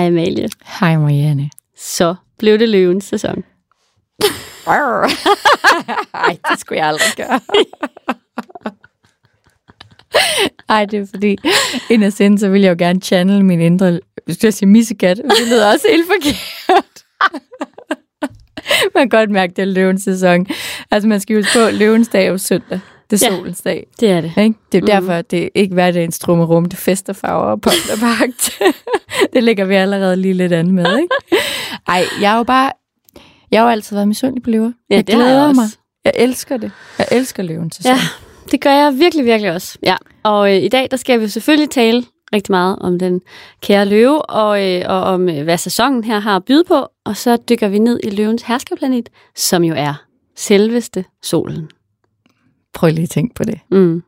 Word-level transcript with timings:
Hej 0.00 0.06
Amalie. 0.06 0.48
Hej 0.80 0.96
Marianne. 0.96 1.50
Så 1.76 2.14
blev 2.38 2.58
det 2.58 2.68
løvens 2.68 3.04
sæson. 3.04 3.44
Ej, 6.14 6.36
det 6.50 6.60
skulle 6.60 6.78
jeg 6.78 6.88
aldrig 6.88 7.08
gøre. 7.16 7.40
Ej, 10.68 10.84
det 10.84 11.00
er 11.00 11.06
fordi, 11.10 11.36
ind 11.90 12.04
af 12.04 12.12
sind, 12.12 12.38
så 12.38 12.48
vil 12.48 12.62
jeg 12.62 12.70
jo 12.70 12.76
gerne 12.78 13.00
channel 13.00 13.44
min 13.44 13.60
indre, 13.60 14.00
hvis 14.24 14.44
jeg 14.44 14.54
sige 14.54 14.68
missekat, 14.68 15.16
det 15.16 15.48
lyder 15.48 15.72
også 15.72 15.86
helt 15.90 16.06
forkert. 16.06 17.04
man 18.94 19.10
kan 19.10 19.18
godt 19.18 19.30
mærke, 19.30 19.52
det 19.56 19.62
er 19.62 19.66
løvens 19.66 20.02
sæson. 20.02 20.46
Altså, 20.90 21.08
man 21.08 21.20
skal 21.20 21.36
jo 21.36 21.44
på, 21.52 21.70
løvens 21.70 22.08
dag 22.08 22.28
jo 22.28 22.38
søndag. 22.38 22.80
Det 23.10 23.22
er 23.22 23.30
Ja. 23.30 23.36
solens 23.36 23.60
dag. 23.60 23.86
Det 24.00 24.10
er 24.10 24.20
det. 24.20 24.32
Ikke? 24.38 24.54
Det 24.72 24.78
er 24.78 24.82
Mhm. 24.82 24.86
derfor, 24.86 25.22
det 25.22 25.44
er 25.44 25.48
ikke 25.54 25.74
hverdagens 25.74 26.18
trummerum, 26.18 26.64
det 26.64 26.72
er 26.72 26.80
festfarver 26.80 27.50
og 27.50 27.60
bagt. 27.60 28.60
det 29.32 29.42
lægger 29.44 29.64
vi 29.64 29.74
allerede 29.74 30.16
lige 30.16 30.34
lidt 30.34 30.52
an 30.52 30.70
med, 30.72 30.96
ikke? 30.98 31.14
Ej, 31.88 32.04
jeg 32.20 32.30
har 32.30 32.36
jo 32.36 32.42
bare... 32.44 32.72
Jeg 33.50 33.60
har 33.60 33.64
jo 33.66 33.70
altid 33.72 33.96
været 33.96 34.08
misundelig 34.08 34.42
på 34.42 34.50
løver. 34.50 34.72
Ja, 34.90 34.96
jeg 34.96 35.06
det 35.06 35.12
jeg 35.12 35.20
glæder 35.20 35.48
også. 35.48 35.60
mig. 35.60 35.68
Jeg 36.04 36.12
elsker 36.16 36.56
det. 36.56 36.70
Jeg 36.98 37.06
elsker 37.12 37.42
løven 37.42 37.70
til 37.70 37.82
Ja, 37.84 37.98
det 38.50 38.60
gør 38.60 38.70
jeg 38.72 38.98
virkelig, 38.98 39.24
virkelig 39.24 39.52
også. 39.52 39.78
Ja. 39.82 39.96
Og 40.22 40.56
øh, 40.56 40.62
i 40.62 40.68
dag, 40.68 40.88
der 40.90 40.96
skal 40.96 41.20
vi 41.20 41.28
selvfølgelig 41.28 41.70
tale 41.70 42.04
rigtig 42.32 42.52
meget 42.52 42.76
om 42.80 42.98
den 42.98 43.20
kære 43.62 43.84
løve, 43.86 44.22
og, 44.30 44.66
øh, 44.66 44.82
og 44.88 45.02
om 45.02 45.28
øh, 45.28 45.42
hvad 45.44 45.58
sæsonen 45.58 46.04
her 46.04 46.18
har 46.20 46.36
at 46.36 46.44
byde 46.44 46.64
på. 46.64 46.86
Og 47.04 47.16
så 47.16 47.36
dykker 47.36 47.68
vi 47.68 47.78
ned 47.78 48.00
i 48.04 48.10
løvens 48.10 48.42
herskerplanet, 48.42 49.08
som 49.36 49.64
jo 49.64 49.74
er 49.76 49.94
selveste 50.36 51.04
solen. 51.22 51.68
Prøv 52.74 52.90
lige 52.90 53.02
at 53.02 53.10
tænke 53.10 53.34
på 53.34 53.44
det. 53.44 53.58
Mm. 53.70 54.02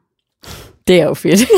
Det 0.87 1.01
er 1.01 1.05
jo 1.05 1.15
fedt. 1.15 1.41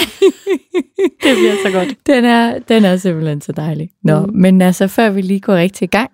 Det 1.23 1.37
bliver 1.37 1.55
så 1.67 1.71
godt. 1.73 1.89
den, 2.07 2.25
er, 2.25 2.59
den 2.59 2.85
er 2.85 2.97
simpelthen 2.97 3.41
så 3.41 3.53
dejlig. 3.53 3.91
Nå, 4.03 4.21
Mm. 4.27 4.33
men 4.35 4.63
altså, 4.63 4.89
før 4.89 5.11
vi 5.11 5.21
lige 5.23 5.41
går 5.41 5.55
rigtig 5.55 5.85
i 5.87 5.91
gang, 5.91 6.11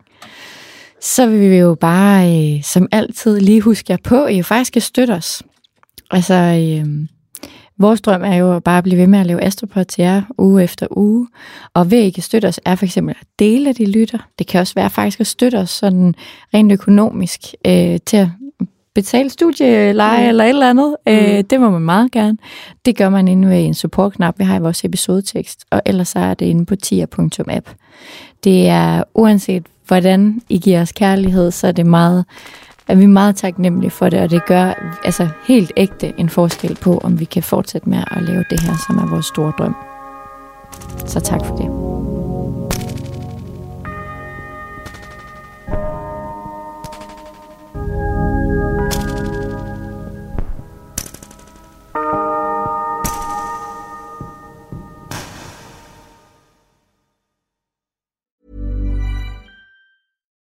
så 1.01 1.27
vil 1.27 1.51
vi 1.51 1.57
jo 1.57 1.75
bare, 1.81 2.55
øh, 2.57 2.63
som 2.63 2.89
altid, 2.93 3.41
lige 3.41 3.61
huske 3.61 3.87
jer 3.93 3.97
på, 4.05 4.25
at 4.25 4.35
I 4.35 4.37
jo 4.37 4.43
faktisk 4.43 4.69
skal 4.69 4.83
støtte 4.83 5.13
os. 5.13 5.43
Altså, 6.11 6.35
øh, 6.35 7.07
vores 7.79 8.01
drøm 8.01 8.23
er 8.25 8.35
jo 8.35 8.59
bare 8.61 8.79
at 8.79 8.85
blive 8.85 8.99
ved 9.01 9.07
med 9.07 9.19
at 9.19 9.27
lave 9.27 9.43
Astropod 9.45 9.85
til 9.85 10.03
jer 10.03 10.23
uge 10.39 10.63
efter 10.63 10.87
uge. 10.91 11.29
Og 11.75 11.91
ved 11.91 11.99
at 11.99 12.05
I 12.05 12.11
kan 12.11 12.23
støtte 12.23 12.47
os, 12.47 12.61
er 12.65 12.75
for 12.75 12.85
eksempel 12.85 13.15
at 13.21 13.27
dele, 13.39 13.71
at 13.71 13.79
I 13.79 13.85
lytter. 13.85 14.19
Det 14.39 14.47
kan 14.47 14.61
også 14.61 14.75
være 14.75 14.91
faktisk 14.91 15.21
at 15.21 15.27
støtte 15.27 15.57
os 15.57 15.71
sådan 15.71 16.15
rent 16.55 16.73
økonomisk 16.73 17.41
øh, 17.67 17.99
til 18.07 18.17
at 18.17 18.29
betale 19.03 19.31
studieleje 19.31 20.23
Mm. 20.23 20.29
eller 20.29 20.45
et 20.45 20.49
eller 20.49 20.71
andet. 20.71 20.97
Mm. 21.07 21.13
Mm. 21.13 21.19
Øh, 21.19 21.45
det 21.51 21.61
må 21.61 21.71
man 21.71 21.83
meget 21.83 22.13
gerne. 22.13 22.39
Det 22.85 22.97
gør 22.97 23.09
man 23.09 23.29
inde 23.29 23.49
ved 23.49 23.65
en 23.65 23.75
support-knap, 23.75 24.39
vi 24.39 24.45
har 24.45 24.57
i 24.57 24.61
vores 24.63 24.85
episodetekst. 24.85 25.65
Og 25.71 25.83
ellers 25.87 26.09
så 26.09 26.19
er 26.19 26.35
det 26.35 26.47
inde 26.47 26.67
på 26.67 26.77
tier.app. 26.77 27.69
Det 28.45 28.69
er 28.69 29.03
uanset 29.15 29.67
hvordan 29.87 30.41
I 30.49 30.59
giver 30.59 30.81
os 30.83 30.93
kærlighed, 30.93 31.51
så 31.51 31.67
er 31.67 31.73
det 31.73 31.87
meget, 31.87 32.25
er 32.89 32.95
vi 32.95 33.07
meget 33.07 33.37
taknemmelige 33.37 33.91
for 33.91 34.09
det, 34.09 34.21
og 34.21 34.31
det 34.31 34.47
gør 34.47 34.95
altså 35.05 35.29
helt 35.49 35.73
ægte 35.77 36.13
en 36.19 36.29
forskel 36.29 36.75
på, 36.81 36.99
om 37.05 37.21
vi 37.21 37.25
kan 37.25 37.43
fortsætte 37.43 37.89
med 37.89 37.99
at 38.11 38.23
lave 38.23 38.45
det 38.51 38.61
her, 38.61 38.75
som 38.87 38.99
er 38.99 39.07
vores 39.11 39.27
store 39.27 39.53
drøm. 39.59 39.77
Så 41.07 41.21
tak 41.21 41.41
for 41.47 41.57
det. 41.57 42.20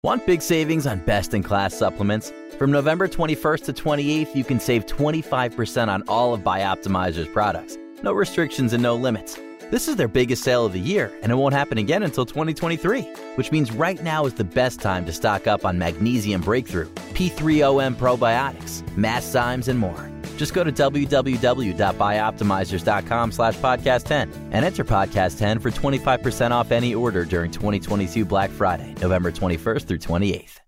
Want 0.08 0.24
big 0.24 0.40
savings 0.40 0.86
on 0.86 1.00
best 1.00 1.34
in 1.34 1.42
class 1.42 1.74
supplements? 1.74 2.32
From 2.56 2.70
November 2.70 3.08
21st 3.08 3.64
to 3.66 3.74
28th, 3.74 4.34
you 4.34 4.42
can 4.42 4.58
save 4.58 4.86
25% 4.86 5.88
on 5.88 6.02
all 6.08 6.32
of 6.32 6.40
Bioptimizer's 6.40 7.28
products. 7.28 7.76
No 8.02 8.14
restrictions 8.14 8.72
and 8.72 8.82
no 8.82 8.96
limits. 8.96 9.38
This 9.70 9.86
is 9.86 9.96
their 9.96 10.08
biggest 10.08 10.44
sale 10.44 10.64
of 10.64 10.72
the 10.72 10.80
year, 10.80 11.12
and 11.22 11.30
it 11.30 11.34
won't 11.34 11.52
happen 11.52 11.76
again 11.76 12.02
until 12.02 12.24
2023, 12.24 13.02
which 13.34 13.52
means 13.52 13.70
right 13.70 14.02
now 14.02 14.24
is 14.24 14.32
the 14.32 14.44
best 14.44 14.80
time 14.80 15.04
to 15.04 15.12
stock 15.12 15.46
up 15.46 15.66
on 15.66 15.78
Magnesium 15.78 16.40
Breakthrough, 16.40 16.88
P3OM 17.12 17.96
probiotics, 17.96 18.82
Masszymes, 18.96 19.68
and 19.68 19.78
more. 19.78 20.10
Just 20.38 20.54
go 20.54 20.64
to 20.64 20.72
www.bioptimizers.com 20.72 23.32
slash 23.32 23.58
podcast10 23.58 24.30
and 24.52 24.64
enter 24.64 24.84
podcast10 24.84 25.60
for 25.60 25.70
25% 25.70 26.50
off 26.52 26.72
any 26.72 26.94
order 26.94 27.26
during 27.26 27.50
2022 27.50 28.24
Black 28.24 28.48
Friday, 28.50 28.94
November 29.02 29.30
21st 29.30 29.86
through 29.86 29.98
28th. 29.98 30.60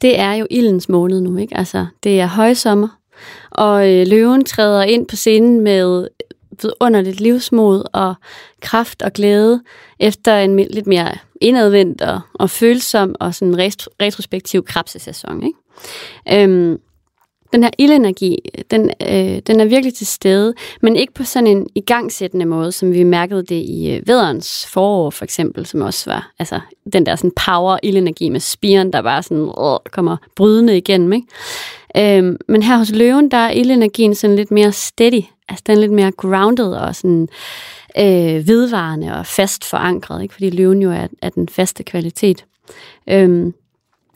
Det 0.00 0.20
er 0.20 0.32
jo 0.32 0.46
ildens 0.50 0.88
måned 0.88 1.20
nu, 1.20 1.36
ikke? 1.36 1.56
Altså, 1.56 1.86
det 2.02 2.20
er 2.20 2.26
højsommer, 2.26 2.88
og 3.50 3.92
øh, 3.92 4.06
løven 4.06 4.44
træder 4.44 4.82
ind 4.82 5.06
på 5.06 5.16
scenen 5.16 5.60
med 5.60 6.08
vidunderligt 6.62 7.20
livsmod 7.20 7.82
og 7.92 8.14
kraft 8.60 9.02
og 9.02 9.12
glæde 9.12 9.62
efter 10.00 10.38
en 10.38 10.56
lidt 10.56 10.86
mere 10.86 11.12
indadvendt 11.40 12.02
og, 12.02 12.20
og 12.34 12.50
følsom 12.50 13.14
og 13.20 13.34
sådan 13.34 13.58
rest- 13.58 13.88
retrospektiv 14.02 14.64
krabsesæson, 14.64 15.42
ikke? 15.42 16.42
Øhm, 16.42 16.78
den 17.52 17.62
her 17.62 17.70
ildenergi, 17.78 18.38
den, 18.70 18.90
øh, 19.08 19.38
den 19.46 19.60
er 19.60 19.64
virkelig 19.64 19.94
til 19.94 20.06
stede, 20.06 20.54
men 20.82 20.96
ikke 20.96 21.12
på 21.12 21.24
sådan 21.24 21.46
en 21.46 21.66
igangsættende 21.74 22.46
måde, 22.46 22.72
som 22.72 22.92
vi 22.92 23.02
mærkede 23.02 23.42
det 23.42 23.54
i 23.54 23.90
øh, 23.90 24.42
forår 24.68 25.10
for 25.10 25.24
eksempel, 25.24 25.66
som 25.66 25.82
også 25.82 26.10
var 26.10 26.32
altså, 26.38 26.60
den 26.92 27.06
der 27.06 27.16
sådan 27.16 27.32
power 27.46 27.78
ildenergi 27.82 28.28
med 28.28 28.40
spiren, 28.40 28.92
der 28.92 29.02
bare 29.02 29.22
sådan 29.22 29.44
øh, 29.44 29.90
kommer 29.90 30.16
brydende 30.36 30.76
igennem. 30.76 31.12
Ikke? 31.12 31.26
Øhm, 31.96 32.36
men 32.48 32.62
her 32.62 32.78
hos 32.78 32.90
løven, 32.90 33.30
der 33.30 33.36
er 33.36 33.50
ildenergien 33.50 34.14
sådan 34.14 34.36
lidt 34.36 34.50
mere 34.50 34.72
steady, 34.72 35.22
altså 35.48 35.62
den 35.66 35.76
er 35.76 35.80
lidt 35.80 35.92
mere 35.92 36.12
grounded 36.12 36.72
og 36.72 36.96
sådan 36.96 37.28
øh, 37.98 38.48
vedvarende 38.48 39.16
og 39.16 39.26
fast 39.26 39.64
forankret, 39.64 40.22
ikke? 40.22 40.34
fordi 40.34 40.50
løven 40.50 40.82
jo 40.82 40.90
er, 40.90 41.06
er 41.22 41.28
den 41.28 41.48
faste 41.48 41.82
kvalitet. 41.82 42.44
Øhm, 43.10 43.54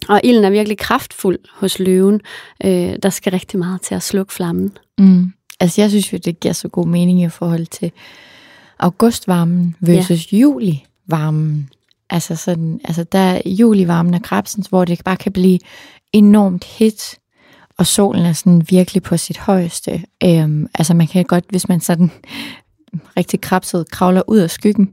og 0.09 0.21
ilden 0.25 0.45
er 0.45 0.51
virkelig 0.51 0.79
kraftfuld 0.79 1.39
hos 1.53 1.79
løven. 1.79 2.21
Øh, 2.65 2.97
der 3.03 3.11
skal 3.11 3.31
rigtig 3.31 3.59
meget 3.59 3.83
til 3.83 3.95
at 3.95 4.03
slukke 4.03 4.33
flammen. 4.33 4.79
Mm. 4.99 5.33
Altså, 5.61 5.81
jeg 5.81 5.91
synes 5.91 6.13
jo, 6.13 6.19
det 6.19 6.41
giver 6.41 6.55
så 6.55 6.69
god 6.69 6.87
mening 6.87 7.23
i 7.23 7.29
forhold 7.29 7.67
til 7.67 7.93
augustvarmen 8.79 9.77
versus 9.81 10.33
ja. 10.33 10.39
julivarmen. 10.39 11.71
Altså, 12.11 12.37
sådan, 12.37 12.81
altså 12.85 13.05
der 13.05 13.19
er 13.19 13.41
julivarmen 13.47 14.15
af 14.15 14.23
krabsens, 14.23 14.67
hvor 14.67 14.85
det 14.85 15.01
bare 15.05 15.17
kan 15.17 15.33
blive 15.33 15.59
enormt 16.13 16.65
hit, 16.65 17.19
og 17.79 17.87
solen 17.87 18.27
er 18.27 18.33
sådan 18.33 18.63
virkelig 18.71 19.03
på 19.03 19.17
sit 19.17 19.39
højeste. 19.39 20.05
Øhm, 20.25 20.67
altså, 20.75 20.95
man 20.95 21.07
kan 21.07 21.25
godt, 21.25 21.45
hvis 21.51 21.69
man 21.69 21.81
sådan 21.81 22.11
rigtig 23.17 23.41
krabset 23.41 23.91
kravler 23.91 24.23
ud 24.27 24.39
af 24.39 24.51
skyggen, 24.51 24.93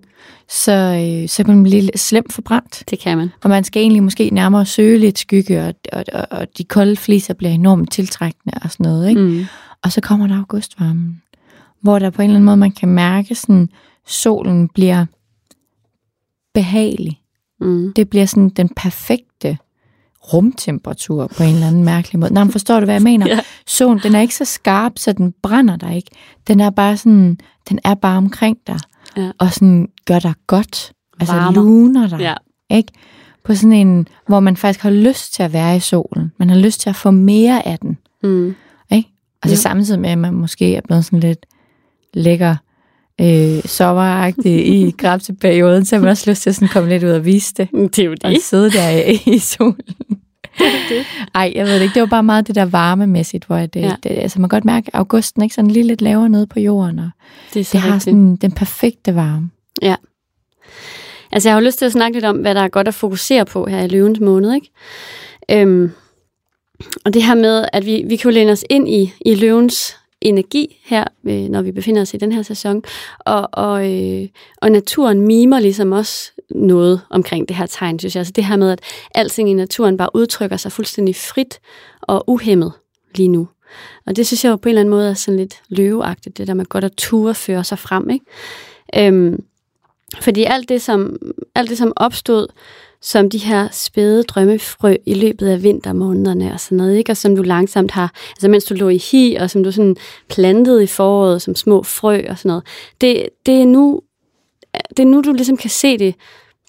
så, 0.50 0.72
øh, 0.72 1.30
så 1.30 1.44
kan 1.44 1.56
man 1.56 1.64
blive 1.64 1.82
lidt 1.82 2.00
slemt 2.00 2.34
forbrændt. 2.34 2.84
Det 2.90 3.00
kan 3.00 3.18
man. 3.18 3.30
Og 3.44 3.50
man 3.50 3.64
skal 3.64 3.82
egentlig 3.82 4.04
måske 4.04 4.30
nærmere 4.30 4.66
søge 4.66 5.00
lidt 5.00 5.20
skygge, 5.20 5.66
og, 5.68 5.74
og, 5.94 6.04
og, 6.14 6.28
og 6.32 6.48
de 6.58 6.64
kolde 6.64 6.96
fliser 6.96 7.34
bliver 7.34 7.52
enormt 7.52 7.92
tiltrækkende 7.92 8.58
og 8.64 8.72
sådan 8.72 8.84
noget. 8.84 9.10
Ikke? 9.10 9.22
Mm. 9.22 9.46
Og 9.84 9.92
så 9.92 10.02
kommer 10.02 10.28
der 10.28 10.38
augustvarmen, 10.38 11.22
hvor 11.82 12.00
der 12.00 12.10
på 12.10 12.22
en 12.22 12.30
eller 12.30 12.36
anden 12.36 12.46
måde, 12.46 12.58
man 12.58 12.72
kan 12.72 12.90
mærke, 12.90 13.36
sådan 13.36 13.70
solen 14.08 14.68
bliver 14.68 15.06
behagelig. 16.54 17.22
Mm. 17.62 17.94
Det 17.94 18.10
bliver 18.10 18.26
sådan 18.26 18.50
den 18.50 18.70
perfekte 18.70 19.35
rumtemperatur 20.34 21.28
på 21.38 21.44
en 21.44 21.54
eller 21.54 21.68
anden 21.68 21.84
mærkelig 21.84 22.20
måde. 22.20 22.34
Nej, 22.34 22.44
men 22.44 22.52
forstår 22.52 22.80
du, 22.80 22.86
hvad 22.86 22.96
jeg 22.96 23.02
mener? 23.02 23.28
Ja. 23.36 23.40
Solen, 23.68 24.00
den 24.04 24.16
er 24.16 24.20
ikke 24.20 24.36
så 24.36 24.46
skarp, 24.46 24.92
så 24.96 25.12
den 25.14 25.34
brænder 25.44 25.76
dig 25.78 25.96
ikke. 25.96 26.12
Den 26.48 26.60
er 26.60 26.70
bare 26.70 26.98
sådan, 26.98 27.38
den 27.70 27.80
er 27.84 27.94
bare 27.96 28.18
omkring 28.18 28.58
dig, 28.68 28.80
Ja. 29.18 29.32
og 29.38 29.52
sådan 29.54 29.88
gør 30.06 30.20
dig 30.20 30.34
godt. 30.48 30.92
Altså 31.20 31.36
Varmer. 31.36 31.62
luner 31.62 32.08
dig. 32.08 32.20
Ja. 32.20 32.34
Ikke? 32.70 32.92
På 33.44 33.56
sådan 33.56 33.74
en, 33.74 34.08
hvor 34.28 34.40
man 34.40 34.58
faktisk 34.58 34.84
har 34.84 34.90
lyst 34.90 35.34
til 35.34 35.44
at 35.44 35.54
være 35.54 35.76
i 35.76 35.80
solen. 35.80 36.32
Man 36.40 36.50
har 36.50 36.58
lyst 36.58 36.80
til 36.82 36.90
at 36.90 36.96
få 36.96 37.12
mere 37.12 37.68
af 37.68 37.80
den. 37.80 37.98
Mm. 38.24 38.56
Ikke? 38.92 39.10
Altså 39.44 39.56
Jo. 39.56 39.62
samtidig 39.62 40.00
med, 40.00 40.10
at 40.10 40.18
man 40.18 40.34
måske 40.34 40.76
er 40.76 40.82
blevet 40.88 41.06
sådan 41.06 41.20
lidt 41.20 41.46
lækker 42.14 42.56
øh, 43.22 43.64
sommeragtigt 43.66 44.68
i 44.68 44.94
grabseperioden, 44.98 45.86
så 45.86 45.96
har 45.96 46.02
man 46.02 46.10
også 46.10 46.30
lyst 46.30 46.42
til 46.42 46.50
at 46.50 46.56
sådan 46.56 46.68
komme 46.68 46.90
lidt 46.90 47.04
ud 47.04 47.10
og 47.10 47.26
vise 47.26 47.54
det. 47.58 47.68
Det 47.72 48.00
er 48.00 48.04
jo 48.04 48.16
Og 48.24 48.34
sidde 48.42 48.72
der 48.72 48.90
i, 48.90 49.22
i 49.36 49.40
solen. 49.40 49.76
Ej, 51.36 51.52
jeg 51.56 51.66
ved 51.66 51.76
det 51.76 51.82
ikke. 51.82 51.94
Det 51.94 52.00
var 52.00 52.06
bare 52.08 52.24
meget 52.24 52.48
det 52.48 52.56
der 52.56 52.66
varmemæssigt, 52.66 53.46
hvor 53.46 53.58
det, 53.58 53.76
Ja. 53.76 53.82
ja. 53.88 53.96
det, 54.04 54.10
altså 54.10 54.42
man 54.42 54.50
kan 54.50 54.56
godt 54.58 54.66
mærke, 54.66 54.88
at 54.94 55.00
augusten 55.00 55.44
ikke 55.44 55.56
sådan 55.56 55.72
lige 55.72 55.88
lidt 55.88 56.02
lavere 56.02 56.30
nede 56.30 56.48
på 56.48 56.60
jorden, 56.60 57.00
og 57.00 57.10
Det 57.54 57.60
er 57.60 57.64
så 57.64 57.70
det 57.72 57.80
har 57.82 57.88
rigtigt. 57.88 58.04
sådan 58.04 58.36
den 58.36 58.52
perfekte 58.52 59.16
varme. 59.16 59.50
Altså, 61.32 61.50
jeg 61.50 61.56
har 61.56 61.62
jo 61.62 61.66
lyst 61.66 61.78
til 61.78 61.86
at 61.86 61.92
snakke 61.92 62.16
lidt 62.16 62.26
om, 62.26 62.38
hvad 62.38 62.56
der 62.56 62.62
er 62.62 62.68
godt 62.68 62.88
at 62.88 62.94
fokusere 62.94 63.46
på 63.46 63.66
her 63.66 63.82
i 63.82 63.88
løvens 63.88 64.20
måned, 64.20 64.54
ikke? 64.54 64.72
Øhm, 65.52 65.92
og 67.06 67.14
det 67.14 67.24
her 67.24 67.36
med, 67.36 67.66
at 67.74 67.86
vi, 67.86 68.04
vi 68.08 68.16
kan 68.16 68.32
jo 68.32 68.34
læne 68.36 68.52
os 68.52 68.64
ind 68.70 68.90
i, 68.90 69.14
i 69.26 69.36
løvens 69.36 69.96
energi 70.28 70.82
her, 70.86 71.04
øh, 71.24 71.50
når 71.50 71.62
vi 71.62 71.72
befinder 71.72 72.02
os 72.02 72.14
i 72.14 72.18
den 72.18 72.32
her 72.32 72.42
sæson, 72.42 72.84
og, 73.20 73.50
og, 73.52 73.94
øh, 73.94 74.28
og 74.62 74.72
naturen 74.72 75.22
mimer 75.22 75.60
ligesom 75.60 75.92
også 75.92 76.32
noget 76.50 77.02
omkring 77.10 77.48
det 77.48 77.56
her 77.56 77.66
tegn, 77.66 78.00
synes 78.00 78.16
jeg. 78.16 78.20
Altså 78.20 78.34
det 78.36 78.46
her 78.46 78.56
med, 78.56 78.72
at 78.72 78.80
alting 79.16 79.50
i 79.50 79.54
naturen 79.54 79.98
bare 79.98 80.10
udtrykker 80.14 80.58
sig 80.58 80.72
fuldstændig 80.72 81.16
frit 81.16 81.60
og 82.02 82.30
uhemmet 82.30 82.72
lige 83.16 83.28
nu. 83.28 83.48
Og 84.06 84.16
det 84.16 84.28
synes 84.28 84.46
jeg 84.46 84.52
jo 84.52 84.56
på 84.56 84.70
en 84.70 84.70
eller 84.70 84.82
anden 84.82 84.90
måde 84.90 85.10
er 85.10 85.14
sådan 85.14 85.38
lidt 85.38 85.62
løveagtigt, 85.70 86.38
det 86.38 86.48
der 86.48 86.54
med 86.54 86.66
godt 86.66 86.84
at 86.84 86.94
ture 86.98 87.36
føre 87.36 87.64
sig 87.64 87.80
frem, 87.80 88.10
ikke? 88.10 88.26
Øhm, 89.08 89.44
fordi 90.22 90.44
alt 90.44 90.70
det, 90.70 90.82
som, 90.82 91.16
alt 91.56 91.70
det, 91.70 91.78
som 91.78 91.94
opstod 91.96 92.48
som 93.06 93.30
de 93.30 93.38
her 93.38 93.68
spæde 93.72 94.24
drømmefrø 94.24 94.96
i 95.06 95.14
løbet 95.14 95.48
af 95.48 95.64
vintermånederne 95.64 96.54
og 96.54 96.60
sådan 96.60 96.78
noget, 96.78 96.98
ikke? 96.98 97.12
og 97.12 97.18
som 97.18 97.36
du 97.36 97.42
langsomt 97.42 97.92
har, 97.92 98.14
altså 98.30 98.48
mens 98.48 98.64
du 98.64 98.74
lå 98.74 98.90
i 98.90 98.98
hi, 98.98 99.36
og 99.36 99.50
som 99.50 99.64
du 99.64 99.72
sådan 99.72 99.96
plantede 100.30 100.84
i 100.84 100.88
foråret 100.88 101.42
som 101.42 101.56
små 101.56 101.84
frø 101.84 102.22
og 102.30 102.38
sådan 102.38 102.50
noget, 102.50 102.64
det, 103.02 103.30
det, 103.46 103.62
er 103.62 103.66
nu, 103.66 104.02
det 104.90 105.00
er 105.00 105.08
nu, 105.08 105.22
du 105.22 105.34
ligesom 105.34 105.58
kan 105.58 105.70
se 105.70 105.98
det 105.98 106.16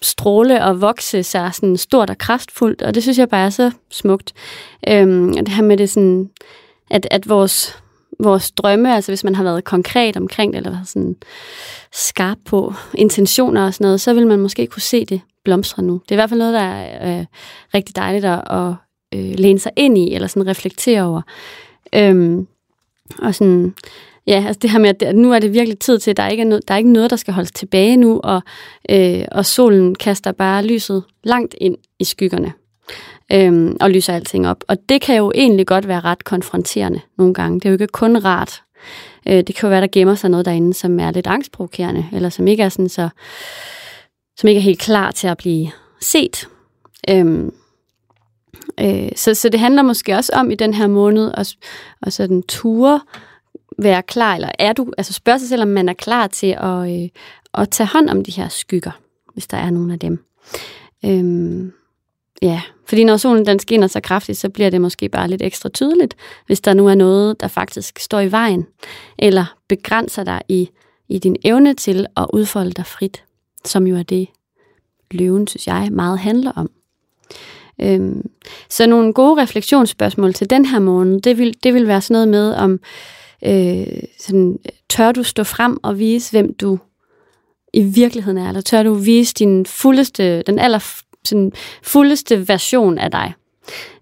stråle 0.01 0.63
og 0.63 0.81
vokse 0.81 1.23
sig 1.23 1.51
sådan 1.53 1.77
stort 1.77 2.09
og 2.09 2.17
kraftfuldt, 2.17 2.81
og 2.81 2.95
det 2.95 3.03
synes 3.03 3.17
jeg 3.17 3.29
bare 3.29 3.45
er 3.45 3.49
så 3.49 3.71
smukt. 3.91 4.33
Øhm, 4.87 5.29
og 5.29 5.39
det 5.39 5.49
her 5.49 5.63
med 5.63 5.77
det 5.77 5.89
sådan, 5.89 6.29
at, 6.91 7.07
at 7.11 7.29
vores, 7.29 7.77
vores 8.19 8.51
drømme, 8.51 8.95
altså 8.95 9.11
hvis 9.11 9.23
man 9.23 9.35
har 9.35 9.43
været 9.43 9.63
konkret 9.63 10.17
omkring 10.17 10.53
det, 10.53 10.57
eller 10.57 10.71
været 10.71 10.87
sådan 10.87 11.15
skarp 11.93 12.37
på 12.45 12.73
intentioner 12.93 13.65
og 13.65 13.73
sådan 13.73 13.85
noget, 13.85 14.01
så 14.01 14.13
vil 14.13 14.27
man 14.27 14.39
måske 14.39 14.67
kunne 14.67 14.81
se 14.81 15.05
det 15.05 15.21
blomstrer 15.47 15.83
nu. 15.83 15.93
Det 15.93 16.11
er 16.11 16.15
i 16.15 16.21
hvert 16.21 16.29
fald 16.29 16.39
noget, 16.39 16.53
der 16.53 16.59
er 16.59 17.19
øh, 17.19 17.25
rigtig 17.73 17.95
dejligt 17.95 18.25
at, 18.25 18.41
at 18.49 18.73
øh, 19.13 19.39
læne 19.39 19.59
sig 19.59 19.71
ind 19.75 19.97
i, 19.97 20.13
eller 20.13 20.27
sådan 20.27 20.47
reflektere 20.47 21.03
over. 21.03 21.21
Øhm, 21.95 22.47
og 23.19 23.35
sådan, 23.35 23.73
ja, 24.27 24.43
altså 24.47 24.59
det 24.61 24.69
her 24.69 24.79
med, 24.79 25.03
at 25.03 25.15
nu 25.15 25.33
er 25.33 25.39
det 25.39 25.53
virkelig 25.53 25.79
tid 25.79 25.99
til, 25.99 26.11
at 26.11 26.17
der 26.17 26.27
ikke 26.27 26.41
er 26.41 26.47
noget, 26.47 26.67
der 26.67 26.73
er 26.73 26.77
ikke 26.77 26.91
noget, 26.91 27.09
der 27.09 27.15
skal 27.15 27.33
holdes 27.33 27.51
tilbage 27.51 27.97
nu, 27.97 28.19
og, 28.23 28.41
øh, 28.89 29.25
og 29.31 29.45
solen 29.45 29.95
kaster 29.95 30.31
bare 30.31 30.65
lyset 30.65 31.03
langt 31.23 31.55
ind 31.61 31.75
i 31.99 32.03
skyggerne 32.03 32.53
øhm, 33.33 33.77
og 33.81 33.89
lyser 33.89 34.13
alting 34.13 34.47
op. 34.47 34.63
Og 34.67 34.77
det 34.89 35.01
kan 35.01 35.17
jo 35.17 35.31
egentlig 35.35 35.67
godt 35.67 35.87
være 35.87 35.99
ret 35.99 36.23
konfronterende 36.23 36.99
nogle 37.17 37.33
gange. 37.33 37.59
Det 37.59 37.65
er 37.65 37.69
jo 37.69 37.73
ikke 37.73 37.87
kun 37.87 38.17
rart. 38.17 38.61
Øh, 39.27 39.35
det 39.35 39.55
kan 39.55 39.61
jo 39.61 39.69
være, 39.69 39.81
der 39.81 39.87
gemmer 39.91 40.15
sig 40.15 40.29
noget 40.29 40.45
derinde, 40.45 40.73
som 40.73 40.99
er 40.99 41.11
lidt 41.11 41.27
angstprovokerende, 41.27 42.05
eller 42.13 42.29
som 42.29 42.47
ikke 42.47 42.63
er 42.63 42.69
sådan 42.69 42.89
så, 42.89 43.09
som 44.37 44.47
ikke 44.47 44.59
er 44.59 44.63
helt 44.63 44.79
klar 44.79 45.11
til 45.11 45.27
at 45.27 45.37
blive 45.37 45.71
set. 46.01 46.47
Øhm, 47.09 47.53
øh, 48.79 49.09
så, 49.15 49.33
så 49.33 49.49
det 49.49 49.59
handler 49.59 49.81
måske 49.81 50.15
også 50.15 50.31
om 50.35 50.51
i 50.51 50.55
den 50.55 50.73
her 50.73 50.87
måned 50.87 51.31
at, 51.33 51.55
at 52.01 52.13
sådan 52.13 52.43
ture 52.43 53.01
være 53.77 54.03
klar, 54.03 54.35
eller 54.35 54.51
er 54.59 54.73
du, 54.73 54.93
altså 54.97 55.13
spørge 55.13 55.39
sig 55.39 55.49
selv, 55.49 55.61
om 55.61 55.67
man 55.67 55.89
er 55.89 55.93
klar 55.93 56.27
til 56.27 56.57
at, 56.59 57.01
øh, 57.01 57.09
at 57.53 57.69
tage 57.69 57.87
hånd 57.87 58.09
om 58.09 58.23
de 58.23 58.31
her 58.31 58.47
skygger, 58.47 58.91
hvis 59.33 59.47
der 59.47 59.57
er 59.57 59.69
nogen 59.69 59.91
af 59.91 59.99
dem. 59.99 60.23
Øhm, 61.05 61.73
ja, 62.41 62.61
fordi 62.85 63.03
når 63.03 63.17
solen 63.17 63.45
den 63.45 63.59
skinner 63.59 63.87
så 63.87 63.99
kraftigt, 63.99 64.37
så 64.37 64.49
bliver 64.49 64.69
det 64.69 64.81
måske 64.81 65.09
bare 65.09 65.27
lidt 65.27 65.41
ekstra 65.41 65.69
tydeligt, 65.69 66.15
hvis 66.45 66.61
der 66.61 66.73
nu 66.73 66.87
er 66.87 66.95
noget, 66.95 67.39
der 67.39 67.47
faktisk 67.47 67.99
står 67.99 68.19
i 68.19 68.31
vejen, 68.31 68.67
eller 69.19 69.55
begrænser 69.67 70.23
dig 70.23 70.41
i, 70.49 70.69
i 71.09 71.19
din 71.19 71.35
evne 71.43 71.73
til 71.73 72.05
at 72.17 72.27
udfolde 72.33 72.71
dig 72.71 72.85
frit, 72.85 73.23
som 73.65 73.87
jo 73.87 73.95
er 73.95 74.03
det, 74.03 74.27
løven, 75.11 75.47
synes 75.47 75.67
jeg, 75.67 75.89
meget 75.91 76.19
handler 76.19 76.51
om. 76.51 76.69
Øhm, 77.81 78.29
så 78.69 78.87
nogle 78.87 79.13
gode 79.13 79.41
refleksionsspørgsmål 79.41 80.33
til 80.33 80.49
den 80.49 80.65
her 80.65 80.79
morgen, 80.79 81.19
det 81.19 81.37
vil, 81.37 81.55
det 81.63 81.73
vil 81.73 81.87
være 81.87 82.01
sådan 82.01 82.13
noget 82.13 82.27
med, 82.27 82.53
om 82.53 82.79
øh, 83.45 84.03
sådan, 84.19 84.59
tør 84.89 85.11
du 85.11 85.23
stå 85.23 85.43
frem 85.43 85.77
og 85.83 85.99
vise, 85.99 86.31
hvem 86.31 86.53
du 86.53 86.79
i 87.73 87.81
virkeligheden 87.81 88.37
er, 88.37 88.47
eller 88.47 88.61
tør 88.61 88.83
du 88.83 88.93
vise 88.93 89.33
din 89.33 89.65
fuldeste, 89.65 90.41
den 90.41 90.59
aller 90.59 90.79
sådan, 91.25 91.51
fuldeste 91.83 92.47
version 92.47 92.97
af 92.97 93.11
dig, 93.11 93.33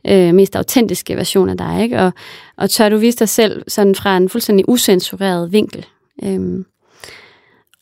øh, 0.08 0.34
mest 0.34 0.56
autentiske 0.56 1.16
version 1.16 1.50
af 1.50 1.58
dig, 1.58 1.84
ikke? 1.84 2.01
Og, 2.01 2.12
og 2.58 2.69
tør 2.69 2.90
du 2.90 2.98
vise 2.98 3.18
dig 3.18 3.30
selv 3.30 3.63
sådan 3.68 3.96
fra 3.96 4.18
en 4.18 4.30
fuldstændig 4.30 4.69
usensureret 4.69 5.51
vinkel. 5.51 5.86
Øhm, 6.24 6.66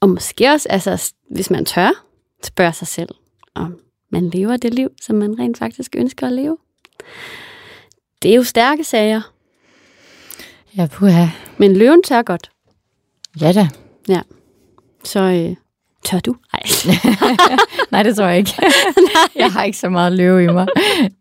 og 0.04 0.10
måske 0.10 0.48
også, 0.52 0.68
altså, 0.70 1.14
hvis 1.32 1.50
man 1.50 1.66
tør, 1.66 2.06
spørge 2.44 2.74
sig 2.74 2.88
selv, 2.88 3.10
om 3.56 3.80
man 4.10 4.30
lever 4.30 4.58
det 4.58 4.74
liv, 4.74 4.90
som 5.02 5.16
man 5.16 5.40
rent 5.40 5.58
faktisk 5.58 5.96
ønsker 5.98 6.28
at 6.28 6.34
leve. 6.34 6.58
Det 8.22 8.32
er 8.32 8.36
jo 8.36 8.44
stærke 8.44 8.84
sager, 8.84 9.22
Ja, 10.78 10.88
puha. 10.92 11.26
men 11.58 11.76
løven 11.78 12.04
tør 12.04 12.22
godt. 12.22 12.52
Ja 13.42 13.52
da. 13.54 13.70
Så 15.04 15.20
øh, 15.20 15.56
tør 16.06 16.20
du? 16.20 16.36
Nej. 16.54 16.98
Nej, 17.92 18.04
det 18.04 18.16
tror 18.16 18.26
jeg 18.26 18.38
ikke. 18.38 18.54
jeg 19.36 19.52
har 19.52 19.64
ikke 19.64 19.78
så 19.78 19.90
meget 19.90 20.14
løve 20.14 20.44
i 20.44 20.48
mig. 20.48 20.68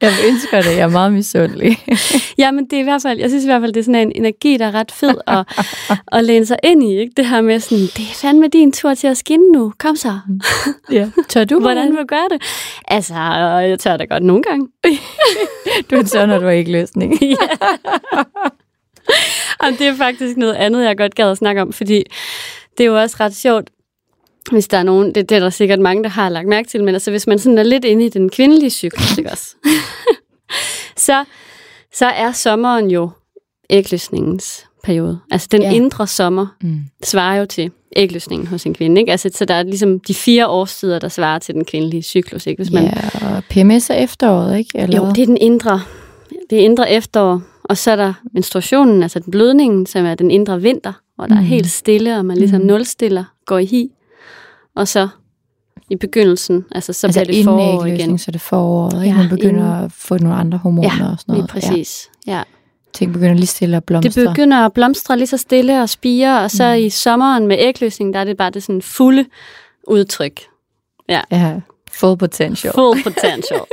Jeg 0.00 0.12
ønsker 0.29 0.62
det. 0.62 0.70
Jeg 0.70 0.81
er 0.81 0.88
meget 0.88 1.12
misundelig. 1.12 1.79
ja, 2.38 2.50
men 2.50 2.64
det 2.64 2.73
er 2.73 2.81
i 2.81 2.82
hvert 2.82 3.02
fald, 3.02 3.19
jeg 3.19 3.31
synes 3.31 3.44
i 3.44 3.46
hvert 3.46 3.61
fald, 3.61 3.73
det 3.73 3.81
er 3.81 3.84
sådan 3.84 4.08
en 4.08 4.12
energi, 4.14 4.56
der 4.56 4.67
er 4.67 4.75
ret 4.75 4.93
fed 4.93 5.14
at, 5.26 5.67
at 6.12 6.25
læne 6.25 6.46
sig 6.46 6.56
ind 6.62 6.82
i. 6.82 6.99
Ikke? 6.99 7.12
Det 7.17 7.26
her 7.26 7.40
med 7.40 7.61
sådan, 7.61 7.79
det 7.79 8.00
er 8.00 8.14
fandme 8.14 8.49
din 8.49 8.73
tur 8.73 8.94
til 8.94 9.06
at 9.06 9.17
skinne 9.17 9.53
nu. 9.53 9.72
Kom 9.79 9.96
så. 9.96 10.19
ja. 10.93 11.10
Tør 11.29 11.44
du? 11.44 11.60
Hvordan 11.60 11.91
vil 11.91 11.98
du 11.98 12.06
gøre 12.06 12.29
det? 12.31 12.43
Altså, 12.89 13.15
jeg 13.15 13.79
tør 13.79 13.96
da 13.96 14.05
godt 14.05 14.22
nogle 14.22 14.43
gange. 14.43 14.69
Du 15.91 15.96
er 15.96 16.05
så, 16.05 16.27
når 16.27 16.39
du 16.39 16.44
har 16.44 16.53
ikke 16.53 16.72
løsning. 16.72 17.20
Og 19.60 19.69
det 19.79 19.86
er 19.86 19.94
faktisk 19.94 20.36
noget 20.36 20.55
andet, 20.55 20.84
jeg 20.84 20.96
godt 20.96 21.15
gad 21.15 21.31
at 21.31 21.36
snakke 21.36 21.62
om, 21.62 21.72
fordi 21.72 22.05
det 22.79 22.84
er 22.84 22.89
jo 22.89 23.01
også 23.01 23.17
ret 23.20 23.36
sjovt, 23.36 23.70
hvis 24.51 24.69
der 24.69 24.79
er 24.79 24.82
nogen, 24.82 25.15
det, 25.15 25.29
det 25.29 25.37
er 25.37 25.41
der 25.41 25.51
sikkert 25.51 25.79
mange, 25.81 26.03
der 26.03 26.08
har 26.08 26.29
lagt 26.29 26.49
mærke 26.49 26.69
til, 26.69 26.84
men 26.84 26.94
altså 26.94 27.11
hvis 27.11 27.27
man 27.27 27.39
sådan 27.39 27.58
er 27.58 27.63
lidt 27.63 27.84
inde 27.84 28.05
i 28.05 28.08
den 28.08 28.31
kvindelige 28.31 28.70
cyklus, 28.70 29.19
ikke 29.19 29.31
også? 29.31 29.56
så, 30.96 31.25
så 31.94 32.06
er 32.06 32.32
sommeren 32.32 32.91
jo 32.91 33.11
ægløsningens 33.70 34.65
periode. 34.84 35.19
Altså 35.31 35.49
den 35.53 35.63
Ja. 35.63 35.72
indre 35.72 36.06
sommer 36.06 36.46
Mm. 36.63 36.79
svarer 37.05 37.37
jo 37.39 37.46
til 37.46 37.70
ægløsningen 37.96 38.46
hos 38.46 38.67
en 38.67 38.75
kvinde. 38.75 39.01
Ikke? 39.01 39.11
Altså, 39.13 39.31
så 39.34 39.44
der 39.44 39.55
er 39.55 39.63
ligesom 39.63 40.01
de 40.01 40.15
fire 40.15 40.46
årstider, 40.49 40.99
der 40.99 41.08
svarer 41.08 41.39
til 41.39 41.55
den 41.55 41.65
kvindelige 41.65 42.03
cyklus. 42.03 42.46
Ikke? 42.46 42.63
Hvis 42.63 42.72
man, 42.72 42.84
Ja, 42.84 43.37
og 43.37 43.43
PMS 43.51 43.91
er 43.91 43.94
efteråret, 43.94 44.58
ikke? 44.58 44.70
Eller 44.79 44.96
jo, 44.96 45.08
det 45.15 45.22
er 45.22 45.27
den 45.27 45.37
indre, 45.41 45.82
det 46.51 46.58
er 46.61 46.65
indre 46.65 46.91
efterår. 46.91 47.43
Og 47.65 47.77
så 47.77 47.91
er 47.91 47.96
der 47.96 48.13
menstruationen, 48.34 49.03
altså 49.03 49.19
den 49.19 49.31
blødningen, 49.31 49.87
som 49.87 50.06
er 50.06 50.15
den 50.15 50.31
indre 50.31 50.61
vinter, 50.63 50.93
hvor 51.17 51.27
der 51.27 51.34
mm. 51.34 51.41
er 51.41 51.44
helt 51.44 51.70
stille, 51.70 52.17
og 52.19 52.25
man 52.25 52.37
ligesom 52.37 52.58
Mhm. 52.61 52.67
nulstiller, 52.67 53.25
går 53.46 53.58
i 53.58 53.65
hi. 53.65 53.91
Og 54.76 54.88
så 54.88 55.08
i 55.91 55.96
begyndelsen, 55.96 56.64
altså 56.72 56.93
så 56.93 57.06
altså 57.06 57.20
bliver 57.24 57.36
det 57.36 57.44
forår 57.44 57.86
igen. 57.86 58.19
så 58.19 58.24
er 58.29 58.32
det 58.32 58.41
foråret, 58.41 59.05
ikke? 59.05 59.17
Ja, 59.17 59.22
Man 59.22 59.29
begynder 59.29 59.72
inden. 59.74 59.84
at 59.84 59.93
få 59.93 60.19
nogle 60.19 60.36
andre 60.36 60.58
hormoner 60.58 60.96
Ja, 61.05 61.10
og 61.12 61.19
sådan 61.19 61.34
Lige 61.34 61.38
noget. 61.38 61.50
præcis. 61.50 62.08
Ja. 62.26 62.36
Ja. 62.36 62.43
Ting 62.94 63.12
begynder 63.12 63.34
lige 63.34 63.46
stille 63.46 63.76
at 63.76 63.84
blomstre. 63.84 64.22
Det 64.22 64.29
begynder 64.31 64.56
at 64.67 64.72
blomstre 64.72 65.17
lige 65.17 65.26
så 65.26 65.36
stille 65.36 65.82
og 65.82 65.88
spire, 65.88 66.41
og 66.44 66.50
så 66.50 66.69
Mm. 66.69 66.74
i 66.84 66.91
sommeren 66.91 67.46
med 67.46 67.56
ægløsning, 67.60 68.14
der 68.14 68.20
er 68.20 68.24
det 68.24 68.36
bare 68.36 68.50
det 68.50 68.62
sådan 68.62 68.82
fulde 68.82 69.24
udtryk. 69.88 70.41
Ja, 71.08 71.20
full 71.93 72.17
potential. 72.19 72.72
Full 72.74 73.02
potential. 73.02 73.60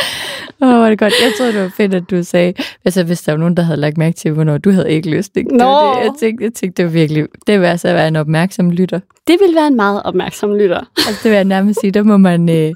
Åh, 0.62 0.68
oh, 0.68 0.80
var 0.80 0.88
det 0.88 0.98
godt. 0.98 1.12
Jeg 1.22 1.32
troede, 1.38 1.52
det 1.52 1.62
var 1.62 1.72
fedt, 1.76 1.94
at 1.94 2.10
du 2.10 2.22
sagde, 2.22 2.54
altså 2.84 3.02
hvis 3.04 3.22
der 3.22 3.32
var 3.32 3.38
nogen, 3.38 3.56
der 3.56 3.62
havde 3.62 3.80
lagt 3.80 3.98
mærke 3.98 4.16
til, 4.16 4.30
hvornår 4.30 4.58
du 4.58 4.70
havde 4.70 4.90
ikke 4.90 5.10
lyst. 5.10 5.36
Ikke? 5.36 5.56
Nå. 5.56 5.64
Det, 5.64 6.04
jeg, 6.04 6.10
tænkte, 6.20 6.44
jeg 6.44 6.52
tænkte, 6.52 6.82
det 6.82 6.84
var 6.84 6.90
virkelig, 6.92 7.26
det 7.46 7.60
vil 7.60 7.66
altså 7.66 7.92
være 7.92 8.08
en 8.08 8.16
opmærksom 8.16 8.70
lytter. 8.70 9.00
det 9.26 9.36
vil 9.46 9.54
være 9.54 9.66
en 9.66 9.76
meget 9.76 10.02
opmærksom 10.02 10.54
lytter. 10.54 10.80
Altså 11.06 11.20
det 11.22 11.30
vil 11.30 11.36
jeg 11.36 11.44
nærmest 11.44 11.80
sige, 11.80 11.90
der 11.90 12.02
må 12.02 12.16
man, 12.16 12.48
øh, 12.48 12.72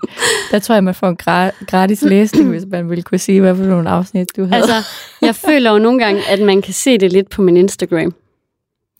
der 0.50 0.58
tror 0.58 0.74
jeg, 0.74 0.84
man 0.84 0.94
får 0.94 1.08
en 1.08 1.16
gra- 1.22 1.64
gratis 1.64 2.02
læsning, 2.02 2.50
hvis 2.50 2.62
man 2.70 2.90
ville 2.90 3.02
kunne 3.02 3.18
sige, 3.18 3.40
hvad 3.40 3.56
for 3.56 3.64
nogle 3.64 3.90
afsnit 3.90 4.28
du 4.36 4.44
havde. 4.44 4.56
Altså, 4.56 4.74
jeg 5.22 5.34
føler 5.34 5.72
jo 5.72 5.78
nogle 5.78 6.04
gange, 6.04 6.22
at 6.28 6.40
man 6.40 6.62
kan 6.62 6.74
se 6.74 6.98
det 6.98 7.12
lidt 7.12 7.30
på 7.30 7.42
min 7.42 7.56
Instagram. 7.56 8.14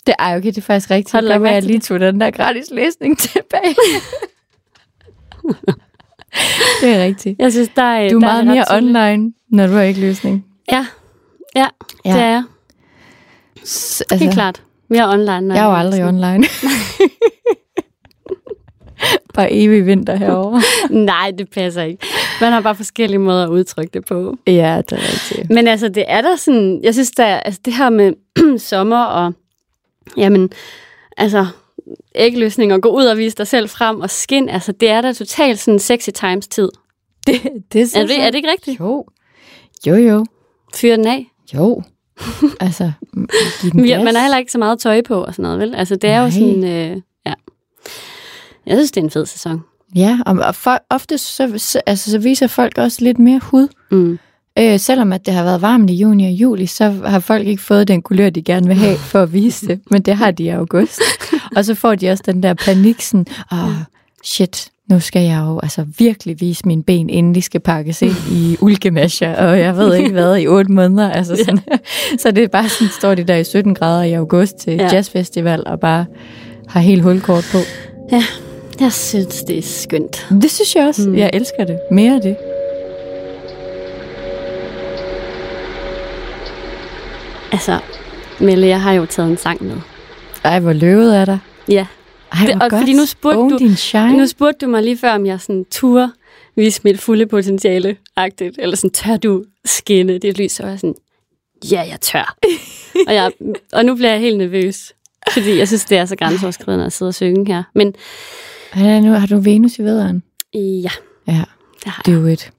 det 0.06 0.14
er 0.18 0.36
okay, 0.36 0.48
det 0.48 0.58
er 0.58 0.62
faktisk 0.62 0.90
rigtigt. 0.90 1.12
Har 1.12 1.20
du 1.20 1.26
lagt 1.26 1.42
jeg 1.42 1.62
til 1.62 1.70
lige 1.70 1.80
tog 1.80 2.00
den 2.00 2.20
der 2.20 2.30
gratis 2.30 2.70
læsning 2.70 3.18
tilbage. 3.18 3.76
det 6.80 6.88
er 6.94 7.04
rigtigt. 7.04 7.38
Jeg 7.38 7.52
synes, 7.52 7.68
der 7.76 7.82
er 7.82 8.08
Du 8.08 8.16
er 8.16 8.20
der 8.20 8.26
meget 8.26 8.38
ret 8.38 8.46
mere 8.46 8.64
tydeligt. 8.70 8.96
online, 8.96 9.32
når 9.48 9.66
du 9.66 9.72
har 9.72 9.82
ikke 9.82 10.00
løsning. 10.00 10.44
Ja, 10.72 10.86
ja, 11.56 11.66
Ja. 12.04 12.12
det 12.12 12.20
er 12.20 12.26
jeg. 12.26 12.42
S- 13.64 14.02
Helt 14.12 14.32
klart. 14.32 14.62
Mere 14.88 15.08
online. 15.08 15.40
når 15.40 15.54
Jeg 15.54 15.62
er 15.62 15.66
jo 15.66 15.72
er 15.72 15.76
aldrig 15.76 16.04
online. 16.04 16.44
Bare 19.34 19.52
evig 19.52 19.86
vinter 19.86 20.16
herovre. 20.16 20.62
Nej, 21.04 21.32
det 21.38 21.50
passer 21.50 21.82
ikke. 21.82 22.06
Man 22.40 22.52
har 22.52 22.60
bare 22.60 22.74
forskellige 22.74 23.18
måder 23.18 23.44
at 23.44 23.48
udtrykke 23.48 23.90
det 23.94 24.04
på. 24.04 24.36
ja, 24.46 24.82
det 24.90 24.98
er 24.98 25.02
rigtigt. 25.02 25.50
Men 25.50 25.66
altså, 25.68 25.88
det 25.88 26.04
er 26.08 26.20
der 26.22 26.36
sådan... 26.36 26.80
Jeg 26.82 26.94
synes, 26.94 27.10
der, 27.10 27.24
altså, 27.26 27.60
det 27.64 27.72
her 27.74 27.90
med 27.90 28.12
sommer 28.70 29.04
og... 29.04 29.32
Jamen, 30.16 30.50
altså, 31.16 31.46
ægløsning 32.14 32.72
og 32.72 32.82
gå 32.82 32.88
ud 32.88 33.04
og 33.04 33.18
vise 33.18 33.36
dig 33.36 33.46
selv 33.46 33.68
frem 33.68 34.00
og 34.00 34.10
skin, 34.10 34.48
altså, 34.48 34.72
det 34.72 34.90
er 34.90 35.00
da 35.00 35.12
totalt 35.12 35.58
sådan 35.58 35.78
sexy 35.78 36.08
times 36.14 36.48
tid. 36.48 36.68
Det, 37.26 37.42
det 37.72 37.96
Er 37.96 38.06
det, 38.06 38.20
er 38.20 38.26
det 38.26 38.34
ikke 38.34 38.50
rigtigt? 38.50 38.80
Jo. 38.80 39.04
Jo, 39.86 39.94
jo. 39.94 40.26
Fyr 40.74 40.96
den 40.96 41.06
af. 41.06 41.26
Jo. 41.54 41.82
Altså, 42.60 42.92
giv 43.60 43.70
den 43.70 43.84
Ja, 43.86 44.04
man 44.04 44.14
har 44.14 44.22
heller 44.22 44.38
ikke 44.38 44.52
så 44.52 44.58
meget 44.58 44.78
tøj 44.78 45.02
på 45.02 45.24
og 45.24 45.34
sådan 45.34 45.42
noget, 45.42 45.58
vel? 45.58 45.74
Altså, 45.74 45.96
det 45.96 46.10
er 46.10 46.16
Nej. 46.16 46.24
jo 46.24 46.30
sådan... 46.30 46.64
Øh, 46.64 47.02
ja. 47.26 47.32
Jeg 48.66 48.76
synes, 48.76 48.90
det 48.90 49.00
er 49.00 49.04
en 49.04 49.10
fed 49.10 49.26
sæson. 49.26 49.60
Ja, 49.96 50.18
og, 50.26 50.38
og 50.38 50.54
for, 50.54 50.78
ofte 50.90 51.18
så, 51.18 51.52
så, 51.56 51.80
altså, 51.86 52.10
så 52.10 52.18
viser 52.18 52.46
folk 52.46 52.78
også 52.78 53.04
lidt 53.04 53.18
mere 53.18 53.38
hud. 53.38 53.68
Mm. 53.90 54.18
Øh, 54.58 54.78
selvom 54.80 55.12
at 55.12 55.26
det 55.26 55.34
har 55.34 55.44
været 55.44 55.62
varmt 55.62 55.90
i 55.90 55.94
juni 55.94 56.26
og 56.26 56.32
juli, 56.32 56.66
så 56.66 56.90
har 56.90 57.20
folk 57.20 57.46
ikke 57.46 57.62
fået 57.62 57.88
den 57.88 58.02
kulør, 58.02 58.30
de 58.30 58.42
gerne 58.42 58.66
vil 58.66 58.76
have 58.76 58.96
for 58.96 59.22
at 59.22 59.32
vise 59.32 59.66
det. 59.66 59.80
Men 59.90 60.02
det 60.02 60.16
har 60.16 60.30
de 60.30 60.42
i 60.42 60.48
august. 60.48 61.00
Og 61.56 61.64
så 61.64 61.74
får 61.74 61.94
de 61.94 62.10
også 62.10 62.22
den 62.26 62.42
der 62.42 62.54
panik, 62.54 63.00
sådan, 63.02 63.26
åh, 63.52 63.58
shit, 64.24 64.68
nu 64.90 65.00
skal 65.00 65.22
jeg 65.22 65.42
jo 65.46 65.60
altså 65.62 65.86
virkelig 65.98 66.40
vise 66.40 66.62
mine 66.66 66.82
ben, 66.82 67.10
inden 67.10 67.34
de 67.34 67.42
skal 67.42 67.60
pakkes 67.60 68.02
ind 68.02 68.16
i 68.32 68.56
ulkemasher, 68.60 69.36
og 69.36 69.58
jeg 69.60 69.76
ved 69.76 69.94
ikke 69.94 70.10
hvad, 70.10 70.36
i 70.38 70.46
otte 70.46 70.72
måneder. 70.72 71.10
Altså 71.10 71.36
sådan. 71.44 71.60
Så 72.18 72.30
det 72.30 72.44
er 72.44 72.48
bare 72.48 72.68
sådan, 72.68 72.88
står 72.98 73.14
de 73.14 73.24
der 73.24 73.36
i 73.36 73.44
17 73.44 73.74
grader 73.74 74.02
i 74.02 74.12
august 74.12 74.56
til 74.56 74.72
Ja. 74.72 74.82
ja. 74.82 74.88
jazzfestival, 74.92 75.62
og 75.66 75.80
bare 75.80 76.04
har 76.68 76.80
helt 76.80 77.02
hulkort 77.02 77.48
på. 77.52 77.58
Ja, 78.12 78.22
jeg 78.80 78.92
synes, 78.92 79.42
det 79.42 79.58
er 79.58 79.62
skønt. 79.62 80.26
Det 80.42 80.50
synes 80.50 80.76
jeg 80.76 80.86
også. 80.88 81.08
Mm. 81.08 81.14
Jeg 81.16 81.30
elsker 81.32 81.64
det. 81.64 81.78
Mere 81.90 82.14
af 82.14 82.20
det. 82.20 82.36
Altså, 87.52 87.78
Melle, 88.40 88.66
jeg 88.66 88.82
har 88.82 88.92
jo 88.92 89.06
taget 89.06 89.30
en 89.30 89.36
sang 89.36 89.62
med. 89.64 89.76
Ej, 90.44 90.60
hvor 90.60 90.72
løvet 90.72 91.16
er 91.16 91.24
der. 91.24 91.38
Ja, 91.68 91.86
Ej, 92.32 92.46
Det- 92.46 92.54
og 92.54 92.70
godt. 92.70 92.80
fordi 92.80 92.92
nu 92.92 93.06
spurgte 93.06 93.38
Own 93.38 93.50
du-. 93.50 94.16
Nu 94.18 94.26
spurgte 94.26 94.66
du 94.66 94.70
mig 94.70 94.82
lige 94.82 94.98
før, 94.98 95.12
om 95.12 95.26
jeg 95.26 95.40
sådan 95.40 95.64
turde 95.70 96.12
vise 96.56 96.80
mit 96.84 97.00
fulde 97.00 97.26
potentiale-agtigt, 97.26 98.54
eller 98.58 98.76
sådan, 98.76 98.90
tør 98.90 99.16
du 99.16 99.44
skinne 99.64 100.18
det 100.18 100.38
lys? 100.38 100.52
Så 100.52 100.62
var 100.62 100.70
jeg 100.70 100.78
sådan, 100.78 100.94
ja, 101.72 101.80
jeg 101.88 102.00
tør. 102.00 102.36
og, 103.08 103.14
jeg, 103.14 103.32
og 103.72 103.84
nu 103.84 103.94
bliver 103.94 104.10
jeg 104.10 104.20
helt 104.20 104.38
nervøs, 104.38 104.92
fordi 105.32 105.58
jeg 105.58 105.68
synes, 105.68 105.84
det 105.84 105.98
er 105.98 106.04
så 106.04 106.16
grænseoverskridende 106.16 106.86
at 106.86 106.92
sidde 106.92 107.08
og 107.08 107.14
synge 107.14 107.52
her. 107.52 107.62
Men 107.74 107.94
Ej, 108.72 109.00
nu 109.00 109.12
har 109.12 109.26
du 109.26 109.40
Venus 109.40 109.78
i 109.78 109.82
vederen. 109.82 110.22
ja, 110.54 110.90
Ja, 111.26 111.44
det 111.84 111.92
har 111.92 112.02
jeg. 112.06 112.14
do 112.20 112.26
it. 112.26 112.50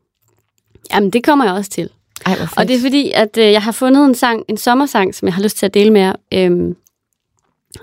Jamen, 0.94 1.10
det 1.10 1.24
kommer 1.24 1.46
jeg 1.46 1.54
også 1.54 1.70
til. 1.72 1.90
Ej. 2.26 2.36
Og 2.58 2.68
det 2.68 2.76
er 2.76 2.82
fordi, 2.82 3.12
at 3.16 3.38
øh, 3.38 3.52
jeg 3.52 3.62
har 3.62 3.72
fundet 3.72 4.06
en 4.06 4.16
sang, 4.16 4.44
en 4.48 4.58
sommersang, 4.58 5.16
som 5.16 5.26
jeg 5.26 5.34
har 5.36 5.44
lyst 5.44 5.58
til 5.58 5.66
at 5.66 5.74
dele 5.74 5.92
med 5.92 6.02
jer, 6.02 6.14
øhm, 6.34 6.76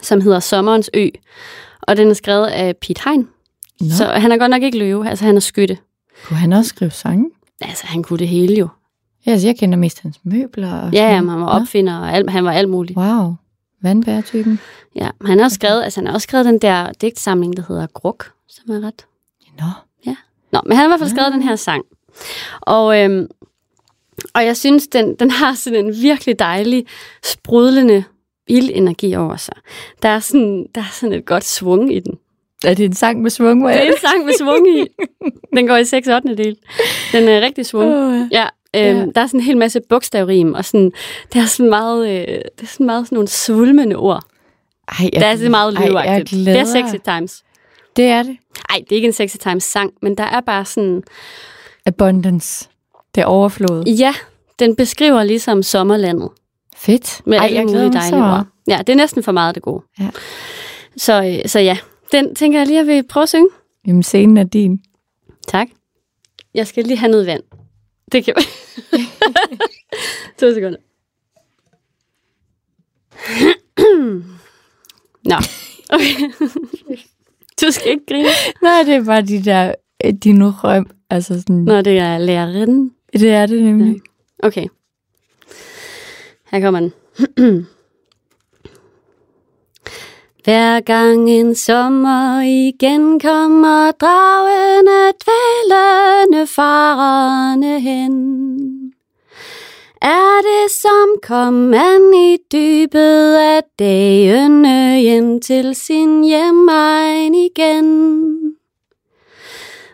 som 0.02 0.20
hedder 0.20 0.40
Sommerens 0.40 0.90
Ø. 0.94 1.08
Og 1.82 1.96
den 1.96 2.08
er 2.10 2.14
skrevet 2.14 2.46
af 2.46 2.76
Pete 2.76 3.02
Hein. 3.06 3.28
Nå. 3.80 3.86
Så 3.90 4.04
han 4.04 4.32
er 4.32 4.36
godt 4.36 4.50
nok 4.50 4.62
ikke 4.62 4.78
løve, 4.78 5.08
altså 5.08 5.24
han 5.24 5.36
er 5.36 5.40
skytte. 5.40 5.78
Kunne 6.24 6.36
han 6.36 6.52
også 6.52 6.68
skrive 6.68 6.90
sange? 6.90 7.30
Altså, 7.60 7.86
han 7.86 8.02
kunne 8.02 8.18
det 8.18 8.28
hele 8.28 8.54
jo. 8.54 8.68
Ja, 9.26 9.30
altså, 9.30 9.46
jeg 9.48 9.56
kender 9.58 9.78
mest 9.78 10.00
hans 10.00 10.20
møbler. 10.24 10.74
Og 10.74 10.92
Ja, 10.92 11.14
jamen, 11.14 11.30
han 11.30 11.40
var 11.40 11.46
opfinder, 11.46 11.98
og 11.98 12.12
alt, 12.12 12.30
han 12.30 12.44
var 12.44 12.52
alt 12.52 12.68
muligt. 12.68 12.98
Wow. 12.98 13.34
Vandbærtypen. 13.82 14.60
Ja, 14.96 15.10
han 15.24 15.38
har 15.38 15.44
også 15.44 15.54
skrevet, 15.54 15.82
altså 15.82 16.00
han 16.00 16.06
har 16.06 16.14
også 16.14 16.24
skrevet 16.24 16.46
den 16.46 16.58
der 16.58 16.92
digtsamling, 16.92 17.56
der 17.56 17.62
hedder 17.68 17.86
Gruk, 17.86 18.32
som 18.48 18.70
er 18.70 18.86
ret. 18.86 19.06
Nå. 19.58 19.64
Nå, 20.52 20.60
men 20.66 20.76
han 20.76 20.76
har 20.76 20.84
i 20.84 20.88
hvert 20.88 21.00
fald 21.00 21.10
skrevet 21.10 21.32
den 21.32 21.42
her 21.42 21.56
sang. 21.56 21.84
Og, 22.60 23.00
øhm, 23.00 23.26
og 24.34 24.44
jeg 24.44 24.56
synes, 24.56 24.86
den, 24.88 25.14
den 25.14 25.30
har 25.30 25.54
sådan 25.54 25.86
en 25.86 25.94
virkelig 26.02 26.38
dejlig, 26.38 26.86
sprudlende 27.24 28.04
ildenergi 28.48 29.14
over 29.16 29.36
sig. 29.36 29.54
Der 30.02 30.08
er 30.08 30.18
sådan, 30.20 30.66
der 30.74 30.80
er 30.80 30.90
sådan 30.92 31.12
et 31.12 31.24
godt 31.26 31.44
svung 31.44 31.94
i 31.94 32.00
den. 32.00 32.18
Er 32.64 32.74
det 32.74 32.84
en 32.84 32.94
sang 32.94 33.22
med 33.22 33.30
svung? 33.30 33.60
Hvor 33.60 33.68
Det 33.70 33.78
er 33.78 33.86
en 33.86 33.98
sang 34.00 34.24
med 34.24 34.32
svung 34.38 34.68
i. 34.78 34.84
Den 35.56 35.66
går 35.66 35.76
i 35.76 35.84
6 35.84 36.08
8. 36.08 36.36
del. 36.36 36.56
Den 37.12 37.28
er 37.28 37.40
rigtig 37.40 37.66
svung. 37.66 37.94
Oh, 37.94 38.20
Ja, 38.32 38.46
øhm, 38.76 38.98
Ja. 38.98 39.06
der 39.14 39.20
er 39.20 39.26
sådan 39.26 39.40
en 39.40 39.44
hel 39.44 39.56
masse 39.56 39.80
bogstavrim, 39.88 40.54
og 40.54 40.64
sådan, 40.64 40.92
det 41.32 41.40
er 41.40 41.46
sådan 41.46 41.70
meget, 41.70 42.08
øh, 42.08 42.26
det 42.26 42.62
er 42.62 42.66
sådan 42.66 42.86
meget 42.86 43.06
sådan 43.06 43.16
nogle 43.16 43.28
svulmende 43.28 43.96
ord. 43.96 44.22
Ej, 44.88 44.94
jeg, 45.02 45.12
Det 45.12 45.22
er 45.22 45.30
altså 45.30 45.48
meget 45.48 45.74
løveagtigt. 45.80 46.46
Det 46.46 46.58
er 46.58 46.64
sexy 46.64 46.94
times. 47.04 47.42
Det 47.96 48.04
er 48.04 48.22
det. 48.22 48.36
Nej, 48.70 48.78
det 48.80 48.92
er 48.92 48.96
ikke 48.96 49.06
en 49.06 49.12
sexy 49.12 49.36
times 49.36 49.64
sang, 49.64 49.92
men 50.02 50.14
der 50.16 50.24
er 50.24 50.40
bare 50.40 50.64
sådan... 50.64 51.02
Abundance. 51.86 52.68
Det 53.14 53.20
er 53.20 53.24
overflod. 53.26 53.84
Ja, 53.84 54.14
den 54.58 54.76
beskriver 54.76 55.22
ligesom 55.24 55.62
sommerlandet. 55.62 56.28
Fedt. 56.78 57.22
Med 57.26 57.38
Ej, 57.38 57.44
alle 57.44 57.56
jeg 57.58 57.66
glæder 57.66 57.84
mulige 57.84 57.98
dejlige 58.00 58.22
ord. 58.22 58.46
Ja, 58.68 58.78
det 58.78 58.88
er 58.88 58.96
næsten 58.96 59.22
for 59.22 59.32
meget 59.32 59.54
det 59.54 59.62
gode. 59.62 59.82
Ja. 60.00 60.10
Så, 60.96 61.24
øh, 61.24 61.48
så 61.48 61.58
ja, 61.60 61.78
den 62.12 62.34
tænker 62.34 62.58
jeg 62.58 62.66
lige, 62.66 62.80
at 62.80 62.86
jeg 62.86 62.94
vil 62.94 63.08
prøve 63.08 63.22
at 63.22 63.28
synge. 63.28 63.48
Jamen, 63.86 64.02
scenen 64.02 64.36
er 64.36 64.44
din. 64.44 64.82
Tak. 65.48 65.68
Jeg 66.54 66.66
skal 66.66 66.84
lige 66.84 66.96
have 66.96 67.10
noget 67.10 67.26
vand. 67.26 67.42
Det 68.12 68.24
kan 68.24 68.34
To 70.38 70.54
sekunder. 70.54 70.78
Nå, 75.30 75.36
okay. 75.90 76.14
Du 77.60 77.70
skal 77.70 77.90
ikke 77.90 78.06
grine. 78.08 78.28
Nej, 78.62 78.82
det 78.82 78.94
er 78.94 79.04
bare 79.04 79.22
de 79.22 79.44
der 79.44 79.74
øh, 80.04 80.12
din 80.12 80.48
røm. 80.48 80.90
Altså 81.10 81.40
sådan, 81.40 81.56
Nå, 81.56 81.82
det 81.82 81.98
er 81.98 82.18
lærerinden. 82.18 82.94
det 83.12 83.30
er 83.30 83.46
det 83.46 83.62
nemlig. 83.62 84.00
Okay. 84.42 84.66
Her 86.50 86.60
kommer 86.60 86.80
den. 86.80 86.92
Hver 90.44 90.80
gang 90.80 91.30
en 91.30 91.54
sommer 91.54 92.40
igen 92.40 93.20
kommer 93.20 93.90
dragende, 93.90 95.12
dvælende, 95.24 96.46
farerne 96.46 97.80
hen. 97.80 98.14
Er 100.02 100.42
det 100.42 100.70
som 100.70 101.08
kom 101.22 101.54
man 101.54 102.14
i 102.14 102.36
dybet 102.52 103.34
af 103.34 103.62
dagene 103.78 105.00
hjem 105.00 105.40
til 105.40 105.74
sin 105.74 106.24
hjemegn 106.24 107.34
igen? 107.34 108.47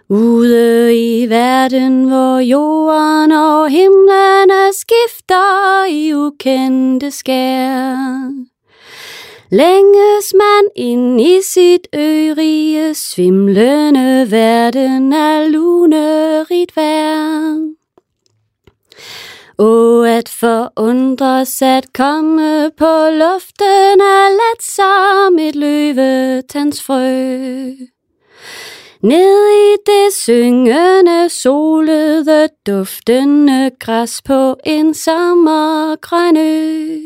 Ude 0.09 0.95
i 0.95 1.31
verden, 1.31 2.05
hvor 2.05 2.39
jorden 2.39 3.33
og 3.33 3.69
himlene 3.69 4.73
skifter 4.73 5.85
i 5.85 6.15
ukendte 6.15 7.11
skær. 7.11 7.97
Længes 9.51 10.35
man 10.35 10.69
ind 10.77 11.21
i 11.21 11.41
sit 11.43 11.89
ørige, 11.95 12.95
svimlende 12.95 14.31
verden 14.31 15.13
af 15.13 15.53
lunerigt 15.53 16.77
vær. 16.77 17.57
Og 19.59 20.11
at 20.11 20.29
forundres 20.29 21.63
at 21.63 21.93
komme 21.93 22.71
på 22.77 23.09
luften 23.11 24.01
er 24.01 24.31
let 24.31 24.63
som 24.63 25.39
et 25.39 25.57
løvetandsfrø. 25.57 27.71
Ned 29.05 29.49
i 29.53 29.77
det 29.87 30.15
syngende, 30.15 31.29
solede, 31.29 32.49
duftende 32.67 33.71
græs 33.81 34.23
på 34.23 34.57
en 34.65 34.95
sommergrøn 34.95 36.37
ø. 36.37 36.99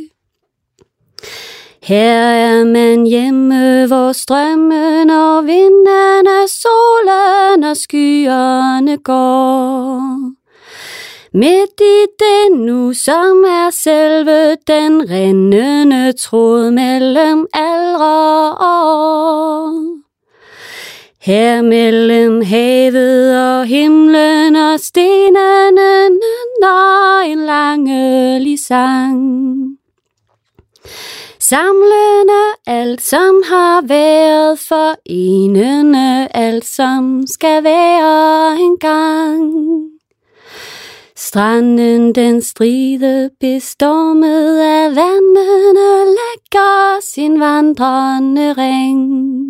Her 1.82 2.20
er 2.20 2.64
man 2.64 3.06
hjemme, 3.06 3.86
hvor 3.86 4.12
strømmen 4.12 5.10
og 5.10 5.46
vinden, 5.46 6.48
solen 6.48 7.64
og 7.64 7.76
skyerne 7.76 8.96
går. 8.96 10.02
Midt 11.32 11.80
i 11.80 12.06
det 12.18 12.58
nu, 12.58 12.92
som 12.94 13.44
er 13.44 13.70
selve 13.70 14.56
den 14.66 15.10
rindende 15.10 16.12
tråd 16.12 16.70
mellem 16.70 17.46
aldre 17.54 18.52
og 18.52 18.56
år. 18.60 19.87
Her 21.20 21.62
mellem 21.62 22.42
havet 22.42 23.40
og 23.48 23.66
himlen 23.66 24.56
og 24.56 24.80
stenene 24.80 26.08
når 26.60 27.20
en 27.20 27.46
langelig 27.46 28.58
sang. 28.58 29.78
Samlende 31.38 32.42
alt, 32.66 33.02
som 33.02 33.42
har 33.44 33.80
været 33.86 34.58
forenende 34.58 36.28
alt, 36.34 36.64
som 36.64 37.24
skal 37.26 37.64
være 37.64 38.56
en 38.60 38.78
gang. 38.78 39.52
Stranden 41.16 42.14
den 42.14 42.42
stride 42.42 43.30
bestormet 43.40 44.58
af 44.58 44.96
vandene 44.96 46.04
lægger 46.04 47.00
sin 47.00 47.40
vandrende 47.40 48.52
ring. 48.52 49.47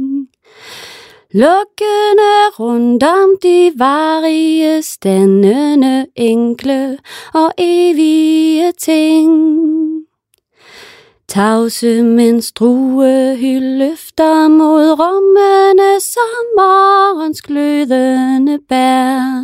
Lukkende 1.32 2.48
rundt 2.58 3.02
om 3.02 3.30
de 3.42 3.72
varige 3.76 4.82
standende 4.82 6.06
enkle 6.16 6.98
og 7.34 7.52
evige 7.58 8.72
ting. 8.72 9.32
Tavse, 11.28 12.02
mens 12.02 12.52
druehyld 12.52 13.78
løfter 13.78 14.48
mod 14.48 14.90
rummene 15.00 16.00
sommerens 16.00 17.42
glødende 17.42 18.58
bær. 18.68 19.42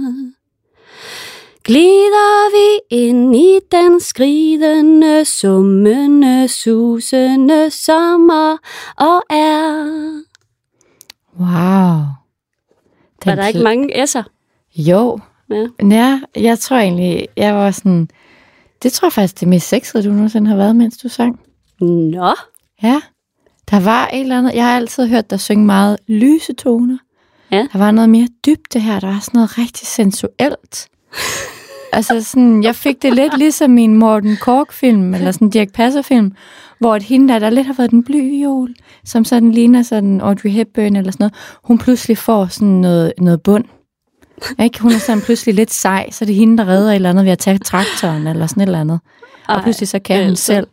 Glider 1.65 2.51
vi 2.51 2.97
ind 2.97 3.37
i 3.37 3.59
den 3.73 4.01
skridende, 4.01 5.25
summende, 5.25 6.49
susende 6.49 7.71
sommer 7.71 8.57
og 8.97 9.23
er. 9.31 10.24
Wow. 11.41 12.01
Den 13.25 13.31
var 13.31 13.35
der 13.35 13.47
ikke 13.47 13.61
mange 13.61 14.03
S'er? 14.03 14.23
Jo. 14.77 15.19
Ja. 15.51 15.67
ja. 15.91 16.21
jeg 16.37 16.59
tror 16.59 16.77
egentlig, 16.77 17.29
jeg 17.37 17.55
var 17.55 17.71
sådan... 17.71 18.09
Det 18.83 18.93
tror 18.93 19.07
jeg 19.07 19.13
faktisk, 19.13 19.41
det 19.41 19.49
mest 19.49 19.69
sexede, 19.69 20.05
du 20.05 20.13
nogensinde 20.13 20.49
har 20.49 20.57
været, 20.57 20.77
mens 20.77 20.97
du 20.97 21.09
sang. 21.09 21.41
Nå. 21.81 22.35
Ja. 22.83 23.01
Der 23.71 23.81
var 23.81 24.11
et 24.13 24.21
eller 24.21 24.39
andet... 24.39 24.55
Jeg 24.55 24.65
har 24.65 24.77
altid 24.77 25.09
hørt 25.09 25.31
dig 25.31 25.41
synge 25.41 25.67
meget 25.67 25.97
lyse 26.07 26.53
toner. 26.53 26.99
Ja. 27.51 27.67
Der 27.73 27.79
var 27.79 27.91
noget 27.91 28.11
mere 28.11 28.29
dybde 28.47 28.81
her. 28.81 29.01
Der 29.01 29.07
var 29.07 29.21
sådan 29.21 29.39
noget 29.39 29.59
rigtig 29.59 29.87
sensuelt. 29.87 30.89
altså 31.93 32.23
sådan, 32.23 32.63
jeg 32.63 32.75
fik 32.75 33.03
det 33.03 33.15
lidt 33.15 33.39
ligesom 33.39 33.71
min 33.71 33.95
Morten 33.95 34.37
Kork-film, 34.37 35.15
eller 35.15 35.33
sådan 35.33 35.49
en 35.49 35.51
Dirk 35.51 35.73
Passer-film, 35.73 36.33
hvor 36.85 36.97
et 36.97 37.03
hende, 37.03 37.33
der, 37.33 37.39
der 37.39 37.51
lidt 37.51 37.67
har 37.67 37.75
været 37.75 37.91
den 37.91 38.05
bly 38.05 38.43
jul, 38.43 38.75
som 39.05 39.25
sådan 39.25 39.53
ligner 39.53 39.83
sådan 39.83 40.21
Audrey 40.21 40.51
Hepburn 40.51 40.97
eller 40.97 41.13
sådan 41.13 41.25
noget, 41.25 41.35
hun 41.63 41.79
pludselig 41.79 42.19
får 42.19 42.47
sådan 42.47 42.69
noget, 42.69 43.13
noget 43.19 43.43
bund. 43.43 43.65
Ikke? 44.63 44.81
Hun 44.81 44.93
er 44.93 44.99
sådan 44.99 45.23
pludselig 45.23 45.55
lidt 45.55 45.73
sej, 45.73 46.11
så 46.11 46.25
det 46.25 46.33
er 46.33 46.37
hende, 46.37 46.59
der 46.59 46.69
redder 46.69 46.91
et 46.91 46.95
eller 46.95 47.11
andet 47.11 47.25
ved 47.25 47.33
at 47.33 47.39
tage 47.39 47.59
traktoren 47.59 48.27
eller 48.27 48.47
sådan 48.47 48.63
et 48.63 48.67
eller 48.67 48.81
andet. 48.81 49.01
Og 49.49 49.63
pludselig 49.63 49.89
så 49.89 49.99
kan 49.99 50.25
hun 50.25 50.37
selv. 50.37 50.67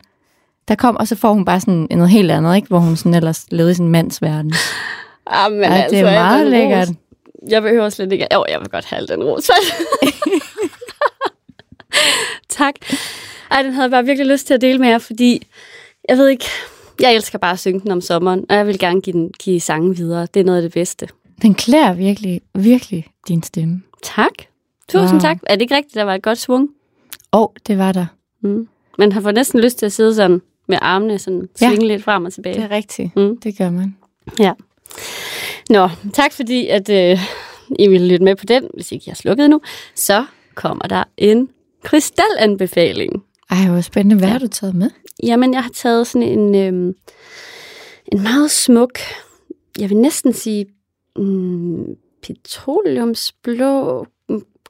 Der 0.67 0.75
kom, 0.75 0.95
og 0.95 1.07
så 1.07 1.15
får 1.15 1.33
hun 1.33 1.45
bare 1.45 1.59
sådan 1.59 1.87
noget 1.91 2.09
helt 2.09 2.31
andet, 2.31 2.55
ikke? 2.55 2.67
hvor 2.67 2.79
hun 2.79 2.95
sådan 2.95 3.13
ellers 3.13 3.45
levede 3.51 3.71
i 3.71 3.75
sin 3.75 3.89
mands 3.89 4.21
verden. 4.21 4.53
Ah, 5.25 5.51
men 5.51 5.61
ja, 5.61 5.73
altså, 5.73 5.95
det 5.95 5.99
er 5.99 6.11
meget 6.11 6.47
lækkert. 6.47 6.89
Jeg 7.49 7.61
behøver 7.61 7.89
slet 7.89 8.11
ikke... 8.11 8.27
Jo, 8.33 8.45
jeg 8.49 8.59
vil 8.59 8.69
godt 8.69 8.85
have 8.85 9.05
den 9.05 9.23
ros. 9.23 9.43
tak. 12.59 12.75
Ej, 13.51 13.61
den 13.61 13.73
havde 13.73 13.83
jeg 13.83 13.91
bare 13.91 14.05
virkelig 14.05 14.27
lyst 14.27 14.47
til 14.47 14.53
at 14.53 14.61
dele 14.61 14.79
med 14.79 14.89
jer, 14.89 14.97
fordi 14.97 15.47
jeg 16.09 16.17
ved 16.17 16.27
ikke, 16.27 16.45
jeg 16.99 17.15
elsker 17.15 17.37
bare 17.37 17.51
at 17.51 17.59
synge 17.59 17.79
den 17.79 17.91
om 17.91 18.01
sommeren, 18.01 18.45
og 18.49 18.55
jeg 18.55 18.67
vil 18.67 18.79
gerne 18.79 19.01
give, 19.01 19.13
den, 19.13 19.31
give 19.39 19.59
sangen 19.59 19.97
videre. 19.97 20.27
Det 20.33 20.39
er 20.39 20.43
noget 20.43 20.57
af 20.57 20.61
det 20.61 20.73
bedste. 20.73 21.07
Den 21.41 21.55
klæder 21.55 21.93
virkelig, 21.93 22.41
virkelig 22.55 23.05
din 23.27 23.43
stemme. 23.43 23.81
Tak. 24.03 24.33
Tusind 24.89 25.11
wow. 25.11 25.19
tak. 25.19 25.37
Er 25.43 25.55
det 25.55 25.61
ikke 25.61 25.75
rigtigt, 25.75 25.95
der 25.95 26.03
var 26.03 26.15
et 26.15 26.21
godt 26.21 26.37
svung? 26.37 26.69
Åh, 27.33 27.41
oh, 27.41 27.47
det 27.67 27.77
var 27.77 27.91
der. 27.91 28.05
Mm. 28.41 28.67
Man 28.97 29.11
har 29.11 29.21
fået 29.21 29.35
næsten 29.35 29.59
lyst 29.59 29.77
til 29.77 29.85
at 29.85 29.93
sidde 29.93 30.15
sådan 30.15 30.41
med 30.67 30.77
armene 30.81 31.19
sådan 31.19 31.49
svinge 31.55 31.81
ja, 31.81 31.87
lidt 31.87 32.03
frem 32.03 32.25
og 32.25 32.33
tilbage. 32.33 32.55
det 32.55 32.63
er 32.63 32.71
rigtigt. 32.71 33.15
Mm. 33.15 33.37
Det 33.37 33.57
gør 33.57 33.69
man. 33.69 33.95
Ja. 34.39 34.53
Nå, 35.69 35.89
tak 36.13 36.33
fordi, 36.33 36.67
at 36.67 36.89
øh, 36.89 37.19
I 37.79 37.87
ville 37.87 38.07
lytte 38.07 38.23
med 38.23 38.35
på 38.35 38.45
den. 38.45 38.67
Hvis 38.73 38.91
ikke 38.91 39.03
jeg 39.05 39.11
har 39.11 39.15
slukket 39.15 39.49
nu, 39.49 39.61
så 39.95 40.25
kommer 40.55 40.87
der 40.87 41.03
en 41.17 41.49
krystalanbefaling. 41.83 43.23
Ej, 43.49 43.67
hvor 43.67 43.81
spændende. 43.81 44.15
Hvad 44.15 44.27
ja. 44.27 44.31
har 44.31 44.39
du 44.39 44.47
taget 44.47 44.75
med? 44.75 44.89
Jamen, 45.23 45.53
jeg 45.53 45.63
har 45.63 45.69
taget 45.69 46.07
sådan 46.07 46.39
en, 46.39 46.55
øh, 46.55 46.93
en 48.11 48.23
meget 48.23 48.51
smuk, 48.51 48.99
jeg 49.79 49.89
vil 49.89 49.97
næsten 49.97 50.33
sige, 50.33 50.65
mm, 51.15 51.85
petroleumsblå, 52.23 54.05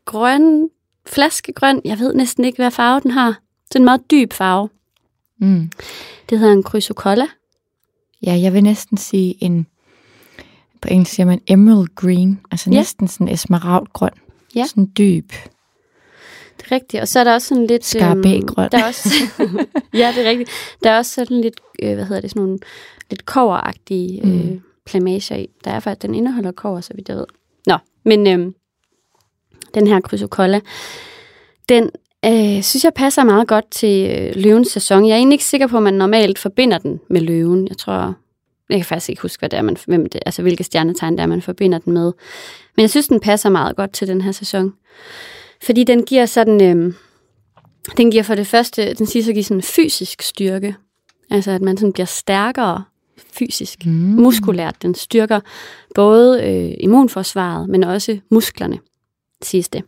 grøn, 0.06 0.70
flaskegrøn. 1.06 1.82
Jeg 1.86 2.00
ved 2.00 2.14
næsten 2.14 2.46
ikke, 2.46 2.58
hvad 2.58 2.72
farve 2.72 3.00
den 3.00 3.12
har. 3.12 3.42
Det 3.68 3.76
er 3.76 3.80
en 3.80 3.86
meget 3.86 4.12
dyb 4.12 4.34
farve. 4.34 4.70
Mm. 5.38 5.72
Det 6.30 6.40
hedder 6.40 6.54
en 6.54 6.64
chrysocolla. 6.64 7.26
Ja, 8.26 8.40
jeg 8.42 8.54
vil 8.54 8.64
næsten 8.64 8.98
sige 8.98 9.44
en, 9.44 9.68
på 10.82 10.88
engelsk 10.92 11.14
siger 11.14 11.26
man 11.26 11.42
emerald 11.48 11.88
green, 11.96 12.40
altså 12.52 12.70
ja. 12.70 12.78
næsten 12.78 13.08
sådan 13.08 13.30
esmeraldgrøn. 13.30 14.12
Ja. 14.56 14.66
Sådan 14.66 14.92
dyb. 14.98 15.32
Er 16.72 16.76
rigtigt. 16.76 17.02
Og 17.02 17.08
så 17.08 17.20
er 17.20 17.24
der 17.24 17.34
også 17.34 17.48
sådan 17.48 17.68
lidt... 17.68 17.86
Skarbægrøn. 17.86 18.64
Øhm, 18.64 18.70
der 18.70 18.78
er 18.78 18.88
også, 18.88 19.10
ja, 20.02 20.14
det 20.16 20.26
er 20.26 20.30
rigtigt. 20.30 20.50
Der 20.84 20.90
er 20.90 20.98
også 20.98 21.14
sådan 21.14 21.42
lidt, 21.42 21.62
øh, 21.84 21.94
hvad 21.94 22.06
hedder 22.06 22.22
det, 22.22 22.30
sådan 22.30 22.42
nogle 22.42 22.60
lidt 23.10 23.26
koveragtige 23.26 24.22
øh, 24.24 24.52
mm. 24.52 24.62
plamager 24.86 25.36
i. 25.36 25.48
Der 25.64 25.72
er 25.72 25.80
faktisk, 25.80 26.02
den 26.02 26.16
indeholder 26.16 26.52
kover, 26.52 26.82
så 26.82 26.94
vidt 26.96 27.10
jeg 27.10 27.18
ved. 27.18 27.26
Nå, 27.68 27.78
men 28.06 28.28
øh, 28.28 28.54
den 29.74 29.88
her 29.88 30.00
chrysocolla, 30.08 30.60
den 31.70 31.90
øh, 32.26 32.64
synes 32.64 32.84
jeg 32.84 32.94
passer 32.96 33.24
meget 33.24 33.48
godt 33.48 33.72
til 33.72 34.12
øh, 34.12 34.34
løvens 34.36 34.68
sæson. 34.68 35.06
Jeg 35.06 35.14
er 35.14 35.18
egentlig 35.18 35.36
ikke 35.36 35.46
sikker 35.46 35.68
på, 35.68 35.78
at 35.78 35.84
man 35.84 35.94
normalt 35.94 36.40
forbinder 36.40 36.78
den 36.78 37.00
med 37.10 37.22
løven. 37.22 37.68
Jeg 37.68 37.78
tror, 37.78 38.16
jeg 38.70 38.78
kan 38.78 38.86
faktisk 38.86 39.10
ikke 39.10 39.22
huske, 39.22 39.42
hvad 39.42 39.50
det 39.50 39.58
er, 39.58 39.62
man, 39.62 39.78
hvem 39.86 40.06
det, 40.06 40.22
altså, 40.26 40.42
hvilke 40.42 40.64
stjernetegn 40.64 41.14
det 41.14 41.20
er, 41.24 41.28
man 41.28 41.42
forbinder 41.42 41.78
den 41.78 41.94
med. 41.94 42.14
Men 42.76 42.82
jeg 42.82 42.90
synes, 42.90 43.08
den 43.08 43.20
passer 43.20 43.50
meget 43.50 43.76
godt 43.76 43.94
til 43.94 44.08
den 44.08 44.22
her 44.22 44.32
sæson. 44.32 44.74
Fordi 45.64 45.84
den 45.84 46.04
giver 46.06 46.26
sådan, 46.26 46.62
øh, 46.64 46.94
den 47.98 48.12
giver 48.12 48.24
for 48.24 48.36
det 48.36 48.48
første, 48.48 48.94
den 48.94 49.06
siger 49.06 49.24
så 49.24 49.34
giver 49.34 49.44
sådan 49.44 49.62
fysisk 49.62 50.22
styrke. 50.22 50.76
Altså 51.30 51.52
at 51.52 51.62
man 51.62 51.78
sådan 51.78 51.94
bliver 51.94 52.06
stærkere 52.06 52.84
fysisk, 53.34 53.86
mm. 53.86 53.92
muskulært. 53.92 54.82
Den 54.82 54.96
styrker 54.96 55.40
både 55.96 56.44
øh, 56.44 56.74
immunforsvaret, 56.80 57.70
men 57.70 57.84
også 57.84 58.20
musklerne, 58.30 58.80
siges 59.42 59.70
det. 59.70 59.84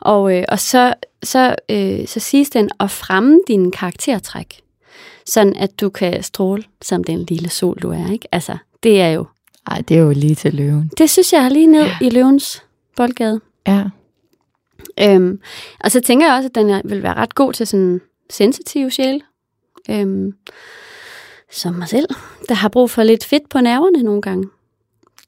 Og, 0.00 0.36
øh, 0.36 0.44
og 0.48 0.58
så, 0.58 0.94
så, 1.22 1.54
øh, 1.70 2.06
så 2.06 2.20
siges 2.20 2.50
den 2.50 2.70
at 2.80 2.90
fremme 2.90 3.40
dine 3.48 3.70
karaktertræk, 3.72 4.60
sådan 5.26 5.56
at 5.56 5.80
du 5.80 5.88
kan 5.88 6.22
stråle 6.22 6.64
som 6.82 7.04
den 7.04 7.24
lille 7.24 7.50
sol, 7.50 7.78
du 7.82 7.90
er. 7.90 8.12
Ikke? 8.12 8.28
Altså, 8.32 8.56
det 8.82 9.00
er 9.00 9.08
jo... 9.08 9.26
Ej, 9.66 9.80
det 9.88 9.96
er 9.96 10.00
jo 10.00 10.10
lige 10.10 10.34
til 10.34 10.54
løven. 10.54 10.90
Det 10.98 11.10
synes 11.10 11.32
jeg 11.32 11.44
er 11.44 11.48
lige 11.48 11.66
ned 11.66 11.84
ja. 11.84 11.96
i 12.00 12.10
løvens 12.10 12.62
boldgade. 12.96 13.40
Ja. 13.66 13.84
Øhm, 15.00 15.40
og 15.80 15.90
så 15.90 16.00
tænker 16.00 16.26
jeg 16.26 16.36
også, 16.36 16.48
at 16.48 16.54
den 16.54 16.80
vil 16.84 17.02
være 17.02 17.14
ret 17.14 17.34
god 17.34 17.52
til 17.52 17.66
sådan 17.66 18.00
sensitive 18.30 18.90
sjæl. 18.90 19.22
Øhm, 19.90 20.32
som 21.52 21.74
mig 21.74 21.88
selv, 21.88 22.06
der 22.48 22.54
har 22.54 22.68
brug 22.68 22.90
for 22.90 23.02
lidt 23.02 23.24
fedt 23.24 23.48
på 23.48 23.60
nerverne 23.60 24.02
nogle 24.02 24.22
gange. 24.22 24.48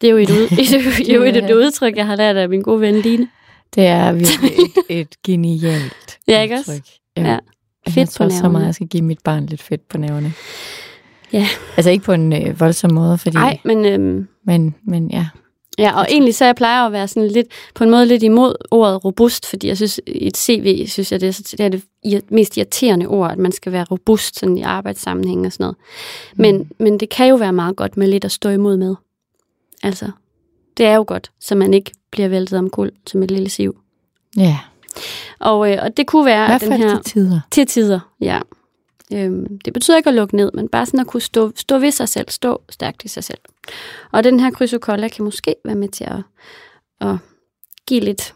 Det 0.01 0.07
er 0.07 0.11
jo 0.11 0.17
et, 0.17 0.31
ud, 0.31 0.49
er 1.11 1.15
jo 1.15 1.23
et, 1.23 1.37
et 1.37 1.51
udtryk, 1.51 1.97
jeg 1.97 2.07
har 2.07 2.17
lært 2.17 2.37
af 2.37 2.49
min 2.49 2.63
gode 2.63 2.81
ven 2.81 2.95
Line. 2.95 3.29
Det 3.75 3.87
er 3.87 4.13
virkelig 4.13 4.53
et, 4.89 4.99
et 5.01 5.23
genialt 5.23 6.19
ja, 6.29 6.43
ikke 6.43 6.55
udtryk. 6.59 6.81
Også? 6.81 7.01
Ja. 7.17 7.23
ja. 7.23 7.39
Fedt 7.87 7.97
jeg 7.97 8.09
tror 8.09 8.25
på 8.25 8.31
så 8.31 8.49
meget, 8.49 8.67
jeg 8.67 8.75
skal 8.75 8.87
give 8.87 9.03
mit 9.03 9.19
barn 9.25 9.47
lidt 9.47 9.63
fedt 9.63 9.89
på 9.89 9.99
nerverne. 9.99 10.33
Ja. 11.33 11.47
Altså 11.77 11.91
ikke 11.91 12.05
på 12.05 12.13
en 12.13 12.33
øh, 12.33 12.61
voldsom 12.61 12.93
måde, 12.93 13.19
fordi... 13.19 13.37
Nej, 13.37 13.59
men... 13.65 13.85
Øhm, 13.85 14.29
men, 14.45 14.75
men 14.85 15.11
ja. 15.11 15.27
Ja, 15.79 15.99
og 15.99 16.07
egentlig 16.11 16.35
så 16.35 16.45
jeg 16.45 16.57
plejer 16.57 16.87
at 16.87 16.93
være 16.93 17.09
sådan 17.09 17.29
lidt, 17.29 17.47
på 17.75 17.85
en 17.85 17.91
måde 17.91 18.07
lidt 18.07 18.23
imod 18.23 18.55
ordet 18.71 19.05
robust, 19.05 19.47
fordi 19.47 19.69
jeg 19.69 19.77
synes, 19.77 20.01
i 20.07 20.27
et 20.27 20.37
CV, 20.37 20.87
synes 20.87 21.13
jeg, 21.13 21.21
det 21.21 21.29
er, 21.29 21.57
det 21.57 21.61
er 21.61 21.69
det 21.69 22.31
mest 22.31 22.57
irriterende 22.57 23.07
ord, 23.07 23.31
at 23.31 23.39
man 23.39 23.53
skal 23.53 23.73
være 23.73 23.85
robust 23.85 24.39
sådan 24.39 24.59
i 24.59 24.63
arbejdssammenhæng 24.63 25.47
og 25.47 25.53
sådan 25.53 25.65
noget. 25.65 25.77
Men, 26.35 26.57
mm. 26.57 26.67
men 26.79 27.01
det 27.01 27.09
kan 27.09 27.29
jo 27.29 27.35
være 27.35 27.53
meget 27.53 27.77
godt 27.77 27.97
med 27.97 28.09
lidt 28.09 28.25
at 28.25 28.33
stå 28.33 28.49
imod 28.49 28.77
med. 28.77 28.95
Altså, 29.83 30.11
det 30.77 30.87
er 30.87 30.95
jo 30.95 31.05
godt, 31.07 31.31
så 31.41 31.55
man 31.55 31.75
ikke 31.75 31.93
bliver 32.11 32.29
væltet 32.29 32.59
om 32.59 32.71
kul 32.71 32.91
som 33.07 33.23
et 33.23 33.31
lille 33.31 33.49
siv. 33.49 33.77
Ja. 34.37 34.59
Og, 35.39 35.73
øh, 35.73 35.79
og 35.83 35.97
det 35.97 36.07
kunne 36.07 36.27
være... 36.27 36.47
Hvad 36.47 36.61
den 36.61 36.73
her, 36.73 37.03
til 37.03 37.13
tider? 37.13 37.41
Til 37.51 37.67
tider, 37.67 38.01
ja. 38.21 38.41
Øhm, 39.15 39.59
det 39.59 39.73
betyder 39.73 39.97
ikke 39.97 40.09
at 40.09 40.15
lukke 40.15 40.37
ned, 40.37 40.51
men 40.55 40.69
bare 40.69 40.87
sådan 40.87 41.01
at 41.01 41.07
kunne 41.07 41.21
stå, 41.21 41.53
stå 41.57 41.79
ved 41.79 41.91
sig 41.91 42.09
selv, 42.09 42.31
stå 42.31 42.63
stærkt 42.71 43.05
i 43.05 43.09
sig 43.09 43.25
selv. 43.25 43.39
Og 44.13 44.25
den 44.25 44.41
her 44.41 44.51
krysokolla 44.51 45.09
kan 45.09 45.25
måske 45.25 45.57
være 45.65 45.75
med 45.75 45.89
til 45.89 46.05
at, 46.05 46.23
at 47.01 47.17
give 47.87 48.01
lidt, 48.01 48.35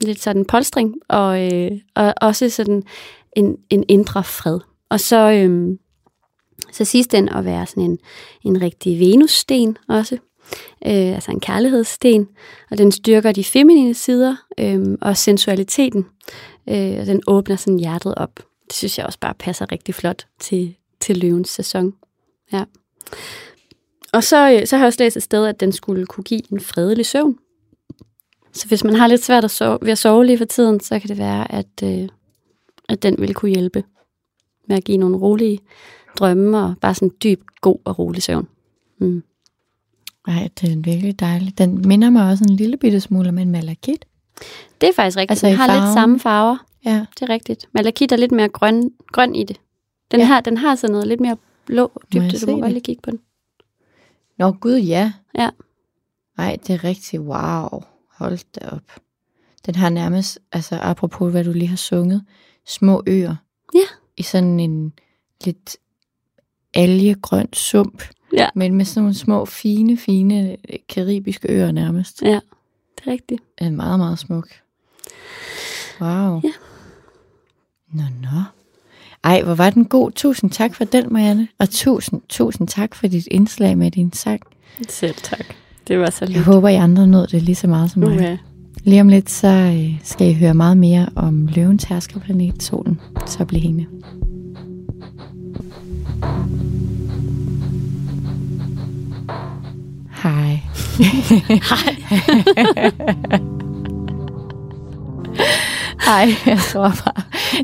lidt 0.00 0.22
sådan 0.22 0.44
polstring, 0.44 0.94
og, 1.08 1.52
øh, 1.52 1.70
og 1.94 2.14
også 2.20 2.50
sådan 2.50 2.82
en, 3.36 3.56
en 3.70 3.84
indre 3.88 4.24
fred. 4.24 4.60
Og 4.88 5.00
så, 5.00 5.30
øhm, 5.30 5.78
så 6.72 6.84
siges 6.84 7.06
den 7.06 7.28
at 7.28 7.44
være 7.44 7.66
sådan 7.66 7.82
en, 7.82 7.98
en 8.44 8.62
rigtig 8.62 9.00
venussten 9.00 9.78
også, 9.88 10.14
øh, 10.86 11.14
altså 11.14 11.30
en 11.30 11.40
kærlighedssten, 11.40 12.28
og 12.70 12.78
den 12.78 12.92
styrker 12.92 13.32
de 13.32 13.44
feminine 13.44 13.94
sider 13.94 14.36
øh, 14.58 14.98
og 15.00 15.16
sensualiteten, 15.16 16.06
øh, 16.68 16.96
og 17.00 17.06
den 17.06 17.22
åbner 17.26 17.56
sådan 17.56 17.78
hjertet 17.78 18.14
op. 18.14 18.40
Det 18.66 18.74
synes 18.74 18.98
jeg 18.98 19.06
også 19.06 19.18
bare 19.18 19.34
passer 19.34 19.72
rigtig 19.72 19.94
flot 19.94 20.26
til, 20.40 20.76
til 21.00 21.16
løvens 21.16 21.48
sæson. 21.48 21.94
Ja. 22.52 22.64
Og 24.12 24.24
så, 24.24 24.52
øh, 24.52 24.66
så 24.66 24.76
har 24.76 24.84
jeg 24.84 24.86
også 24.86 25.02
læst 25.02 25.16
et 25.16 25.22
sted, 25.22 25.46
at 25.46 25.60
den 25.60 25.72
skulle 25.72 26.06
kunne 26.06 26.24
give 26.24 26.52
en 26.52 26.60
fredelig 26.60 27.06
søvn. 27.06 27.38
Så 28.52 28.68
hvis 28.68 28.84
man 28.84 28.94
har 28.94 29.06
lidt 29.06 29.24
svært 29.24 29.44
at 29.44 29.50
sove, 29.50 29.78
ved 29.82 29.92
at 29.92 29.98
sove 29.98 30.26
lige 30.26 30.38
for 30.38 30.44
tiden, 30.44 30.80
så 30.80 30.98
kan 30.98 31.08
det 31.08 31.18
være, 31.18 31.52
at, 31.52 31.82
øh, 31.82 32.08
at 32.88 33.02
den 33.02 33.16
vil 33.18 33.34
kunne 33.34 33.50
hjælpe 33.50 33.84
med 34.68 34.76
at 34.76 34.84
give 34.84 34.98
nogle 34.98 35.16
rolige 35.16 35.60
drømme 36.18 36.58
og 36.58 36.74
bare 36.80 36.94
sådan 36.94 37.10
dyb, 37.22 37.42
god 37.60 37.78
og 37.84 37.98
rolig 37.98 38.22
søvn. 38.22 38.48
Mm. 38.98 39.22
Ej, 40.28 40.48
det 40.60 40.72
er 40.72 40.76
virkelig 40.76 41.20
dejligt. 41.20 41.58
Den 41.58 41.88
minder 41.88 42.10
mig 42.10 42.30
også 42.30 42.44
en 42.44 42.56
lille 42.56 42.76
bitte 42.76 43.00
smule 43.00 43.28
om 43.28 43.38
en 43.38 43.50
malakit. 43.50 44.04
Det 44.80 44.88
er 44.88 44.92
faktisk 44.96 45.16
rigtigt. 45.16 45.30
Altså 45.30 45.46
den 45.46 45.56
har 45.56 45.66
lidt 45.66 45.78
farven? 45.78 45.94
samme 45.94 46.20
farver. 46.20 46.56
Ja. 46.86 47.06
Det 47.14 47.22
er 47.22 47.28
rigtigt. 47.28 47.68
Malakit 47.72 48.12
er 48.12 48.16
lidt 48.16 48.32
mere 48.32 48.48
grøn, 48.48 48.90
grøn 49.12 49.34
i 49.34 49.44
det. 49.44 49.60
Den, 50.10 50.20
Ja. 50.20 50.26
har, 50.26 50.40
den 50.40 50.56
har 50.56 50.74
sådan 50.74 50.92
noget 50.92 51.06
lidt 51.06 51.20
mere 51.20 51.36
blå 51.66 52.02
dybde. 52.12 52.38
se 52.38 52.46
Du 52.46 52.52
må 52.56 52.60
godt 52.60 52.72
lige 52.72 52.82
kigge 52.84 53.02
på 53.02 53.10
den. 53.10 53.20
Nå 54.38 54.52
gud, 54.52 54.76
ja. 54.78 55.12
Ja. 55.38 55.50
Ej, 56.38 56.56
det 56.66 56.74
er 56.74 56.84
rigtigt. 56.84 57.22
Wow. 57.22 57.82
Hold 58.10 58.38
da 58.54 58.68
op. 58.68 59.00
Den 59.66 59.74
har 59.74 59.88
nærmest, 59.88 60.38
altså 60.52 60.78
apropos 60.82 61.30
hvad 61.30 61.44
du 61.44 61.52
lige 61.52 61.68
har 61.68 61.76
sunget, 61.76 62.24
små 62.66 63.02
øer. 63.06 63.36
Ja. 63.74 63.80
I 64.16 64.22
sådan 64.22 64.60
en 64.60 64.92
lidt 65.44 65.76
algegrøn 66.74 67.52
sump. 67.52 68.02
Ja. 68.32 68.48
Men 68.54 68.74
med 68.74 68.84
sådan 68.84 69.02
nogle 69.02 69.14
små, 69.14 69.44
fine, 69.44 69.96
fine 69.96 70.50
øh, 70.50 70.78
karibiske 70.88 71.52
øer 71.52 71.72
nærmest. 71.72 72.22
Ja, 72.22 72.40
det 72.96 73.06
er 73.06 73.10
rigtigt. 73.10 73.42
Er 73.58 73.70
meget, 73.70 73.98
meget 73.98 74.18
smuk. 74.18 74.48
Wow. 76.00 76.40
Ja. 76.44 76.52
Nå, 77.96 78.02
nå. 78.22 78.42
Ej, 79.24 79.42
hvor 79.42 79.54
var 79.54 79.70
den 79.70 79.84
god. 79.84 80.10
Tusind 80.10 80.50
tak 80.50 80.74
for 80.74 80.84
den, 80.84 81.12
Marianne. 81.12 81.48
Og 81.58 81.70
tusind, 81.70 82.20
tusind 82.28 82.68
tak 82.68 82.94
for 82.94 83.06
dit 83.06 83.28
indslag 83.30 83.78
med 83.78 83.90
din 83.90 84.12
sang. 84.12 84.40
Selv 84.88 85.14
tak. 85.22 85.44
Det 85.88 85.98
var 85.98 86.10
så 86.10 86.18
Jeg 86.20 86.28
lidt. 86.28 86.44
håber, 86.44 86.68
I 86.68 86.74
andre 86.74 87.06
nåede 87.06 87.26
det 87.26 87.42
lige 87.42 87.54
så 87.54 87.66
meget 87.66 87.90
som 87.90 88.02
mig. 88.02 88.14
Okay. 88.14 88.38
Lige 88.84 89.00
om 89.00 89.08
lidt, 89.08 89.30
så 89.30 89.48
øh, 89.48 90.00
skal 90.04 90.28
I 90.30 90.32
høre 90.34 90.54
meget 90.54 90.76
mere 90.76 91.08
om 91.16 91.46
løvens 91.46 91.84
herskerplanet, 91.84 92.62
solen. 92.62 93.00
Så 93.26 93.44
bliv 93.44 93.60
hængende. 93.60 93.86
Hej. 100.22 100.60
Hej. 101.70 101.96
Hej, 106.08 106.28
jeg 106.46 106.58
tror 106.58 106.88
bare, 107.04 107.22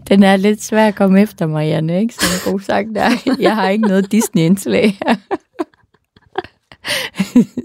den 0.09 0.23
er 0.23 0.37
lidt 0.37 0.63
svær 0.63 0.89
at 0.89 0.95
komme 0.95 1.21
efter, 1.23 1.47
Marianne, 1.47 2.01
ikke? 2.01 2.15
Sådan 2.15 2.35
en 2.47 2.53
god 2.53 2.61
sang 2.61 2.95
der. 2.95 3.11
Jeg 3.39 3.55
har 3.55 3.69
ikke 3.69 3.87
noget 3.87 4.13
Disney-indslag 4.13 4.99
her. 5.07 5.15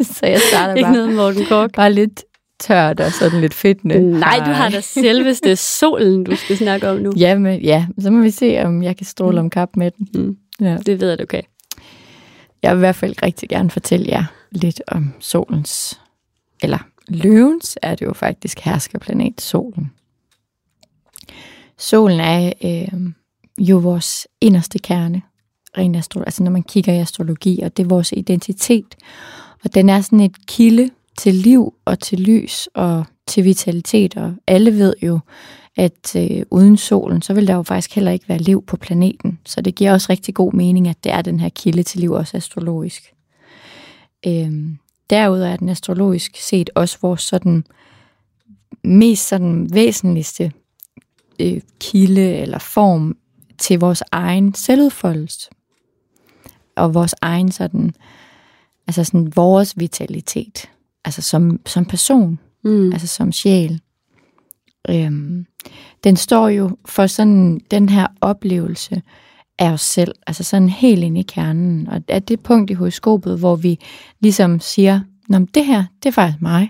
Så 0.14 0.26
jeg 0.26 0.42
starter 0.50 0.74
Ikke 0.74 0.86
bare, 0.86 0.94
noget 0.94 1.16
Morten 1.16 1.46
Kork. 1.46 1.72
bare 1.76 1.94
lidt 1.94 2.24
tørt 2.60 3.00
og 3.00 3.12
sådan 3.12 3.42
lidt 3.42 3.54
fedtende. 3.54 4.20
Nej, 4.20 4.38
du 4.46 4.52
har 4.52 4.70
da 4.70 4.82
selveste 4.82 5.56
solen, 5.56 6.24
du 6.24 6.36
skal 6.36 6.58
snakke 6.58 6.90
om 6.90 6.98
nu. 6.98 7.14
Ja, 7.18 7.38
men, 7.38 7.62
ja, 7.62 7.86
så 8.00 8.12
må 8.12 8.22
vi 8.22 8.32
se, 8.32 8.62
om 8.64 8.84
jeg 8.84 8.98
kan 8.98 9.06
stråle 9.06 9.40
om 9.40 9.50
kap 9.50 9.70
med 9.76 9.92
den. 9.92 10.08
Mm. 10.14 10.38
Ja. 10.66 10.78
Det 10.86 11.00
ved 11.02 11.10
jeg, 11.10 11.20
du 11.20 11.26
kan. 11.26 11.44
Jeg 12.64 12.72
vil 12.72 12.78
i 12.78 12.80
hvert 12.80 12.96
fald 12.96 13.24
rigtig 13.24 13.50
gerne 13.50 13.70
fortælle 13.70 14.06
jer 14.10 14.24
lidt 14.52 14.82
om 14.88 15.14
solens, 15.20 16.00
eller 16.64 16.78
løvens 17.08 17.78
er 17.82 17.96
det 17.96 18.06
jo 18.06 18.14
faktisk 18.14 18.60
herskerplanet, 18.60 19.42
solen. 19.42 19.92
Solen 21.78 22.20
er 22.20 22.54
øh, 22.64 23.12
jo 23.58 23.78
vores 23.78 24.28
inderste 24.42 24.80
kerne, 24.80 25.22
rent 25.78 25.98
astro- 25.98 26.24
altså 26.24 26.44
når 26.44 26.52
man 26.52 26.64
kigger 26.64 26.94
i 26.94 27.00
astrologi, 27.00 27.62
og 27.62 27.78
det 27.78 27.84
er 27.84 27.88
vores 27.88 28.12
identitet. 28.12 28.96
Og 29.64 29.74
den 29.74 29.90
er 29.90 30.02
sådan 30.02 30.20
et 30.20 30.48
kilde 30.48 30.90
til 31.18 31.36
liv 31.36 31.74
og 31.86 32.00
til 32.00 32.20
lys 32.20 32.70
og 32.74 33.06
til 33.28 33.44
vitalitet, 33.44 34.18
og 34.18 34.34
alle 34.48 34.74
ved 34.74 34.94
jo, 35.04 35.20
at 35.76 36.16
øh, 36.16 36.44
uden 36.52 36.78
solen, 36.78 37.22
så 37.22 37.34
vil 37.34 37.48
der 37.48 37.56
jo 37.56 37.64
faktisk 37.64 37.96
heller 37.96 38.12
ikke 38.12 38.30
være 38.30 38.38
liv 38.38 38.64
på 38.66 38.78
planeten. 38.78 39.40
Så 39.46 39.62
det 39.62 39.76
giver 39.76 39.94
også 39.94 40.08
rigtig 40.10 40.36
god 40.36 40.54
mening, 40.54 40.88
at 40.88 41.04
det 41.04 41.12
er 41.12 41.22
den 41.22 41.40
her 41.40 41.50
kilde 41.50 41.84
til 41.84 42.00
liv, 42.00 42.12
også 42.12 42.38
astrologisk. 42.38 43.14
Øhm, 44.28 44.78
derudover 45.10 45.50
er 45.50 45.58
den 45.58 45.70
astrologisk 45.70 46.36
set 46.36 46.70
også 46.76 46.98
vores 47.02 47.22
sådan 47.22 47.64
mest 48.84 49.28
sådan 49.28 49.70
væsentligste 49.74 50.52
øh, 51.40 51.62
kilde 51.80 52.34
eller 52.36 52.60
form 52.60 53.18
til 53.58 53.80
vores 53.80 54.04
egen 54.12 54.54
selvudfoldelse. 54.54 55.50
Og 56.76 56.94
vores 56.94 57.16
egen 57.22 57.52
sådan, 57.52 57.94
altså 58.88 59.04
sådan 59.04 59.32
vores 59.36 59.80
vitalitet. 59.80 60.70
Altså 61.06 61.22
som, 61.22 61.60
som 61.66 61.86
person 61.86 62.40
Mm. 62.64 62.92
altså 62.92 63.08
som 63.08 63.32
sjæl. 63.32 63.82
Øhm, 64.90 65.46
den 66.04 66.16
står 66.16 66.50
jo 66.50 66.78
for 66.86 67.08
sådan 67.08 67.62
den 67.72 67.90
her 67.90 68.08
oplevelse 68.22 69.02
af 69.60 69.72
os 69.72 69.82
selv, 69.82 70.16
altså 70.28 70.44
sådan 70.44 70.70
helt 70.70 71.04
ind 71.04 71.18
i 71.18 71.22
kernen, 71.22 71.88
og 71.88 72.02
er 72.08 72.20
det 72.20 72.40
punkt 72.40 72.72
i 72.72 72.74
horoskopet, 72.74 73.40
hvor 73.40 73.56
vi 73.56 73.80
ligesom 74.20 74.60
siger, 74.60 75.02
Nå, 75.30 75.40
det 75.40 75.66
her, 75.66 75.84
det 76.04 76.10
er 76.10 76.14
faktisk 76.14 76.42
mig, 76.42 76.70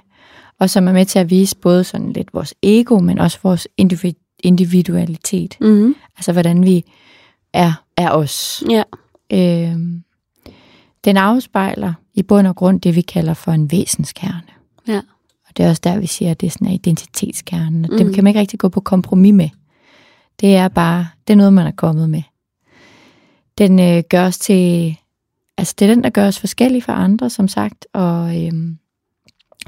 og 0.59 0.69
som 0.69 0.87
er 0.87 0.91
med 0.91 1.05
til 1.05 1.19
at 1.19 1.29
vise 1.29 1.57
både 1.57 1.83
sådan 1.83 2.13
lidt 2.13 2.33
vores 2.33 2.53
ego, 2.63 2.99
men 2.99 3.19
også 3.19 3.39
vores 3.43 3.67
individualitet, 4.39 5.57
Mm. 5.61 5.95
altså 6.17 6.31
hvordan 6.31 6.63
vi 6.63 6.85
er, 7.53 7.83
er 7.97 8.09
os. 8.11 8.63
Ja. 8.69 8.83
Øhm, 9.33 10.03
den 11.05 11.17
afspejler 11.17 11.93
i 12.13 12.23
bund 12.23 12.47
og 12.47 12.55
grund 12.55 12.81
det, 12.81 12.95
vi 12.95 13.01
kalder 13.01 13.33
for 13.33 13.51
en 13.51 13.71
væsenskerne. 13.71 14.41
Ja. 14.87 15.01
Og 15.47 15.57
det 15.57 15.65
er 15.65 15.69
også 15.69 15.81
der, 15.83 15.99
vi 15.99 16.07
siger, 16.07 16.31
at 16.31 16.41
det 16.41 16.47
er 16.47 16.51
sådan 16.51 16.67
en 16.67 16.73
identitetskernen. 16.73 17.85
Og 17.85 17.91
mm. 17.91 17.97
Dem 17.97 18.13
kan 18.13 18.23
man 18.23 18.31
ikke 18.31 18.39
rigtig 18.39 18.59
gå 18.59 18.69
på 18.69 18.81
kompromis 18.81 19.33
med. 19.33 19.49
Det 20.39 20.55
er 20.55 20.67
bare, 20.67 21.07
det 21.27 21.33
er 21.33 21.37
noget, 21.37 21.53
man 21.53 21.67
er 21.67 21.71
kommet 21.71 22.09
med. 22.09 22.21
Den 23.57 23.79
øh, 23.79 24.03
gør 24.09 24.25
os 24.25 24.37
til, 24.37 24.95
altså 25.57 25.75
det 25.79 25.89
er 25.89 25.93
den, 25.93 26.03
der 26.03 26.09
gør 26.09 26.27
os 26.27 26.39
forskellige 26.39 26.81
fra 26.81 27.03
andre, 27.03 27.29
som 27.29 27.47
sagt. 27.47 27.87
Og 27.93 28.45
øhm, 28.45 28.77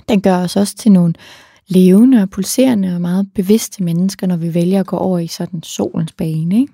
den 0.10 0.22
gør 0.22 0.38
os 0.38 0.56
også 0.56 0.76
til 0.76 0.92
nogle 0.92 1.14
levende 1.70 2.22
og 2.22 2.30
pulserende 2.30 2.96
og 2.96 3.02
meget 3.02 3.30
bevidste 3.36 3.84
mennesker, 3.84 4.28
når 4.28 4.38
vi 4.38 4.54
vælger 4.54 4.80
at 4.80 4.88
gå 4.88 4.98
over 4.98 5.20
i 5.20 5.28
sådan 5.28 5.64
solens 5.64 6.12
bane. 6.12 6.60
Ikke? 6.60 6.74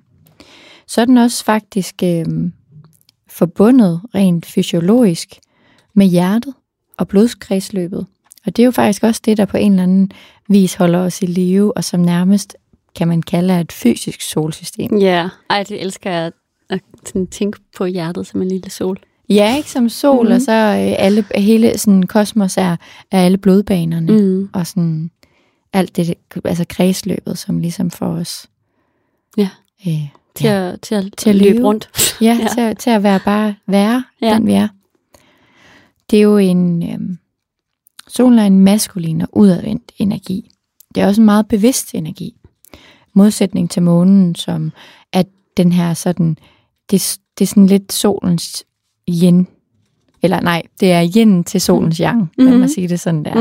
Så 0.87 1.01
er 1.01 1.05
den 1.05 1.17
også 1.17 1.45
faktisk 1.45 1.95
øh, 2.03 2.25
forbundet 3.27 4.01
rent 4.15 4.45
fysiologisk 4.45 5.39
med 5.93 6.05
hjertet 6.05 6.53
og 6.97 7.07
blodskredsløbet. 7.07 8.05
Og 8.45 8.55
det 8.55 8.63
er 8.63 8.65
jo 8.65 8.71
faktisk 8.71 9.03
også 9.03 9.21
det, 9.25 9.37
der 9.37 9.45
på 9.45 9.57
en 9.57 9.71
eller 9.71 9.83
anden 9.83 10.11
vis 10.49 10.75
holder 10.75 10.99
os 10.99 11.21
i 11.21 11.25
live, 11.25 11.77
og 11.77 11.83
som 11.83 11.99
nærmest 11.99 12.57
kan 12.95 13.07
man 13.07 13.21
kalde 13.21 13.61
et 13.61 13.71
fysisk 13.71 14.21
solsystem. 14.21 14.97
Ja. 14.97 15.29
Ej, 15.49 15.63
det 15.63 15.81
elsker 15.81 16.11
jeg 16.11 16.31
at 16.69 16.81
tænke 17.31 17.59
på 17.77 17.85
hjertet 17.85 18.27
som 18.27 18.41
en 18.41 18.47
lille 18.47 18.69
sol. 18.69 18.99
Ja, 19.29 19.55
ikke 19.57 19.71
som 19.71 19.89
sol, 19.89 20.23
mm-hmm. 20.25 20.35
og 20.35 20.41
så 20.41 20.51
øh, 20.51 20.95
alle, 21.05 21.25
hele 21.35 21.77
sådan 21.77 22.03
kosmos 22.03 22.57
er, 22.57 22.75
er 23.11 23.21
alle 23.25 23.37
blodbanerne, 23.37 24.11
mm. 24.11 24.17
Mm. 24.19 24.49
og 24.53 24.67
sådan 24.67 25.11
alt 25.73 25.95
det, 25.95 26.13
altså 26.45 26.65
kredsløbet, 26.69 27.37
som 27.37 27.59
ligesom 27.59 27.91
får 27.91 28.07
os 28.07 28.47
Ja. 29.37 29.49
øh, 29.87 29.93
Til, 30.35 30.45
ja, 30.47 30.71
at, 30.71 30.81
til, 30.81 30.95
at, 30.95 31.13
Til 31.17 31.29
at 31.29 31.35
løbe 31.35 31.63
rundt. 31.63 31.89
ja, 32.21 32.37
Ja. 32.41 32.47
Til, 32.53 32.61
at- 32.61 32.77
til 32.77 32.89
at 32.89 33.03
være 33.03 33.19
bare 33.25 33.55
være, 33.67 34.03
ja. 34.21 34.33
Den 34.33 34.47
vi 34.47 34.53
er. 34.53 34.67
Det 36.09 36.17
er 36.19 36.23
jo 36.23 36.37
en, 36.37 36.83
øhm, 36.93 37.17
solen 38.07 38.39
er 38.39 38.45
en 38.45 38.59
maskulin 38.59 39.21
og 39.21 39.27
udadvendt 39.31 39.91
energi. 39.97 40.51
Det 40.95 41.03
er 41.03 41.07
også 41.07 41.21
en 41.21 41.25
meget 41.25 41.47
bevidst 41.47 41.93
energi. 41.95 42.35
Modsætning 43.13 43.69
til 43.69 43.81
månen, 43.83 44.35
som 44.35 44.71
er 45.13 45.23
den 45.57 45.71
her 45.71 45.93
sådan, 45.93 46.37
det, 46.91 47.17
det 47.39 47.45
er 47.45 47.47
sådan 47.47 47.67
lidt 47.67 47.93
solens 47.93 48.63
yin. 49.09 49.47
Eller 50.21 50.41
nej, 50.41 50.61
det 50.79 50.91
er 50.91 51.07
yin 51.17 51.43
til 51.43 51.61
solens 51.61 51.97
yang, 51.97 52.17
mm-hmm. 52.19 52.43
lad 52.45 52.51
mig 52.51 52.59
Mhm. 52.59 52.67
sige 52.67 52.87
det 52.87 52.99
sådan 52.99 53.25
der. 53.25 53.33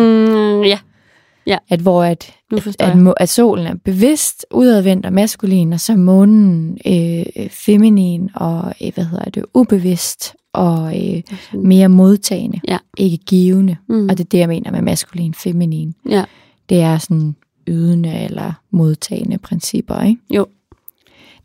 Mm, 0.59 0.63
ja, 0.65 1.59
At 1.69 1.81
hvor 1.81 2.05
at, 2.05 2.35
at, 2.53 2.67
at, 2.79 3.15
at 3.17 3.29
solen 3.29 3.67
er 3.67 3.75
bevidst 3.85 4.47
udadvendt 4.51 5.07
og 5.07 5.13
maskulin, 5.13 5.73
og 5.73 5.81
så 5.81 5.97
månen 5.97 6.79
øh, 6.87 7.25
feminin 7.51 8.31
og 8.35 8.73
øh, 8.85 8.91
hvad 8.95 9.05
hedder 9.05 9.25
det, 9.25 9.45
ubevidst 9.55 10.35
og 10.53 11.09
øh, 11.09 11.23
mere 11.55 11.89
modtagende, 11.89 12.61
Ja. 12.69 12.79
ikke 12.99 13.17
givende. 13.17 13.77
Mm. 13.89 14.09
Og 14.09 14.19
det 14.19 14.25
er 14.25 14.29
det, 14.29 14.39
jeg 14.39 14.49
mener 14.49 14.71
med 14.71 14.83
maskulin, 14.83 15.35
feminin. 15.35 15.95
Ja. 16.09 16.25
Det 16.69 16.81
er 16.81 16.99
sådan 16.99 17.37
ydende 17.69 18.19
eller 18.25 18.53
modtagende 18.71 19.39
principper, 19.39 20.03
ikke? 20.03 20.21
Jo. 20.31 20.47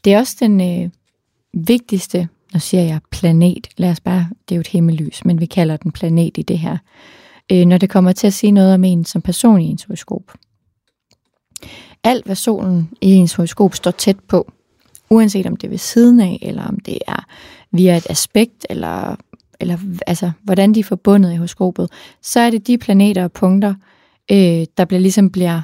Det 0.05 0.13
er 0.13 0.19
også 0.19 0.35
den 0.39 0.61
øh, 0.83 0.89
vigtigste, 1.53 2.27
nu 2.53 2.59
siger 2.59 2.83
jeg 2.83 2.99
planet, 3.11 3.67
lad 3.77 3.89
os 3.91 3.99
bare, 3.99 4.29
det 4.49 4.55
er 4.55 4.57
jo 4.57 4.59
et 4.59 4.67
himmellys, 4.67 5.25
men 5.25 5.39
vi 5.39 5.45
kalder 5.45 5.77
den 5.77 5.91
planet 5.91 6.37
i 6.37 6.41
det 6.41 6.59
her, 6.59 6.77
øh, 7.51 7.65
når 7.65 7.77
det 7.77 7.89
kommer 7.89 8.11
til 8.11 8.27
at 8.27 8.33
sige 8.33 8.51
noget 8.51 8.73
om 8.73 8.83
en 8.83 9.05
som 9.05 9.21
person 9.21 9.61
i 9.61 9.65
ens 9.65 9.83
horoskop. 9.83 10.33
Alt, 12.03 12.25
hvad 12.25 12.35
solen 12.35 12.89
i 13.01 13.13
ens 13.13 13.33
horoskop 13.33 13.75
står 13.75 13.91
tæt 13.91 14.19
på, 14.19 14.51
uanset 15.09 15.45
om 15.45 15.55
det 15.55 15.67
er 15.67 15.69
ved 15.69 15.77
siden 15.77 16.19
af, 16.19 16.39
eller 16.41 16.63
om 16.63 16.79
det 16.79 16.99
er 17.07 17.25
via 17.71 17.97
et 17.97 18.07
aspekt, 18.09 18.65
eller, 18.69 19.15
eller 19.59 19.77
altså, 20.07 20.31
hvordan 20.43 20.73
de 20.73 20.79
er 20.79 20.83
forbundet 20.83 21.33
i 21.33 21.35
horoskopet, 21.35 21.91
så 22.21 22.39
er 22.39 22.49
det 22.49 22.67
de 22.67 22.77
planeter 22.77 23.23
og 23.23 23.31
punkter, 23.31 23.73
øh, 24.31 24.65
der 24.77 24.85
bliver 24.85 25.01
ligesom 25.01 25.29
bliver 25.29 25.61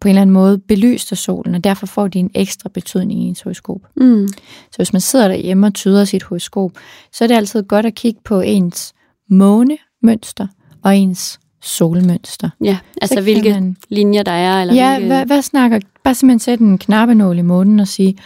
på 0.00 0.08
en 0.08 0.10
eller 0.10 0.22
anden 0.22 0.34
måde 0.34 0.58
belyst 0.58 1.12
af 1.12 1.18
solen, 1.18 1.54
og 1.54 1.64
derfor 1.64 1.86
får 1.86 2.08
de 2.08 2.18
en 2.18 2.30
ekstra 2.34 2.68
betydning 2.68 3.22
i 3.22 3.24
ens 3.26 3.40
horoskop. 3.42 3.80
Mm. 3.96 4.28
Så 4.70 4.76
hvis 4.76 4.92
man 4.92 5.00
sidder 5.00 5.28
derhjemme 5.28 5.66
og 5.66 5.74
tyder 5.74 6.04
sit 6.04 6.22
horoskop, 6.22 6.70
så 7.12 7.24
er 7.24 7.28
det 7.28 7.34
altid 7.34 7.62
godt 7.62 7.86
at 7.86 7.94
kigge 7.94 8.20
på 8.24 8.40
ens 8.40 8.92
månemønster 9.30 10.46
og 10.82 10.96
ens 10.96 11.40
solmønster. 11.62 12.50
Ja, 12.64 12.78
altså 13.02 13.20
hvilke 13.20 13.50
man- 13.50 13.76
linjer 13.88 14.22
der 14.22 14.32
er, 14.32 14.60
eller 14.60 14.74
Ja, 14.74 14.94
hvilke... 14.98 15.06
hvad, 15.14 15.26
hvad 15.26 15.42
snakker, 15.42 15.78
bare 16.04 16.14
simpelthen 16.14 16.38
sætte 16.38 16.64
en 16.64 16.78
knappenål 16.78 17.38
i 17.38 17.42
månen 17.42 17.80
og 17.80 17.88
sige, 17.88 18.16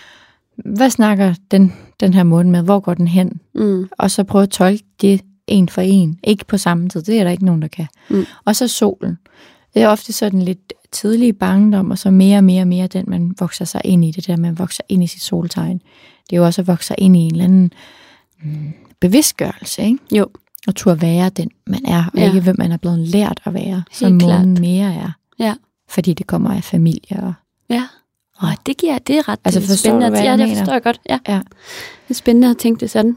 hvad 0.64 0.90
snakker 0.90 1.34
den, 1.50 1.72
den 2.00 2.14
her 2.14 2.22
måne 2.22 2.50
med, 2.50 2.62
hvor 2.62 2.80
går 2.80 2.94
den 2.94 3.08
hen? 3.08 3.40
Mm. 3.54 3.88
Og 3.98 4.10
så 4.10 4.24
prøve 4.24 4.42
at 4.42 4.50
tolke 4.50 4.84
det 5.00 5.20
en 5.46 5.68
for 5.68 5.80
en. 5.80 6.18
Ikke 6.24 6.44
på 6.44 6.56
samme 6.56 6.88
tid, 6.88 7.02
det 7.02 7.20
er 7.20 7.24
der 7.24 7.30
ikke 7.30 7.44
nogen, 7.44 7.62
der 7.62 7.68
kan. 7.68 7.86
Mm. 8.10 8.24
Og 8.44 8.56
så 8.56 8.68
solen. 8.68 9.18
Det 9.74 9.82
er 9.82 9.88
ofte 9.88 10.12
sådan 10.12 10.42
lidt 10.42 10.72
tidlig 10.92 11.38
barndom, 11.38 11.90
og 11.90 11.98
så 11.98 12.10
mere 12.10 12.38
og 12.38 12.44
mere 12.44 12.62
og 12.62 12.68
mere 12.68 12.86
den, 12.86 13.04
man 13.08 13.34
vokser 13.38 13.64
sig 13.64 13.80
ind 13.84 14.04
i. 14.04 14.10
Det 14.10 14.26
der, 14.26 14.36
man 14.36 14.58
vokser 14.58 14.82
ind 14.88 15.04
i 15.04 15.06
sit 15.06 15.22
soltegn. 15.22 15.78
Det 16.30 16.36
er 16.36 16.40
jo 16.40 16.44
også 16.44 16.60
at 16.60 16.66
vokse 16.66 16.94
ind 16.98 17.16
i 17.16 17.20
en 17.20 17.32
eller 17.32 17.44
anden 17.44 17.72
mm, 18.42 18.72
bevidstgørelse, 19.00 19.82
ikke? 19.82 19.98
Jo, 20.12 20.26
Og 20.66 20.74
turde 20.74 21.02
være 21.02 21.28
den, 21.28 21.50
man 21.66 21.80
er, 21.86 22.04
og 22.12 22.18
Ja. 22.20 22.26
ikke 22.26 22.40
hvem 22.40 22.54
man 22.58 22.72
er 22.72 22.76
blevet 22.76 22.98
lært 22.98 23.40
at 23.44 23.54
være, 23.54 23.82
som 23.92 24.12
Helt 24.12 24.22
månen 24.22 24.54
klart. 24.56 24.60
mere 24.60 24.94
er. 24.94 25.10
ja. 25.38 25.54
Fordi 25.88 26.14
det 26.14 26.26
kommer 26.26 26.50
af 26.54 26.64
familie 26.64 27.22
og 27.22 27.32
Ja. 27.70 27.88
Og 28.38 28.48
det 28.66 28.76
giver, 28.76 28.98
det 28.98 29.16
er 29.18 29.28
ret 29.28 29.38
Altså, 29.44 29.60
øh, 29.60 29.66
forstår 29.66 29.88
spændende. 29.90 30.06
du, 30.06 30.10
hvad 30.10 30.22
ja, 30.22 30.36
det 30.36 30.56
forstår 30.56 30.72
jeg 30.72 30.82
godt. 30.82 31.00
Ja. 31.08 31.18
Ja. 31.28 31.34
Det 32.08 32.10
er 32.10 32.14
spændende 32.14 32.50
at 32.50 32.56
tænke 32.58 32.80
det 32.80 32.90
sådan. 32.90 33.16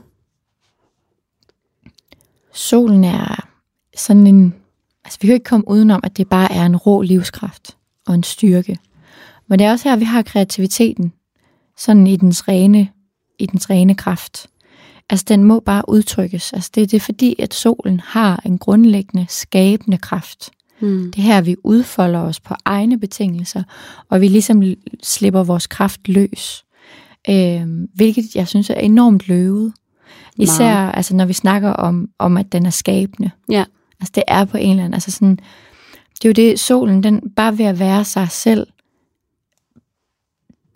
solen 2.54 3.04
er 3.04 3.48
sådan 3.98 4.28
en... 4.28 4.56
Altså, 5.06 5.20
vi 5.22 5.28
kan 5.28 5.34
jo 5.34 5.34
ikke 5.34 5.44
komme 5.44 5.70
udenom, 5.70 6.00
at 6.04 6.18
det 6.18 6.30
bare 6.30 6.52
er 6.52 6.66
en 6.66 6.76
rå 6.76 7.02
livskraft 7.02 7.78
og 8.08 8.14
en 8.14 8.24
styrke. 8.24 8.78
Men 9.48 9.60
det 9.60 9.68
er 9.68 9.72
også 9.72 9.90
her, 9.90 9.96
vi 9.96 10.06
har 10.06 10.22
kreativiteten. 10.22 11.14
Sådan 11.78 12.08
i 12.08 12.16
dens 12.16 12.48
rene, 12.48 12.90
i 13.40 13.46
dens 13.46 13.70
rene 13.70 13.96
kraft. 13.96 14.48
Altså, 15.10 15.26
den 15.30 15.44
må 15.44 15.60
bare 15.60 15.90
udtrykkes. 15.90 16.54
Altså, 16.54 16.72
det, 16.76 16.92
det 16.92 16.98
er 16.98 17.02
fordi, 17.02 17.36
at 17.40 17.54
solen 17.54 18.00
har 18.00 18.42
en 18.46 18.58
grundlæggende 18.58 19.26
skabende 19.30 19.98
kraft. 19.98 20.50
Mm. 20.80 21.12
Det 21.12 21.18
er 21.18 21.26
her, 21.26 21.42
vi 21.42 21.56
udfolder 21.64 22.20
os 22.20 22.40
på 22.40 22.54
egne 22.66 23.00
betingelser, 23.00 23.64
og 24.10 24.22
vi 24.22 24.28
ligesom 24.28 24.64
slipper 25.04 25.44
vores 25.44 25.68
kraft 25.68 26.08
løs. 26.08 26.64
Øh, 27.30 27.68
hvilket 27.96 28.36
jeg 28.36 28.48
synes 28.48 28.70
er 28.70 28.74
enormt 28.74 29.28
løvet. 29.28 29.74
Især 30.38 30.76
altså, 30.76 31.16
når 31.16 31.26
vi 31.26 31.34
snakker 31.34 31.70
om, 31.70 32.10
om, 32.20 32.38
at 32.38 32.52
den 32.52 32.66
er 32.66 32.70
skabende. 32.70 33.32
Ja. 33.50 33.64
Altså 34.02 34.12
det 34.16 34.24
er 34.28 34.46
på 34.46 34.58
en 34.58 34.70
eller 34.70 34.84
anden, 34.84 34.94
altså 34.94 35.12
sådan, 35.12 35.40
det 36.22 36.26
er 36.26 36.30
jo 36.30 36.34
det, 36.34 36.60
solen, 36.60 37.04
den 37.04 37.30
bare 37.36 37.58
ved 37.58 37.66
at 37.66 37.80
være 37.80 38.06
sig 38.06 38.32
selv, 38.32 38.68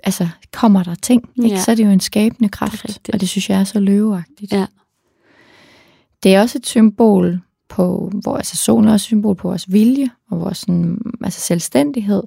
altså 0.03 0.27
kommer 0.51 0.83
der 0.83 0.95
ting, 0.95 1.29
ikke? 1.43 1.55
Ja. 1.55 1.61
så 1.61 1.71
er 1.71 1.75
det 1.75 1.85
jo 1.85 1.89
en 1.89 1.99
skabende 1.99 2.49
kraft, 2.49 2.99
Det 3.05 3.13
og 3.13 3.21
det 3.21 3.29
synes 3.29 3.49
jeg 3.49 3.59
er 3.59 3.63
så 3.63 3.79
løveagtigt. 3.79 4.51
Ja. 4.51 4.65
Det 6.23 6.35
er 6.35 6.41
også 6.41 6.57
et 6.57 6.67
symbol 6.67 7.39
på, 7.69 8.11
hvor 8.23 8.37
altså 8.37 8.57
solen 8.57 8.89
er 8.89 8.93
også 8.93 9.03
et 9.03 9.07
symbol 9.07 9.35
på 9.35 9.47
vores 9.47 9.71
vilje, 9.71 10.09
og 10.31 10.39
vores 10.39 10.57
sådan, 10.57 11.01
altså 11.23 11.41
selvstændighed, 11.41 12.23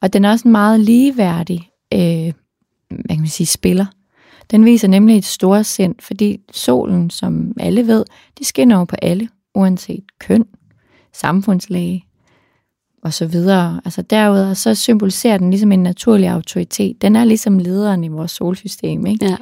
og 0.00 0.12
den 0.12 0.24
er 0.24 0.30
også 0.30 0.48
en 0.48 0.52
meget 0.52 0.80
ligeværdig, 0.80 1.70
øh, 1.94 2.32
hvad 2.88 3.08
kan 3.08 3.18
man 3.18 3.28
sige, 3.28 3.46
spiller. 3.46 3.86
Den 4.50 4.64
viser 4.64 4.88
nemlig 4.88 5.18
et 5.18 5.24
stort 5.24 5.66
sind, 5.66 5.94
fordi 6.00 6.40
solen, 6.52 7.10
som 7.10 7.52
alle 7.60 7.86
ved, 7.86 8.04
de 8.38 8.44
skinner 8.44 8.78
jo 8.78 8.84
på 8.84 8.96
alle, 9.02 9.28
uanset 9.54 10.04
køn, 10.18 10.44
samfundslag 11.12 12.06
og 13.02 13.12
så 13.12 13.26
videre. 13.26 13.80
Altså 13.84 14.02
derudover 14.02 14.54
så 14.54 14.74
symboliserer 14.74 15.38
den 15.38 15.50
ligesom 15.50 15.72
en 15.72 15.82
naturlig 15.82 16.28
autoritet. 16.28 17.02
Den 17.02 17.16
er 17.16 17.24
ligesom 17.24 17.58
lederen 17.58 18.04
i 18.04 18.08
vores 18.08 18.30
solsystem, 18.30 19.06
ikke? 19.06 19.26
Ja. 19.26 19.36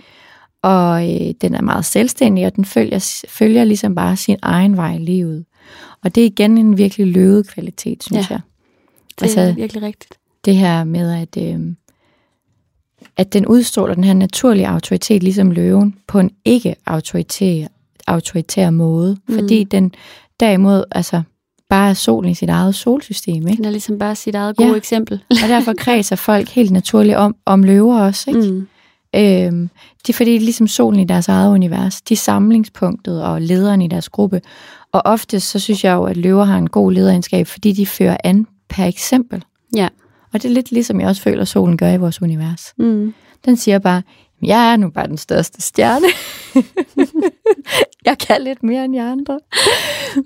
Og 0.63 1.11
øh, 1.15 1.35
den 1.41 1.55
er 1.55 1.63
meget 1.63 1.85
selvstændig, 1.85 2.47
og 2.47 2.57
den 2.57 2.65
følger, 2.65 3.25
følger 3.29 3.65
ligesom 3.65 3.95
bare 3.95 4.17
sin 4.17 4.37
egen 4.43 4.77
vej 4.77 4.95
i 4.95 4.99
livet. 4.99 5.45
Og 6.05 6.15
det 6.15 6.21
er 6.21 6.27
igen 6.27 6.59
en 6.59 6.79
virkelig 6.79 7.07
løvet 7.07 7.47
kvalitet, 7.49 8.03
synes 8.05 8.31
Ja. 8.31 8.35
jeg. 8.35 8.41
Det 9.19 9.23
Altså- 9.23 9.41
er 9.41 9.53
virkelig 9.55 9.83
rigtigt. 9.83 10.15
Det 10.45 10.57
her 10.57 10.85
med, 10.85 11.13
at, 11.13 11.37
øh, 11.55 11.61
at 13.17 13.33
den 13.33 13.47
udstråler 13.47 13.95
den 13.95 14.05
her 14.05 14.15
naturlige 14.15 14.69
autoritet, 14.69 15.23
ligesom 15.23 15.51
løven, 15.51 15.95
på 16.07 16.19
en 16.21 16.31
ikke-autoritær 16.45 17.67
autoritær 18.11 18.71
måde. 18.71 19.17
Mm. 19.29 19.35
Fordi 19.35 19.65
den 19.65 19.93
derimod 20.41 20.85
altså, 20.91 21.23
bare 21.69 21.91
er 21.91 21.95
solen 21.95 22.31
i 22.31 22.35
sit 22.35 22.49
eget 22.49 22.75
solsystem. 22.75 23.49
Ikke? 23.49 23.57
Den 23.57 23.65
er 23.65 23.71
ligesom 23.71 23.99
bare 23.99 24.17
sit 24.17 24.35
eget 24.35 24.57
gode 24.57 24.69
Ja. 24.69 24.75
eksempel. 24.77 25.23
Og 25.31 25.49
derfor 25.49 25.73
kredser 25.85 26.17
folk 26.17 26.49
helt 26.49 26.71
naturligt 26.71 27.17
om, 27.17 27.37
om 27.47 27.63
løver 27.63 28.01
også. 28.01 28.31
Ikke? 28.31 28.41
Mm. 28.51 28.69
Øhm, 29.17 29.71
de 30.07 30.13
er 30.13 30.15
fordi, 30.15 30.39
ligesom 30.39 30.67
solen 30.67 31.01
i 31.01 31.05
deres 31.05 31.29
eget 31.29 31.53
univers. 31.53 32.03
De 32.03 32.15
er 32.15 32.19
samlingspunktet 32.19 33.23
og 33.25 33.43
lederen 33.43 33.83
i 33.83 33.89
deres 33.89 34.09
gruppe. 34.09 34.41
Og 34.93 35.03
ofte 35.05 35.41
så 35.41 35.59
synes 35.59 35.85
jeg 35.85 35.93
jo, 35.95 36.05
at 36.05 36.17
løver 36.17 36.45
har 36.45 36.59
en 36.59 36.71
god 36.71 36.93
lederegenskab, 36.93 37.47
fordi 37.47 37.73
de 37.73 37.87
fører 37.87 38.17
an 38.25 38.47
per 38.69 38.85
eksempel. 38.85 39.45
Ja. 39.77 39.89
Og 40.33 40.43
det 40.43 40.49
er 40.51 40.53
lidt 40.55 40.73
ligesom 40.73 41.01
jeg 41.01 41.09
også 41.09 41.23
føler, 41.23 41.43
at 41.43 41.49
solen 41.49 41.77
gør 41.77 41.93
i 41.93 41.97
vores 41.97 42.23
univers. 42.23 42.73
Mm. 42.79 43.15
Den 43.45 43.57
siger 43.57 43.79
bare, 43.79 44.03
jeg 44.43 44.73
er 44.73 44.77
nu 44.77 44.91
bare 44.91 45.07
den 45.07 45.19
største 45.19 45.63
stjerne. 45.63 46.07
jeg 48.11 48.19
kan 48.19 48.43
lidt 48.43 48.63
mere 48.63 48.85
end 48.85 48.95
jer 48.95 49.13
andre. 49.13 49.39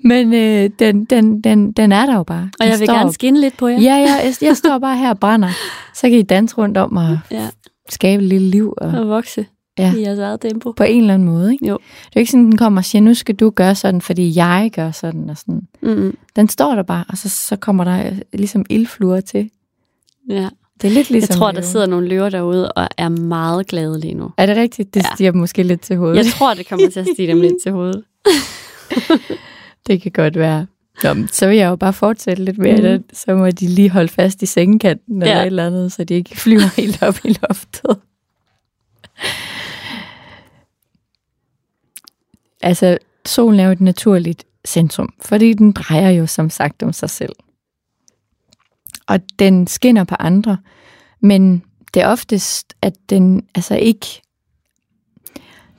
Men 0.03 0.33
øh, 0.33 0.69
den, 0.79 1.05
den, 1.05 1.41
den, 1.41 1.71
den 1.71 1.91
er 1.91 2.05
der 2.05 2.15
jo 2.15 2.23
bare. 2.23 2.49
Og 2.59 2.63
Den 2.63 2.71
jeg 2.71 2.79
vil 2.79 2.85
står- 2.87 2.95
gerne 2.97 3.13
skinne 3.13 3.39
lidt 3.41 3.57
på 3.57 3.67
jer. 3.67 3.79
Ja, 3.81 3.95
ja 3.95 4.13
jeg, 4.23 4.33
jeg 4.41 4.57
står 4.57 4.77
bare 4.79 4.97
her 4.97 5.09
og 5.09 5.19
brænder. 5.19 5.49
Så 5.93 6.01
kan 6.09 6.19
I 6.19 6.21
danse 6.21 6.55
rundt 6.57 6.77
om 6.77 6.97
og 6.97 7.19
ja. 7.31 7.47
skabe 7.89 8.23
et 8.23 8.29
lille 8.29 8.47
liv. 8.49 8.73
Og, 8.77 8.87
Og 8.87 9.09
vokse 9.09 9.45
Ja. 9.77 9.93
i 9.93 10.01
jeres 10.01 10.19
eget 10.19 10.41
tempo. 10.41 10.71
på 10.71 10.83
en 10.83 11.01
eller 11.01 11.13
anden 11.13 11.27
måde. 11.27 11.51
Ikke? 11.53 11.67
Jo. 11.67 11.73
Det 11.77 12.05
er 12.05 12.11
jo 12.15 12.19
ikke 12.19 12.31
sådan, 12.31 12.45
den 12.45 12.57
kommer 12.57 12.81
og 12.81 12.85
siger, 12.85 13.01
nu 13.01 13.13
skal 13.13 13.35
du 13.35 13.49
gøre 13.49 13.75
sådan, 13.75 14.01
fordi 14.01 14.37
jeg 14.37 14.71
gør 14.75 14.91
sådan. 14.91 15.29
Og 15.29 15.37
sådan. 15.37 15.61
Mm. 15.81 16.17
Den 16.35 16.49
står 16.49 16.75
der 16.75 16.83
bare, 16.83 17.03
og 17.09 17.17
så, 17.17 17.29
så 17.29 17.55
kommer 17.55 17.83
der 17.83 18.11
ligesom 18.33 18.65
ildfluer 18.69 19.21
til. 19.21 19.49
Ja. 20.29 20.49
Det 20.81 20.87
er 20.87 20.91
lidt 20.91 21.09
ligesom 21.09 21.29
Jeg 21.33 21.37
tror, 21.37 21.47
der 21.47 21.53
løven. 21.53 21.63
sidder 21.71 21.85
nogle 21.85 22.07
løver 22.07 22.29
derude 22.29 22.71
og 22.71 22.87
er 22.97 23.09
meget 23.09 23.67
glade 23.67 23.99
lige 23.99 24.13
nu. 24.13 24.31
Er 24.37 24.45
det 24.45 24.57
rigtigt? 24.57 24.93
Det 24.93 25.03
Ja. 25.03 25.15
stiger 25.15 25.31
dem 25.31 25.39
måske 25.39 25.63
lidt 25.63 25.81
til 25.81 25.97
hovedet. 25.97 26.17
Jeg 26.17 26.25
tror, 26.25 26.53
det 26.53 26.67
kommer 26.69 26.89
til 26.89 26.99
at 26.99 27.07
stige 27.13 27.27
dem 27.27 27.41
lidt 27.41 27.53
til 27.63 27.71
hovedet. 27.71 28.03
Det 29.87 30.01
kan 30.01 30.11
godt 30.11 30.37
være. 30.39 30.67
Nå, 31.03 31.15
så 31.31 31.47
vil 31.47 31.57
jeg 31.57 31.69
jo 31.69 31.75
bare 31.75 31.93
fortsætte 31.93 32.43
lidt 32.43 32.57
mere. 32.57 32.97
Mm. 32.97 33.03
Så 33.13 33.35
må 33.35 33.51
de 33.51 33.67
lige 33.67 33.89
holde 33.89 34.07
fast 34.09 34.41
i 34.41 34.45
sengekanten 34.45 35.21
eller 35.21 35.35
Ja. 35.35 35.41
et 35.41 35.45
eller 35.45 35.67
andet, 35.67 35.91
så 35.91 36.03
de 36.03 36.13
ikke 36.13 36.37
flyver 36.37 36.75
helt 36.81 37.03
op 37.03 37.15
i 37.23 37.35
loftet. 37.41 37.97
Altså, 42.61 42.97
solen 43.25 43.59
er 43.59 43.65
jo 43.65 43.71
et 43.71 43.81
naturligt 43.81 44.43
centrum, 44.67 45.13
fordi 45.21 45.53
den 45.53 45.71
drejer 45.71 46.09
jo 46.09 46.27
som 46.27 46.49
sagt 46.49 46.83
om 46.83 46.93
sig 46.93 47.09
selv. 47.09 47.33
Og 49.07 49.19
den 49.39 49.67
skinner 49.67 50.03
på 50.03 50.15
andre, 50.19 50.57
men 51.21 51.63
det 51.93 52.01
er 52.01 52.07
oftest, 52.07 52.73
at 52.81 52.93
den 53.09 53.43
altså 53.55 53.75
ikke... 53.75 54.21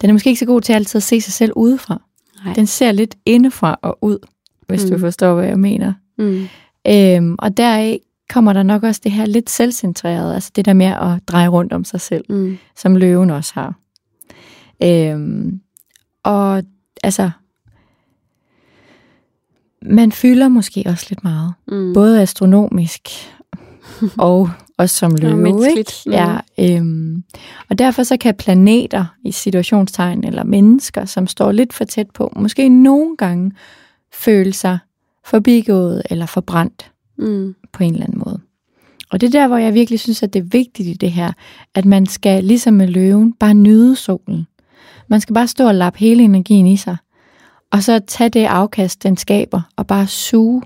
Den 0.01 0.11
er 0.11 0.13
måske 0.13 0.31
ikke 0.31 0.41
så 0.41 0.47
god 0.47 0.61
til 0.61 0.73
altid 0.73 0.99
at 0.99 1.03
se 1.03 1.21
sig 1.21 1.33
selv 1.33 1.53
udefra. 1.57 2.03
Nej. 2.45 2.55
Den 2.55 2.67
ser 2.67 2.93
lidt 2.93 3.15
indefra 3.27 3.79
og 3.83 3.99
ud, 4.03 4.19
hvis 4.67 4.85
mm. 4.85 4.91
du 4.91 4.99
forstår, 4.99 5.35
hvad 5.35 5.45
jeg 5.45 5.59
mener. 5.59 5.93
Mm. 6.19 6.49
Øhm, 6.89 7.37
og 7.39 7.57
deraf 7.57 7.99
kommer 8.29 8.53
der 8.53 8.63
nok 8.63 8.83
også 8.83 9.01
det 9.05 9.13
her 9.13 9.27
lidt 9.27 9.51
selvcentrerede, 9.51 10.35
altså 10.35 10.51
det 10.57 10.65
der 10.65 10.73
med 10.73 10.87
at 10.87 11.29
dreje 11.29 11.49
rundt 11.49 11.73
om 11.73 11.85
sig 11.85 12.01
selv, 12.01 12.25
Mm. 12.29 12.59
som 12.77 12.97
løven 12.97 13.31
også 13.31 13.53
har. 13.55 13.75
Øhm, 14.83 15.61
og 16.23 16.63
altså, 17.03 17.31
man 19.83 20.13
fylder 20.13 20.49
måske 20.49 20.83
også 20.87 21.07
lidt 21.09 21.25
meget, 21.25 21.53
Mm. 21.69 21.93
både 21.95 22.23
astronomisk 22.23 23.09
og 24.19 24.51
også 24.79 24.97
som 24.97 25.15
løve, 25.15 25.43
ikke? 25.71 25.93
Ja, 26.11 26.37
øhm, 26.61 27.23
og 27.71 27.79
derfor 27.79 28.03
så 28.03 28.17
kan 28.17 28.35
planeter 28.35 29.05
i 29.25 29.33
situationstegn 29.33 30.25
eller 30.25 30.45
mennesker, 30.45 31.05
som 31.05 31.27
står 31.27 31.53
lidt 31.53 31.73
for 31.73 31.85
tæt 31.85 32.11
på, 32.15 32.33
måske 32.37 32.69
nogle 32.69 33.17
gange 33.17 33.53
føle 34.15 34.53
sig 34.53 34.79
forbigået 35.25 36.03
eller 36.11 36.27
forbrændt 36.27 36.91
Mm. 37.19 37.55
på 37.73 37.83
en 37.83 37.93
eller 37.93 38.07
anden 38.07 38.23
måde. 38.27 38.41
Og 39.11 39.21
det 39.21 39.27
er 39.27 39.31
der, 39.41 39.49
hvor 39.49 39.57
jeg 39.57 39.75
virkelig 39.75 40.01
synes, 40.01 40.23
at 40.23 40.33
det 40.33 40.39
er 40.41 40.45
vigtigt 40.45 40.89
i 40.89 40.93
det 40.93 41.13
her, 41.13 41.33
at 41.75 41.85
man 41.85 42.07
skal, 42.07 42.45
ligesom 42.45 42.75
med 42.75 42.89
løven, 42.89 43.33
bare 43.33 43.55
nyde 43.55 43.97
solen. 43.97 44.47
Man 45.09 45.21
skal 45.21 45.35
bare 45.35 45.47
stå 45.49 45.67
og 45.69 45.75
lappe 45.75 45.99
hele 45.99 46.23
energien 46.23 46.67
i 46.67 46.77
sig, 46.77 46.97
og 47.77 47.83
så 47.83 47.99
tage 47.99 48.31
det 48.31 48.45
afkast, 48.45 49.03
den 49.03 49.17
skaber, 49.17 49.61
og 49.77 49.87
bare 49.87 50.07
suge 50.07 50.63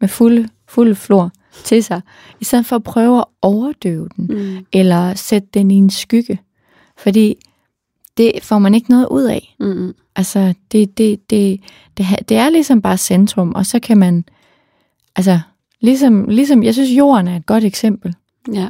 med 0.00 0.08
fulde, 0.08 0.48
fulde 0.68 0.94
flor 0.94 1.30
til 1.64 1.84
sig, 1.84 2.00
i 2.40 2.44
stedet 2.44 2.66
for 2.66 2.76
at 2.76 2.82
prøve 2.82 3.18
at 3.18 3.24
overdøve 3.42 4.08
den, 4.16 4.26
Mm. 4.26 4.66
eller 4.72 5.14
sætte 5.14 5.48
den 5.54 5.70
i 5.70 5.74
en 5.74 5.90
skygge. 5.90 6.38
Fordi 6.98 7.36
det 8.16 8.32
får 8.42 8.58
man 8.58 8.74
ikke 8.74 8.90
noget 8.90 9.06
ud 9.10 9.22
af. 9.24 9.54
Mm. 9.60 9.94
Altså, 10.16 10.54
det, 10.72 10.98
det, 10.98 11.30
det, 11.30 11.60
det, 11.96 12.06
det 12.28 12.36
er 12.36 12.50
ligesom 12.50 12.82
bare 12.82 12.96
centrum, 12.98 13.52
og 13.54 13.66
så 13.66 13.80
kan 13.80 13.98
man, 13.98 14.24
altså, 15.16 15.40
Ligesom, 15.80 16.28
ligesom, 16.28 16.62
jeg 16.62 16.74
synes, 16.74 16.90
jorden 16.90 17.28
er 17.28 17.36
et 17.36 17.46
godt 17.46 17.64
eksempel. 17.64 18.14
Ja, 18.52 18.68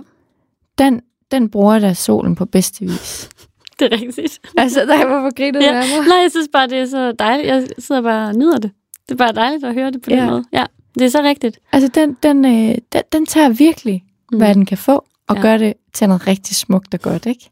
Den, 0.78 1.00
den 1.30 1.48
bruger 1.50 1.78
der 1.78 1.92
solen 1.92 2.34
på 2.34 2.44
bedste 2.44 2.84
vis. 2.86 3.28
det 3.80 3.92
er 3.92 4.00
rigtigt. 4.00 4.40
altså, 4.56 4.80
der 4.80 5.06
hvorfor 5.06 5.34
griner 5.36 5.60
du 5.60 5.66
Ja. 5.66 5.72
af 5.72 5.84
mig? 5.98 6.08
Nej, 6.08 6.16
jeg 6.22 6.30
synes 6.30 6.48
bare, 6.52 6.66
det 6.68 6.78
er 6.78 6.86
så 6.86 7.12
dejligt. 7.12 7.48
Jeg 7.48 7.66
sidder 7.78 8.02
bare 8.02 8.28
og 8.28 8.34
nyder 8.34 8.58
det. 8.58 8.70
Det 9.08 9.12
er 9.12 9.16
bare 9.16 9.32
dejligt 9.32 9.64
at 9.64 9.74
høre 9.74 9.90
det 9.90 10.02
på 10.02 10.10
den 10.10 10.18
Ja. 10.18 10.30
måde. 10.30 10.44
Ja, 10.52 10.64
det 10.94 11.02
er 11.02 11.08
så 11.08 11.22
rigtigt. 11.22 11.58
Altså, 11.72 11.88
den, 11.94 12.16
den, 12.22 12.44
øh, 12.44 12.74
den, 12.92 13.02
den 13.12 13.26
tager 13.26 13.48
virkelig, 13.48 14.04
mm. 14.32 14.38
hvad 14.38 14.54
den 14.54 14.66
kan 14.66 14.78
få, 14.78 15.04
og 15.28 15.36
Ja. 15.36 15.42
gør 15.42 15.56
det 15.56 15.74
til 15.92 16.08
noget 16.08 16.26
rigtig 16.26 16.56
smukt 16.56 16.94
og 16.94 17.00
godt, 17.00 17.26
ikke? 17.26 17.50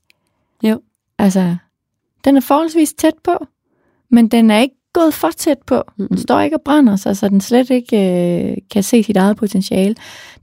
Jo. 0.63 0.81
Altså, 1.19 1.57
den 2.25 2.37
er 2.37 2.41
forholdsvis 2.41 2.93
tæt 2.93 3.15
på, 3.25 3.47
men 4.11 4.29
den 4.29 4.51
er 4.51 4.59
ikke 4.59 4.75
gået 4.93 5.15
for 5.15 5.31
tæt 5.37 5.59
på. 5.67 5.83
Den 5.97 6.19
står 6.19 6.41
ikke 6.41 6.57
og 6.57 6.63
brænder 6.65 6.97
sig, 6.97 7.17
så 7.17 7.29
den 7.29 7.41
slet 7.41 7.71
ikke 7.71 7.97
øh, 8.51 8.57
kan 8.71 8.83
se 8.83 9.03
sit 9.03 9.17
eget 9.17 9.37
potentiale. 9.37 9.95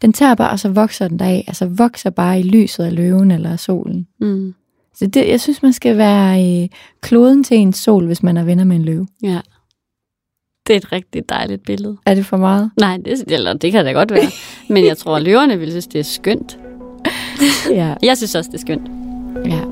Den 0.02 0.13
tager 0.13 0.36
bare, 0.36 0.50
og 0.52 0.60
så 0.60 0.70
vokser 0.70 1.08
den 1.08 1.20
deraf. 1.20 1.44
Altså 1.48 1.65
vokser 1.65 2.10
bare 2.10 2.39
i 2.39 2.44
lyset 2.44 2.84
af 2.84 2.96
løven 2.96 3.32
eller 3.32 3.52
af 3.52 3.60
solen. 3.60 4.08
Mm. 4.20 4.54
Så 5.01 5.07
det, 5.07 5.29
jeg 5.29 5.41
synes, 5.41 5.63
man 5.63 5.73
skal 5.73 5.97
være 5.97 6.61
øh, 6.63 6.69
kloden 7.01 7.43
til 7.43 7.57
ens 7.57 7.77
sol, 7.77 8.05
hvis 8.05 8.23
man 8.23 8.37
er 8.37 8.43
venner 8.43 8.63
med 8.63 8.75
en 8.75 8.81
løve. 8.81 9.07
Ja. 9.23 9.39
Det 10.67 10.73
er 10.73 10.77
et 10.77 10.91
rigtig 10.91 11.29
dejligt 11.29 11.63
billede. 11.63 11.97
Er 12.05 12.13
det 12.15 12.25
for 12.25 12.37
meget? 12.37 12.71
Nej, 12.79 12.97
det, 12.97 13.23
eller 13.27 13.53
det 13.53 13.71
kan 13.71 13.85
da 13.85 13.91
godt 13.91 14.11
være. 14.11 14.29
Men 14.73 14.85
jeg 14.85 14.97
tror, 14.97 15.15
at 15.15 15.21
løverne 15.21 15.59
vil 15.59 15.69
synes, 15.69 15.87
det 15.87 15.99
er 15.99 16.03
skønt. 16.03 16.59
Ja. 17.71 17.95
Jeg 18.03 18.17
synes 18.17 18.35
også, 18.35 18.49
det 18.51 18.57
er 18.57 18.61
skønt. 18.61 18.87
ja. 19.45 19.65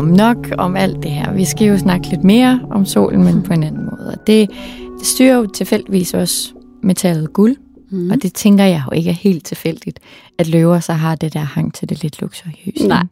Men 0.00 0.14
nok 0.14 0.52
om 0.58 0.76
alt 0.76 1.02
det 1.02 1.10
her. 1.10 1.32
Vi 1.32 1.44
skal 1.44 1.66
jo 1.66 1.78
snakke 1.78 2.08
lidt 2.08 2.24
mere 2.24 2.60
om 2.70 2.86
solen, 2.86 3.24
men 3.24 3.42
på 3.42 3.52
en 3.52 3.62
anden 3.62 3.84
måde. 3.84 4.10
Og 4.12 4.26
det, 4.26 4.50
det 4.98 5.06
styrer 5.06 5.36
jo 5.36 5.46
tilfældigvis 5.46 6.14
også 6.14 6.52
metallet 6.82 7.32
guld, 7.32 7.56
Mm. 7.90 8.10
og 8.10 8.22
det 8.22 8.32
tænker 8.34 8.64
jeg 8.64 8.82
jo 8.86 8.96
ikke 8.96 9.10
er 9.10 9.14
helt 9.14 9.44
tilfældigt, 9.44 10.00
at 10.38 10.48
løver 10.48 10.80
så 10.80 10.92
har 10.92 11.14
det 11.14 11.34
der 11.34 11.40
hang 11.40 11.74
til 11.74 11.88
det 11.88 12.02
lidt 12.02 12.20
luksuriøse. 12.20 12.88
Nej. 12.88 13.02
Det 13.02 13.10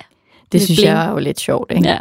Lidt 0.53 0.63
synes 0.63 0.79
bling. 0.79 0.89
jeg 0.93 1.07
er 1.07 1.11
jo 1.11 1.19
lidt 1.19 1.41
sjovt, 1.41 1.73
ikke? 1.73 1.89
Ja, 1.89 1.99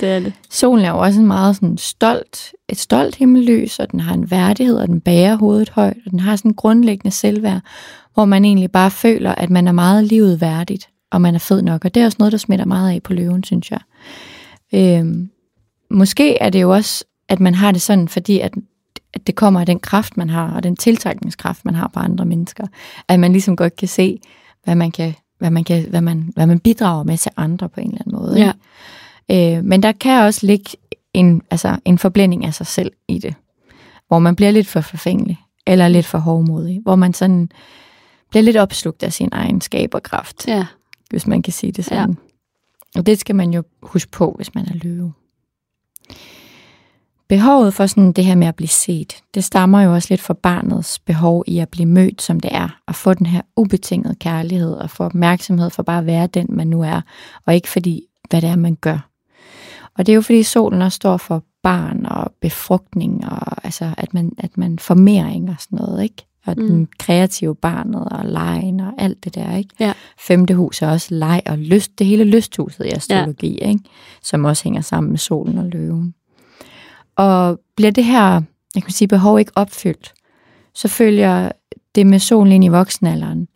det 0.00 0.08
er 0.08 0.20
det. 0.20 0.32
Solen 0.50 0.84
er 0.84 0.90
jo 0.90 0.98
også 0.98 1.20
en 1.20 1.26
meget 1.26 1.56
sådan 1.56 1.78
stolt, 1.78 2.52
et 2.68 2.78
stolt 2.78 3.14
himmellys, 3.16 3.78
og 3.78 3.90
den 3.92 4.00
har 4.00 4.14
en 4.14 4.30
værdighed, 4.30 4.76
og 4.76 4.88
den 4.88 5.00
bærer 5.00 5.36
hovedet 5.36 5.68
højt, 5.70 5.96
og 6.06 6.10
den 6.10 6.20
har 6.20 6.36
sådan 6.36 6.50
en 6.50 6.54
grundlæggende 6.54 7.10
selvværd, 7.16 7.60
hvor 8.14 8.24
man 8.24 8.44
egentlig 8.44 8.70
bare 8.70 8.90
føler, 8.90 9.34
at 9.34 9.50
man 9.50 9.68
er 9.68 9.72
meget 9.72 10.04
livet 10.04 10.40
værdigt, 10.40 10.88
og 11.12 11.20
man 11.20 11.34
er 11.34 11.38
fed 11.38 11.62
nok. 11.62 11.84
Og 11.84 11.94
det 11.94 12.00
er 12.00 12.04
også 12.04 12.16
noget, 12.18 12.32
der 12.32 12.38
smitter 12.38 12.64
meget 12.64 12.90
af 12.94 13.02
på 13.02 13.12
løven, 13.12 13.44
synes 13.44 13.70
jeg. 13.70 13.80
Øhm, 14.74 15.28
måske 15.90 16.38
er 16.38 16.50
det 16.50 16.62
jo 16.62 16.72
også, 16.74 17.04
at 17.28 17.40
man 17.40 17.54
har 17.54 17.72
det 17.72 17.82
sådan, 17.82 18.08
fordi 18.08 18.40
at, 18.40 18.52
at 19.14 19.26
det 19.26 19.34
kommer 19.34 19.60
af 19.60 19.66
den 19.66 19.78
kraft, 19.80 20.16
man 20.16 20.30
har, 20.30 20.50
og 20.50 20.62
den 20.62 20.76
tiltrækningskraft, 20.76 21.64
man 21.64 21.74
har 21.74 21.90
på 21.94 22.00
andre 22.00 22.24
mennesker. 22.24 22.66
At 23.08 23.20
man 23.20 23.32
ligesom 23.32 23.56
godt 23.56 23.76
kan 23.76 23.88
se, 23.88 24.20
hvad 24.64 24.74
man, 24.74 24.90
kan, 24.90 25.14
hvad 25.38 25.50
man, 25.50 25.64
kan, 25.64 25.88
hvad 25.90 26.00
man, 26.00 26.30
hvad 26.34 26.46
man 26.46 26.60
bidrager 26.60 27.02
med 27.04 27.18
til 27.18 27.32
andre 27.36 27.68
på 27.68 27.80
en 27.80 27.86
eller 27.86 28.00
anden 28.06 28.18
måde. 28.18 28.38
ikke? 28.38 28.52
Ja. 29.28 29.56
Øh, 29.58 29.64
men 29.64 29.82
der 29.82 29.92
kan 29.92 30.22
også 30.22 30.46
ligge 30.46 30.70
en, 31.14 31.42
altså 31.50 31.76
en 31.84 31.98
forblænding 31.98 32.44
af 32.44 32.54
sig 32.54 32.66
selv 32.66 32.92
i 33.08 33.18
det, 33.18 33.34
hvor 34.08 34.18
man 34.18 34.36
bliver 34.36 34.50
lidt 34.50 34.66
for 34.66 34.80
forfængelig, 34.80 35.40
eller 35.66 35.88
lidt 35.88 36.06
for 36.06 36.18
hårdmodig, 36.18 36.80
hvor 36.82 36.96
man 36.96 37.14
sådan 37.14 37.48
bliver 38.30 38.42
lidt 38.42 38.56
opslugt 38.56 39.02
af 39.02 39.12
sin 39.12 39.28
egen 39.32 39.60
skaberkraft, 39.60 40.48
Ja. 40.48 40.66
hvis 41.10 41.26
man 41.26 41.42
kan 41.42 41.52
sige 41.52 41.72
det 41.72 41.84
sådan. 41.84 42.16
Ja. 42.96 42.98
Og 43.00 43.06
det 43.06 43.18
skal 43.20 43.34
man 43.36 43.50
jo 43.54 43.62
huske 43.82 44.10
på, 44.10 44.32
hvis 44.36 44.54
man 44.54 44.66
er 44.66 44.74
løve. 44.74 45.12
Behovet 47.34 47.74
for 47.74 47.86
sådan 47.86 48.12
det 48.12 48.24
her 48.24 48.34
med 48.34 48.46
at 48.46 48.54
blive 48.54 48.68
set, 48.68 49.16
det 49.34 49.44
stammer 49.44 49.80
jo 49.82 49.92
også 49.94 50.06
lidt 50.10 50.20
fra 50.20 50.34
barnets 50.34 50.98
behov 50.98 51.44
i 51.46 51.58
at 51.58 51.68
blive 51.68 51.86
mødt, 51.86 52.22
som 52.22 52.40
det 52.40 52.54
er, 52.54 52.68
og 52.86 52.94
få 52.94 53.14
den 53.14 53.26
her 53.26 53.40
ubetingede 53.56 54.14
kærlighed, 54.14 54.72
og 54.72 54.90
få 54.90 55.04
opmærksomhed 55.04 55.70
for 55.70 55.82
bare 55.82 55.98
at 55.98 56.06
være 56.06 56.26
den, 56.26 56.46
man 56.50 56.66
nu 56.66 56.82
er, 56.82 57.00
og 57.46 57.54
ikke 57.54 57.68
fordi, 57.68 58.02
hvad 58.30 58.40
det 58.40 58.50
er, 58.50 58.56
man 58.56 58.74
gør. 58.80 59.08
Og 59.98 60.06
det 60.06 60.12
er 60.12 60.14
jo 60.14 60.20
fordi 60.22 60.42
solen 60.42 60.82
også 60.82 60.96
står 60.96 61.16
for 61.16 61.42
barn 61.62 62.06
og 62.06 62.32
befrugtning, 62.40 63.24
og 63.26 63.64
altså, 63.64 63.94
at 63.98 64.14
man, 64.14 64.32
at 64.38 64.58
man 64.58 64.78
formering 64.78 65.50
og 65.50 65.56
sådan 65.58 65.78
noget, 65.78 66.02
ikke? 66.02 66.26
Og 66.46 66.54
Mm. 66.58 66.66
den 66.66 66.88
kreative 66.98 67.54
barnet 67.54 68.08
og 68.10 68.24
lejen 68.24 68.80
og 68.80 68.92
alt 68.98 69.24
det 69.24 69.34
der, 69.34 69.56
ikke? 69.56 69.74
Ja. 69.80 69.92
Femte 70.18 70.54
hus 70.54 70.82
er 70.82 70.88
også 70.90 71.14
leg 71.14 71.42
og 71.46 71.58
lyst, 71.58 71.98
det 71.98 72.06
hele 72.06 72.24
lysthuset 72.24 72.84
i 72.84 72.88
astrologi, 72.88 73.58
ja. 73.62 73.68
ikke? 73.68 73.80
Som 74.22 74.44
også 74.44 74.64
hænger 74.64 74.80
sammen 74.80 75.10
med 75.10 75.18
solen 75.18 75.58
og 75.58 75.64
løven. 75.64 76.14
Og 77.16 77.60
bliver 77.76 77.90
det 77.90 78.04
her, 78.04 78.42
jeg 78.74 78.82
kan 78.82 78.92
sige, 78.92 79.08
behov 79.08 79.38
ikke 79.38 79.52
opfyldt, 79.54 80.12
så 80.74 80.88
følger 80.88 81.52
det 81.94 82.06
med 82.06 82.18
solen 82.18 82.52
ind 82.52 82.64
i 82.64 82.68
voksenalderen. 82.68 83.48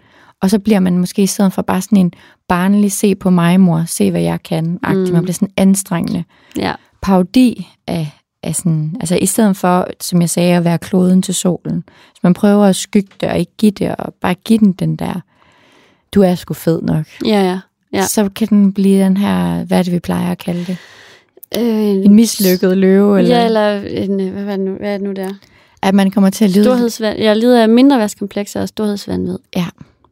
Og 0.42 0.50
så 0.50 0.58
bliver 0.58 0.80
man 0.80 0.98
måske 0.98 1.22
i 1.22 1.26
stedet 1.26 1.52
for 1.52 1.62
bare 1.62 1.82
sådan 1.82 1.98
en 1.98 2.12
barnlig, 2.48 2.92
se 2.92 3.14
på 3.14 3.30
mig, 3.30 3.60
mor, 3.60 3.84
se 3.86 4.10
hvad 4.10 4.20
jeg 4.20 4.42
kan, 4.42 4.78
agtig. 4.82 5.06
Mm. 5.06 5.12
Man 5.12 5.22
bliver 5.22 5.34
sådan 5.34 5.52
anstrengende 5.56 6.24
Ja. 6.56 6.74
parodi 7.02 7.68
af, 7.86 8.10
af 8.42 8.54
sådan, 8.56 8.96
altså 9.00 9.16
i 9.16 9.26
stedet 9.26 9.56
for, 9.56 9.86
som 10.00 10.20
jeg 10.20 10.30
sagde, 10.30 10.56
at 10.56 10.64
være 10.64 10.78
kloden 10.78 11.22
til 11.22 11.34
solen. 11.34 11.84
Så 12.14 12.20
man 12.22 12.34
prøver 12.34 12.64
at 12.64 12.76
skygge 12.76 13.10
det 13.20 13.28
og 13.28 13.38
ikke 13.38 13.52
give 13.58 13.72
det, 13.72 13.96
og 13.96 14.14
bare 14.20 14.34
give 14.34 14.58
den 14.58 14.72
den 14.72 14.96
der, 14.96 15.20
du 16.14 16.22
er 16.22 16.34
sgu 16.34 16.54
fed 16.54 16.82
nok. 16.82 17.06
Ja, 17.24 17.42
ja. 17.42 17.60
Ja. 17.92 18.02
Så 18.02 18.28
kan 18.36 18.48
den 18.48 18.72
blive 18.72 19.04
den 19.04 19.16
her, 19.16 19.64
hvad 19.64 19.78
er 19.78 19.82
det, 19.82 19.92
vi 19.92 19.98
plejer 19.98 20.30
at 20.30 20.38
kalde 20.38 20.64
det? 20.64 20.76
Øh, 21.56 21.62
En 22.04 22.14
mislykket 22.14 22.78
løve, 22.78 23.18
eller, 23.18 23.38
Ja, 23.38 23.44
eller 23.46 23.80
en, 23.80 24.20
øh, 24.20 24.32
hvad, 24.32 24.44
var 24.44 24.56
det 24.56 24.60
nu, 24.60 24.74
hvad 24.74 24.88
er 24.94 24.98
det 24.98 25.06
nu 25.06 25.12
der? 25.12 25.34
at 25.82 25.94
man 25.94 26.10
kommer 26.10 26.30
til 26.30 26.44
at 26.44 26.50
lide 26.50 26.64
Storhedsvand. 26.64 27.18
Jeg 27.18 27.36
lider 27.36 27.62
af 27.62 27.68
mindre 27.68 27.98
værtskomplekser 27.98 28.60
og 28.60 28.68
storhedsvandvid. 28.68 29.38
Ja. 29.56 29.66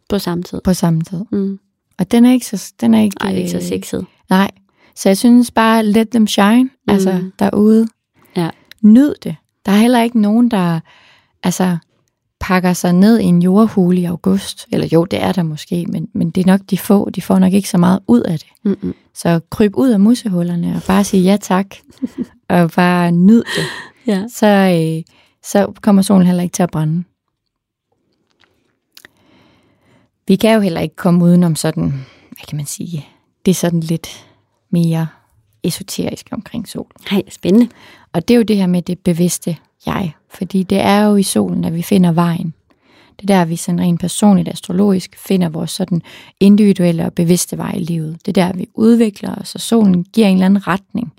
På 0.09 0.19
samme 0.19 0.45
tid. 0.45 0.61
på 0.65 0.75
samme 0.75 1.03
tid. 1.03 1.25
Mm. 1.33 1.59
Og 1.99 2.11
den 2.11 2.25
er 2.25 2.33
ikke 2.33 2.47
så, 2.47 2.73
den 2.81 2.95
er 2.95 3.03
ikke, 3.03 3.17
Nej, 3.25 3.35
ikke 3.35 3.51
så 3.51 3.57
øh, 3.57 3.63
sexet. 3.63 4.07
Nej, 4.31 4.51
så 4.95 5.09
jeg 5.09 5.19
synes 5.19 5.51
bare, 5.51 5.85
let 5.87 6.09
them 6.09 6.27
shine, 6.27 6.63
mm. 6.63 6.71
altså 6.89 7.23
derude. 7.39 7.89
Ja. 8.37 8.51
Nyd 8.83 9.15
det. 9.25 9.37
Der 9.67 9.73
er 9.73 9.77
heller 9.77 10.03
ikke 10.03 10.21
nogen, 10.21 10.51
der 10.51 10.81
altså, 11.43 11.77
pakker 12.41 12.73
sig 12.73 12.93
ned 12.93 13.19
i 13.19 13.25
en 13.25 13.43
jordhule 13.43 14.01
i 14.01 14.05
august. 14.05 14.67
Eller 14.73 14.89
jo, 14.93 15.05
det 15.05 15.23
er 15.23 15.33
der 15.33 15.43
måske, 15.43 15.87
men, 15.87 16.09
men 16.15 16.31
det 16.31 16.41
er 16.41 16.47
nok 16.47 16.61
de 16.71 16.79
få. 16.79 17.11
De 17.11 17.23
får 17.23 17.39
nok 17.39 17.53
ikke 17.53 17.69
så 17.69 17.79
meget 17.79 18.01
ud 18.07 18.21
af 18.21 18.39
det. 18.39 18.49
Mm-mm. 18.65 18.95
Så 19.15 19.41
kryb 19.51 19.77
ud 19.77 19.91
af 19.91 20.01
musehullerne 20.01 20.77
og 20.77 20.83
bare 20.87 21.05
sige 21.05 21.23
ja 21.23 21.37
tak. 21.37 21.67
og 22.49 22.71
bare 22.71 23.13
nyd 23.13 23.43
det. 23.57 23.65
Ja. 24.07 24.25
Så, 24.35 24.47
øh, 24.47 25.15
så 25.43 25.73
kommer 25.83 26.03
solen 26.03 26.27
heller 26.27 26.43
ikke 26.43 26.53
til 26.53 26.63
at 26.63 26.71
brænde. 26.71 27.05
Vi 30.29 30.37
kan 30.37 30.55
jo 30.55 30.61
heller 30.61 30.81
ikke 30.81 30.97
komme 30.97 31.25
udenom 31.25 31.57
sådan, 31.57 31.91
hvad 32.31 32.47
kan 32.49 32.57
man 32.57 32.67
sige, 32.67 33.07
det 33.47 33.51
er 33.51 33.55
sådan 33.55 33.81
lidt 33.81 34.27
mere 34.71 35.07
esoterisk 35.63 36.29
omkring 36.33 36.69
solen. 36.69 36.91
Hej, 37.11 37.23
spændende. 37.29 37.69
Og 38.17 38.29
det 38.29 38.35
er 38.35 38.39
jo 38.39 38.43
det 38.43 38.57
her 38.57 38.67
med 38.67 38.83
det 38.83 38.99
bevidste 38.99 39.57
jeg. 39.87 40.13
Fordi 40.31 40.63
det 40.63 40.81
er 40.81 41.05
jo 41.05 41.17
i 41.17 41.23
solen, 41.23 41.65
at 41.65 41.75
vi 41.75 41.83
finder 41.83 42.13
vejen. 42.13 42.55
Det 43.21 43.31
er 43.31 43.39
der, 43.39 43.45
vi 43.45 43.57
sådan 43.57 43.81
rent 43.81 44.01
personligt 44.01 44.49
astrologisk 44.49 45.17
finder 45.19 45.49
vores 45.49 45.71
sådan 45.71 46.03
individuelle 46.41 47.05
og 47.05 47.13
bevidste 47.13 47.59
vej 47.59 47.73
i 47.73 47.79
livet. 47.79 48.19
Det 48.27 48.39
er 48.39 48.47
der, 48.47 48.57
vi 48.57 48.69
udvikler 48.75 49.35
os, 49.35 49.55
og 49.55 49.61
solen 49.61 50.05
giver 50.05 50.27
en 50.27 50.33
eller 50.33 50.47
anden 50.47 50.67
retning, 50.67 51.13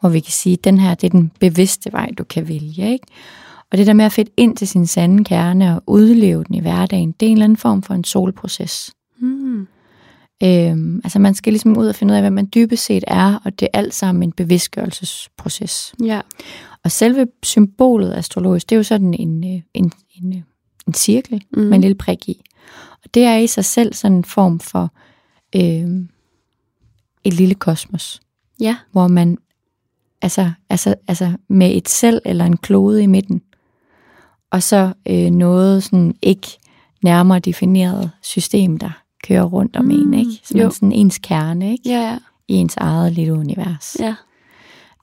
hvor 0.00 0.08
vi 0.08 0.20
kan 0.20 0.32
sige, 0.32 0.52
at 0.52 0.64
den 0.64 0.78
her 0.78 0.94
det 0.94 1.06
er 1.06 1.10
den 1.10 1.32
bevidste 1.40 1.92
vej, 1.92 2.10
du 2.18 2.24
kan 2.24 2.48
vælge. 2.48 2.92
Ikke? 2.92 3.06
Og 3.72 3.78
det 3.78 3.86
der 3.86 3.92
med 3.92 4.04
at 4.04 4.12
finde 4.12 4.30
ind 4.36 4.56
til 4.56 4.68
sin 4.68 4.86
sande 4.86 5.24
kerne 5.24 5.74
og 5.74 5.82
udleve 5.86 6.44
den 6.44 6.54
i 6.54 6.60
hverdagen, 6.60 7.12
det 7.12 7.26
er 7.26 7.30
en 7.30 7.36
eller 7.36 7.44
anden 7.44 7.56
form 7.56 7.82
for 7.82 7.94
en 7.94 8.04
solproces. 8.04 8.92
Mm. 9.20 9.66
Øhm, 10.42 11.00
altså 11.04 11.18
man 11.18 11.34
skal 11.34 11.52
ligesom 11.52 11.76
ud 11.78 11.86
og 11.86 11.94
finde 11.94 12.12
ud 12.12 12.16
af, 12.16 12.22
hvad 12.22 12.30
man 12.30 12.48
dybest 12.54 12.84
set 12.84 13.04
er, 13.06 13.40
og 13.44 13.60
det 13.60 13.68
er 13.72 13.78
alt 13.78 13.94
sammen 13.94 14.22
en 14.22 14.32
bevidstgørelsesproces. 14.32 15.94
Ja. 16.04 16.20
Og 16.84 16.90
selve 16.90 17.26
symbolet 17.42 18.14
astrologisk, 18.14 18.68
det 18.68 18.74
er 18.74 18.78
jo 18.78 18.82
sådan 18.82 19.14
en, 19.14 19.54
øh, 19.54 19.62
en, 19.74 19.92
en, 20.22 20.32
øh, 20.36 20.42
en 20.86 20.94
cirkel 20.94 21.42
Mm. 21.52 21.62
med 21.62 21.74
en 21.74 21.80
lille 21.80 21.94
prik 21.94 22.28
i. 22.28 22.42
Og 23.04 23.14
det 23.14 23.24
er 23.24 23.36
i 23.36 23.46
sig 23.46 23.64
selv 23.64 23.94
sådan 23.94 24.16
en 24.16 24.24
form 24.24 24.60
for 24.60 24.92
øh, 25.56 26.04
et 27.24 27.34
lille 27.34 27.54
kosmos, 27.54 28.20
Ja. 28.60 28.76
hvor 28.92 29.08
man 29.08 29.38
altså, 30.22 30.50
altså, 30.70 30.94
altså 31.08 31.32
med 31.48 31.76
et 31.76 31.88
selv 31.88 32.20
eller 32.24 32.44
en 32.44 32.56
klode 32.56 33.02
i 33.02 33.06
midten, 33.06 33.42
og 34.50 34.62
så 34.62 34.92
øh, 35.08 35.30
noget 35.30 35.84
sådan 35.84 36.14
ikke 36.22 36.48
nærmere 37.02 37.38
defineret 37.38 38.10
system, 38.22 38.76
der 38.78 39.02
kører 39.24 39.42
rundt 39.42 39.76
om 39.76 39.84
Mm, 39.84 39.90
en, 39.90 40.14
ikke? 40.14 40.30
Som 40.44 40.60
jo. 40.60 40.66
er 40.66 40.70
sådan 40.70 40.92
ens 40.92 41.18
kerne, 41.18 41.72
ikke? 41.72 41.88
Ja, 41.88 42.00
ja. 42.00 42.18
I 42.48 42.54
ens 42.54 42.76
eget 42.76 43.12
lille 43.12 43.32
univers. 43.32 43.96
Ja. 44.00 44.14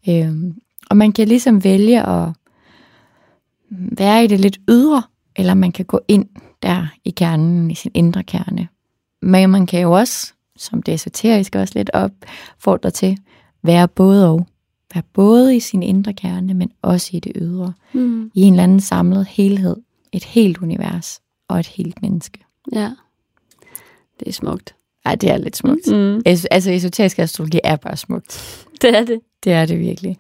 Øhm, 0.10 0.56
og 0.90 0.98
man 0.98 1.12
kan 1.12 1.28
ligesom 1.28 1.64
vælge 1.64 2.08
at 2.08 2.30
være 3.70 4.24
i 4.24 4.28
det 4.28 4.40
lidt 4.40 4.60
ydre, 4.70 5.04
eller 5.36 5.54
man 5.54 5.72
kan 5.72 5.86
gå 5.86 6.00
ind 6.08 6.26
der 6.64 6.88
i 7.06 7.10
kernen, 7.10 7.72
i 7.72 7.76
sin 7.76 7.92
indre 7.94 8.24
kerne. 8.24 8.68
Men 9.22 9.50
man 9.50 9.66
kan 9.66 9.82
jo 9.82 9.92
også 9.92 10.34
som 10.58 10.84
det 10.84 10.94
esoteriske 10.94 11.60
også 11.60 11.74
lidt 11.76 11.90
opfordrer 11.94 12.90
til, 12.90 13.18
være 13.64 13.88
både 13.88 14.30
og. 14.30 14.48
Være 14.94 15.04
både 15.14 15.56
i 15.56 15.60
sin 15.60 15.84
indre 15.84 16.14
kerne, 16.14 16.54
men 16.54 16.72
også 16.82 17.10
i 17.14 17.20
det 17.20 17.32
ydre. 17.36 17.74
Mm. 17.94 18.32
I 18.34 18.42
en 18.42 18.54
eller 18.54 18.64
anden 18.64 18.80
samlet 18.80 19.28
helhed. 19.28 19.76
Et 20.12 20.24
helt 20.24 20.58
univers 20.58 21.22
og 21.48 21.60
et 21.60 21.68
helt 21.68 22.02
menneske. 22.02 22.46
Ja. 22.74 22.92
Det 24.20 24.28
er 24.28 24.32
smukt. 24.32 24.76
Ej, 25.06 25.16
det 25.16 25.32
er 25.32 25.38
lidt 25.38 25.58
smukt. 25.58 25.88
Mm. 25.88 26.18
Es- 26.18 26.46
altså, 26.52 26.72
esoterisk 26.72 27.20
astrologi 27.20 27.60
er 27.64 27.76
bare 27.76 27.98
smukt. 27.98 28.58
Det 28.82 28.98
er 28.98 29.06
det. 29.06 29.20
Det 29.44 29.54
er 29.54 29.66
det 29.66 29.80
virkelig. 29.80 30.18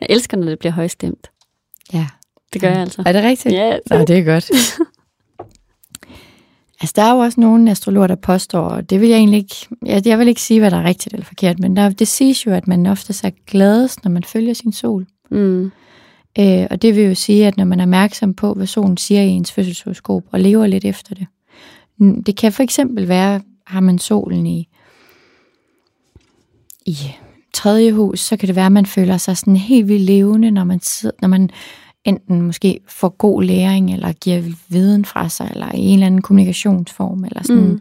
Jeg 0.00 0.06
elsker, 0.10 0.36
når 0.36 0.46
det 0.46 0.58
bliver 0.58 0.72
højstemt. 0.72 1.30
Ja. 1.92 2.06
Det 2.52 2.60
gør 2.60 2.68
jeg 2.68 2.78
altså. 2.78 3.02
Er 3.06 3.12
det 3.12 3.24
rigtigt? 3.24 3.54
Ja, 3.54 3.78
Nå, 3.90 3.98
det 3.98 4.18
er 4.18 4.24
godt. 4.24 4.50
altså, 6.80 6.92
der 6.96 7.02
er 7.02 7.12
jo 7.12 7.18
også 7.18 7.40
nogle 7.40 7.70
astrologer, 7.70 8.06
der 8.06 8.14
påstår, 8.14 8.60
og 8.60 8.90
det 8.90 9.00
vil 9.00 9.08
jeg 9.08 9.18
egentlig 9.18 9.38
ikke, 9.38 9.54
jeg, 9.86 10.06
jeg 10.06 10.18
vil 10.18 10.28
ikke 10.28 10.42
sige, 10.42 10.60
hvad 10.60 10.70
der 10.70 10.76
er 10.76 10.84
rigtigt 10.84 11.14
eller 11.14 11.26
forkert, 11.26 11.58
men 11.58 11.76
der, 11.76 11.88
det 11.88 12.08
siges 12.08 12.46
jo, 12.46 12.52
at 12.52 12.68
man 12.68 12.86
ofte 12.86 13.26
er 13.26 13.30
gladest, 13.46 14.04
når 14.04 14.10
man 14.10 14.24
følger 14.24 14.54
sin 14.54 14.72
sol. 14.72 15.06
Mm. 15.30 15.64
Øh, 16.38 16.66
og 16.70 16.82
det 16.82 16.96
vil 16.96 17.04
jo 17.04 17.14
sige, 17.14 17.46
at 17.46 17.56
når 17.56 17.64
man 17.64 17.80
er 17.80 17.84
opmærksom 17.84 18.34
på, 18.34 18.54
hvad 18.54 18.66
solen 18.66 18.96
siger 18.96 19.22
i 19.22 19.28
ens 19.28 19.52
fødselshoroskop, 19.52 20.22
og 20.30 20.40
lever 20.40 20.66
lidt 20.66 20.84
efter 20.84 21.14
det. 21.14 21.26
Det 21.98 22.36
kan 22.36 22.52
for 22.52 22.62
eksempel 22.62 23.08
være, 23.08 23.40
har 23.66 23.80
man 23.80 23.98
solen 23.98 24.46
i, 24.46 24.68
i 26.86 26.96
tredje 27.54 27.92
hus, 27.92 28.20
så 28.20 28.36
kan 28.36 28.46
det 28.46 28.56
være, 28.56 28.66
at 28.66 28.72
man 28.72 28.86
føler 28.86 29.16
sig 29.16 29.36
sådan 29.36 29.56
helt 29.56 29.88
vildt 29.88 30.02
levende, 30.02 30.50
når 30.50 30.64
man, 30.64 30.80
sidder, 30.80 31.16
når 31.22 31.28
man 31.28 31.50
enten 32.04 32.42
måske 32.42 32.80
får 32.88 33.08
god 33.08 33.42
læring, 33.42 33.94
eller 33.94 34.12
giver 34.12 34.42
viden 34.68 35.04
fra 35.04 35.28
sig, 35.28 35.48
eller 35.52 35.74
i 35.74 35.78
en 35.80 35.94
eller 35.94 36.06
anden 36.06 36.22
kommunikationsform, 36.22 37.24
eller 37.24 37.42
sådan 37.42 37.62
Mm. 37.62 37.80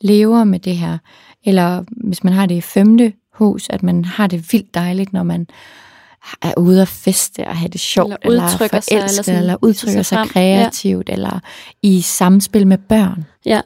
lever 0.00 0.44
med 0.44 0.58
det 0.58 0.76
her. 0.76 0.98
Eller 1.44 1.84
hvis 2.08 2.24
man 2.24 2.32
har 2.32 2.46
det 2.46 2.54
i 2.54 2.60
femte 2.60 3.12
hus, 3.34 3.66
at 3.70 3.82
man 3.82 4.04
har 4.04 4.26
det 4.26 4.52
vildt 4.52 4.74
dejligt, 4.74 5.12
når 5.12 5.22
man 5.22 5.46
er 6.42 6.52
ude 6.56 6.82
at 6.82 6.88
feste 6.88 7.48
og 7.48 7.56
have 7.56 7.68
det 7.68 7.80
sjovt, 7.80 8.16
Eller 8.22 8.44
udtrykker 8.44 8.64
eller 8.74 8.80
sig, 8.80 8.92
eller 8.92 9.02
forelsket, 9.02 9.24
sådan 9.24 9.40
eller, 9.40 9.52
sig 9.52 9.62
udtrykker 9.64 10.02
sig 10.02 10.16
frem. 10.16 10.28
kreativt, 10.28 11.08
ja. 11.08 11.12
eller 11.12 11.40
i 11.82 12.00
samspil 12.00 12.66
med 12.66 12.78
børn, 12.78 13.24
Ja, 13.48 13.60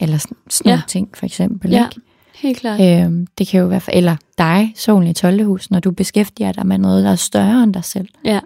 eller 0.00 0.18
sådan, 0.18 0.36
sådan 0.50 0.70
Ja. 0.70 0.74
nogle 0.76 0.84
ting 0.88 1.08
for 1.16 1.26
eksempel. 1.26 1.70
Ja. 1.70 1.84
Ikke? 1.88 2.00
helt 2.34 2.58
klart. 2.58 3.04
Øhm, 3.06 3.26
det 3.38 3.46
kan 3.48 3.60
jo 3.60 3.66
være 3.66 3.80
for, 3.80 3.90
eller 3.90 4.16
dig, 4.38 4.72
solen 4.76 5.08
i 5.08 5.12
12. 5.12 5.44
hus, 5.44 5.70
når 5.70 5.80
du 5.80 5.90
beskæftiger 5.90 6.52
dig 6.52 6.66
med 6.66 6.78
noget, 6.78 7.04
der 7.04 7.10
er 7.10 7.16
større 7.16 7.62
end 7.62 7.74
dig 7.74 7.84
selv. 7.84 8.08
Ja, 8.24 8.40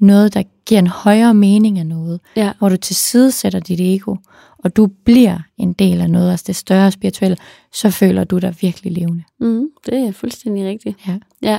Noget, 0.00 0.34
der 0.34 0.42
giver 0.66 0.78
en 0.78 0.86
højere 0.86 1.34
mening 1.34 1.78
af 1.78 1.86
noget. 1.86 2.20
ja. 2.36 2.52
Hvor 2.58 2.68
du 2.68 2.76
tilsidesætter 2.76 3.60
dit 3.60 3.80
ego, 3.80 4.16
og 4.58 4.76
du 4.76 4.86
bliver 5.04 5.38
en 5.58 5.72
del 5.72 6.00
af 6.00 6.10
noget, 6.10 6.30
altså 6.30 6.44
det 6.46 6.56
større 6.56 6.90
spirituelle, 6.90 7.36
så 7.72 7.90
føler 7.90 8.24
du 8.24 8.38
dig 8.38 8.54
virkelig 8.60 8.92
levende. 8.92 9.22
Mm, 9.40 9.66
det 9.86 9.94
er 10.08 10.12
fuldstændig 10.12 10.66
rigtigt. 10.66 10.98
Ja. 11.08 11.18
Ja. 11.42 11.58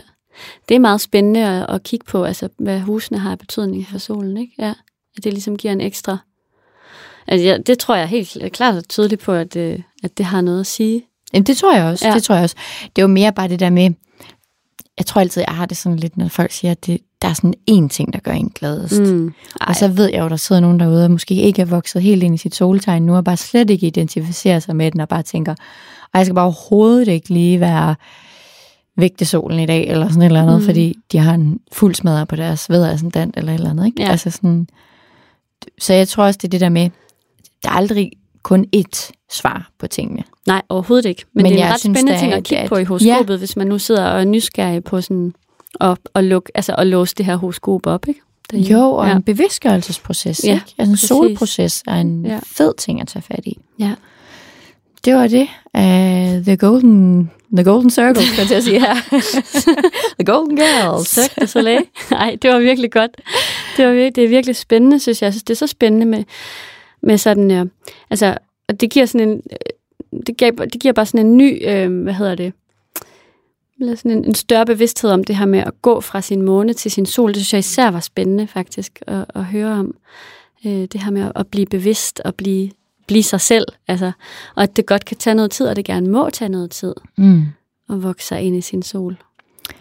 Det 0.70 0.76
er 0.76 0.80
meget 0.80 1.02
spændende 1.02 1.40
at, 1.46 1.66
at 1.76 1.84
kigge 1.84 2.06
på, 2.06 2.24
altså, 2.24 2.50
hvad 2.60 2.80
husene 2.80 3.18
har 3.20 3.32
af 3.32 3.40
betydning 3.40 3.88
for 3.88 3.98
solen, 3.98 4.38
ikke? 4.38 4.54
Ja. 4.60 4.74
At 5.18 5.24
det 5.24 5.34
ligesom 5.34 5.58
giver 5.58 5.74
en 5.74 5.82
ekstra... 5.82 6.18
Altså, 7.28 7.46
ja, 7.48 7.58
det 7.58 7.80
tror 7.80 7.96
jeg 7.96 8.08
helt 8.08 8.38
klart 8.54 8.76
og 8.76 8.88
tydeligt 8.88 9.22
på, 9.22 9.32
at, 9.34 9.56
øh, 9.56 9.80
at 10.04 10.18
det 10.18 10.26
har 10.26 10.42
noget 10.42 10.60
at 10.60 10.68
sige. 10.68 11.02
Jamen, 11.34 11.46
det 11.46 11.58
tror 11.58 11.76
jeg 11.76 11.84
også. 11.86 12.08
Ja. 12.08 12.14
Det 12.14 12.24
tror 12.24 12.36
jeg 12.36 12.44
også. 12.44 12.56
Det 12.96 12.98
er 13.02 13.04
jo 13.04 13.08
mere 13.08 13.34
bare 13.34 13.48
det 13.48 13.60
der 13.60 13.70
med, 13.70 13.90
jeg 14.98 15.06
tror 15.06 15.22
altid, 15.22 15.44
jeg 15.48 15.56
har 15.56 15.66
det 15.66 15.78
sådan 15.78 15.98
lidt, 16.00 16.18
når 16.18 16.28
folk 16.28 16.52
siger, 16.52 16.72
at 16.72 16.86
det, 16.86 17.02
der 17.22 17.28
er 17.28 17.34
sådan 17.34 17.54
én 17.72 17.88
ting, 17.88 18.14
der 18.14 18.20
gør 18.20 18.32
en 18.32 18.50
gladest. 18.56 19.02
Mm. 19.02 19.28
Ej, 19.62 19.68
Og 19.70 19.76
så 19.76 19.88
ved 19.88 20.10
jeg 20.14 20.20
jo, 20.20 20.30
der 20.30 20.36
sidder 20.36 20.62
nogen 20.62 20.80
derude, 20.80 21.06
og 21.06 21.12
måske 21.12 21.36
ikke 21.36 21.62
er 21.62 21.66
vokset 21.66 22.02
helt 22.02 22.24
ind 22.24 22.36
i 22.36 22.38
sit 22.38 22.56
soltegn 22.56 23.04
nu, 23.06 23.16
og 23.16 23.24
bare 23.24 23.38
slet 23.38 23.70
ikke 23.70 23.88
identificerer 23.88 24.60
sig 24.60 24.76
med 24.76 24.92
den, 24.92 25.00
og 25.00 25.08
bare 25.10 25.24
tænker, 25.24 25.52
og 26.14 26.18
jeg 26.18 26.26
skal 26.26 26.36
bare 26.36 26.46
overhovedet 26.46 27.08
ikke 27.08 27.30
lige 27.30 27.60
være 27.60 27.96
vægte 28.98 29.26
solen 29.26 29.60
i 29.60 29.66
dag, 29.66 29.88
eller 29.88 30.08
sådan 30.08 30.22
et 30.22 30.26
eller 30.26 30.42
andet, 30.42 30.60
Mm. 30.60 30.66
fordi 30.66 30.96
de 31.12 31.18
har 31.18 31.34
en 31.34 31.60
fuld 31.72 31.96
smadret 31.96 32.28
på 32.28 32.36
deres 32.36 32.70
vædderascendant, 32.70 33.38
eller 33.38 33.52
et 33.52 33.58
eller 33.58 33.70
andet, 33.70 33.86
ikke? 33.86 34.02
Ja. 34.04 34.10
Altså 34.12 34.30
sådan, 34.30 34.68
så 35.80 35.94
jeg 35.94 36.08
tror 36.08 36.24
også, 36.24 36.38
det 36.42 36.48
er 36.48 36.50
det 36.52 36.62
der 36.62 36.70
med, 36.70 36.90
der 37.66 37.72
er 37.72 37.76
aldrig 37.76 38.12
kun 38.44 38.66
ét 38.76 39.12
svar 39.32 39.70
på 39.80 39.88
tingene. 39.88 40.24
nej, 40.48 40.62
overhovedet 40.70 41.10
ikke. 41.10 41.26
Men, 41.34 41.44
Men 41.44 41.52
det 41.52 41.62
er 41.62 41.66
en 41.66 41.74
ret 41.74 41.80
synes, 41.80 41.98
spændende 42.00 42.20
ting 42.20 42.34
at 42.34 42.44
kigge 42.44 42.62
at- 42.64 42.70
på 42.70 42.78
i 42.78 42.84
horoskopet, 42.84 43.34
ja. 43.34 43.38
hvis 43.38 43.56
man 43.58 43.68
nu 43.68 43.80
sidder 43.80 44.06
og 44.06 44.20
er 44.20 44.26
nysgerrig 44.26 44.84
på 44.84 45.02
sådan 45.02 45.34
at, 45.82 45.98
at, 46.16 46.24
lukke, 46.24 46.52
altså 46.56 46.76
at 46.76 46.88
låse 46.88 47.16
det 47.16 47.26
her 47.26 47.36
horoskop 47.36 47.88
op, 47.88 48.08
ikke? 48.08 48.20
Derhjemme. 48.52 48.80
Jo, 48.84 48.92
og 48.92 49.08
ja. 49.08 49.16
en 49.16 49.24
bevidstgørelsesproces. 49.24 50.42
Ja, 50.46 50.54
ikke? 50.54 50.66
Altså 50.78 50.90
en 50.90 50.92
præcis. 50.92 51.08
solproces 51.08 51.84
er 51.88 51.96
en 51.96 52.26
Ja. 52.26 52.40
fed 52.46 52.74
ting 52.78 53.02
at 53.02 53.08
tage 53.08 53.22
fat 53.24 53.42
i. 53.46 53.58
Ja. 53.80 53.92
Det 55.06 55.16
var 55.16 55.28
det. 55.28 55.48
Uh, 55.78 56.44
the 56.46 56.58
golden 56.58 57.32
the 57.56 57.64
golden 57.64 57.90
circle, 57.90 58.24
skal 58.26 58.48
jeg 58.52 58.64
sige 58.64 58.80
her. 58.86 58.96
the 60.20 60.26
golden 60.26 60.56
girls. 60.58 61.08
Cirque 61.10 61.42
du 61.42 61.48
Soleil. 61.48 61.84
Nej, 62.12 62.38
det 62.42 62.50
var 62.50 62.60
virkelig 62.60 62.92
godt. 62.92 63.12
Det, 63.78 63.86
var 63.86 63.92
virkelig, 63.92 64.16
det 64.16 64.24
er 64.24 64.28
virkelig 64.28 64.56
spændende, 64.56 65.00
synes 65.00 65.22
jeg. 65.22 65.26
Jeg 65.26 65.34
synes, 65.34 65.44
det 65.44 65.54
er 65.54 65.58
så 65.58 65.68
spændende 65.68 66.06
med, 66.06 66.24
med 67.06 67.18
sådan... 67.18 67.52
Øh, 67.52 67.66
altså, 68.10 68.38
og 68.68 68.82
det 68.82 68.90
giver 68.90 69.06
sådan 69.06 69.30
en... 69.30 69.42
øh, 69.52 70.22
Det 70.28 70.38
giver, 70.38 70.52
det 70.52 70.82
giver 70.82 70.94
bare 70.94 71.06
sådan 71.06 71.26
en 71.26 71.38
ny... 71.38 71.70
Øh, 71.70 72.04
hvad 72.04 72.14
hedder 72.14 72.36
det? 72.36 72.54
Eller 73.80 73.96
sådan 73.96 74.12
en, 74.12 74.26
en 74.26 74.34
større 74.36 74.66
bevidsthed 74.66 75.12
om 75.12 75.24
det 75.24 75.36
her 75.36 75.46
med 75.46 75.60
at 75.60 75.82
gå 75.82 76.02
fra 76.02 76.22
sin 76.22 76.42
måne 76.42 76.74
til 76.74 76.92
sin 76.92 77.06
sol. 77.06 77.30
Det 77.30 77.36
synes 77.36 77.54
jeg 77.54 77.60
især 77.60 77.92
var 77.92 78.00
spændende, 78.00 78.48
faktisk, 78.48 79.02
at, 79.08 79.26
at 79.36 79.46
høre 79.46 79.72
om. 79.72 79.96
Øh, 80.66 80.72
det 80.72 81.04
her 81.04 81.12
med 81.12 81.22
at, 81.22 81.32
at 81.36 81.48
blive 81.48 81.66
bevidst 81.66 82.20
og 82.26 82.36
blive, 82.36 82.72
blive 83.08 83.24
sig 83.24 83.42
selv. 83.42 83.66
Altså, 83.88 84.12
og 84.56 84.64
at 84.64 84.76
det 84.76 84.86
godt 84.86 85.06
kan 85.06 85.18
tage 85.18 85.36
noget 85.36 85.52
tid, 85.52 85.68
og 85.68 85.76
det 85.76 85.86
gerne 85.86 86.10
må 86.10 86.30
tage 86.30 86.50
noget 86.50 86.72
tid 86.72 86.94
Mm. 87.18 87.42
at 87.90 88.04
vokse 88.04 88.28
sig 88.28 88.42
ind 88.42 88.56
i 88.56 88.62
sin 88.62 88.84
sol. 88.84 89.18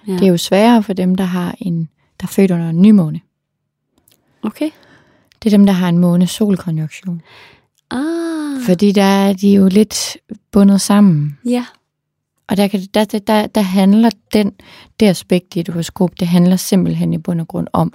Ja. 0.08 0.12
Det 0.12 0.22
er 0.22 0.26
jo 0.26 0.36
sværere 0.36 0.82
for 0.82 0.92
dem, 0.92 1.14
der 1.14 1.24
har 1.24 1.54
en 1.58 1.88
der 2.20 2.26
er 2.26 2.28
født 2.28 2.50
under 2.50 2.68
en 2.70 2.82
nymåne. 2.82 3.20
Okay. 4.42 4.70
Det 5.44 5.52
er 5.52 5.56
dem, 5.56 5.66
der 5.66 5.72
har 5.72 5.88
en 5.88 5.98
måne-sol-konjunktion. 5.98 7.22
Ah, 7.90 8.60
Fordi 8.66 8.92
der 8.92 9.02
er 9.02 9.32
de 9.32 9.54
jo 9.54 9.68
lidt 9.68 10.16
bundet 10.52 10.80
sammen. 10.80 11.38
ja. 11.46 11.66
Og 12.48 12.56
der, 12.56 12.68
kan, 12.68 12.80
der, 12.94 13.04
der, 13.04 13.46
der, 13.46 13.60
handler 13.60 14.10
den, 14.32 14.52
det 15.00 15.06
aspekt 15.06 15.56
i 15.56 15.60
et 15.60 15.68
horoskop, 15.68 16.20
det 16.20 16.28
handler 16.28 16.56
simpelthen 16.56 17.12
i 17.14 17.18
bund 17.18 17.40
og 17.40 17.48
grund 17.48 17.68
om 17.72 17.92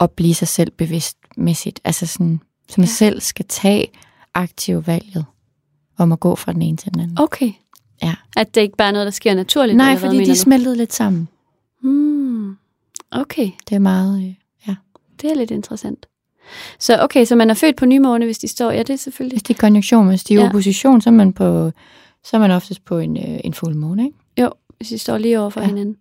at 0.00 0.10
blive 0.10 0.34
sig 0.34 0.48
selv 0.48 0.70
bevidstmæssigt. 0.70 1.80
Altså 1.84 2.06
sådan, 2.06 2.40
så 2.68 2.74
man 2.78 2.86
Ja. 2.86 2.92
selv 2.92 3.20
skal 3.20 3.44
tage 3.48 3.86
aktiv 4.34 4.86
valget 4.86 5.24
om 5.98 6.12
at 6.12 6.20
gå 6.20 6.34
fra 6.34 6.52
den 6.52 6.62
ene 6.62 6.76
til 6.76 6.92
den 6.94 7.00
anden. 7.00 7.18
Okay. 7.20 7.52
Ja. 8.02 8.14
At 8.36 8.54
det 8.54 8.60
ikke 8.60 8.76
bare 8.76 8.88
er 8.88 8.92
noget, 8.92 9.04
der 9.06 9.10
sker 9.10 9.34
naturligt? 9.34 9.76
Nej, 9.76 9.90
eller 9.90 10.00
hvad 10.00 10.10
fordi 10.10 10.30
de 10.30 10.36
smeltet 10.38 10.76
lidt 10.76 10.92
sammen. 10.92 11.28
Hmm. 11.82 12.56
Okay, 13.10 13.50
Det 13.68 13.74
er 13.74 13.78
meget... 13.78 14.18
øh, 14.24 14.34
Ja. 14.68 14.74
det 15.22 15.30
er 15.30 15.34
lidt 15.34 15.50
interessant. 15.50 16.06
Så 16.78 16.98
okay, 17.02 17.24
så 17.24 17.36
man 17.36 17.50
er 17.50 17.54
født 17.54 17.76
på 17.76 17.86
nymåne, 17.86 18.24
hvis 18.24 18.38
de 18.38 18.48
står... 18.48 18.70
Ja, 18.70 18.78
det 18.78 18.90
er 18.90 18.96
selvfølgelig... 18.96 19.34
Hvis 19.36 19.42
de 19.42 19.52
er 19.52 19.56
konjunktion, 19.58 20.08
hvis 20.08 20.24
de 20.24 20.34
er 20.34 20.40
Ja. 20.40 20.46
opposition, 20.46 21.00
så 21.00 21.10
er 21.10 21.14
man 21.14 21.32
på 21.32 21.70
så 22.24 22.36
er 22.36 22.40
man 22.40 22.50
oftest 22.50 22.84
på 22.84 22.98
en, 22.98 23.16
øh, 23.16 23.40
en 23.44 23.54
fuldmåne, 23.54 24.04
ikke? 24.04 24.16
Jo, 24.40 24.50
hvis 24.76 24.88
de 24.88 24.98
står 24.98 25.18
lige 25.18 25.40
over 25.40 25.50
for 25.50 25.60
ja. 25.60 25.66
Hinanden. 25.66 25.96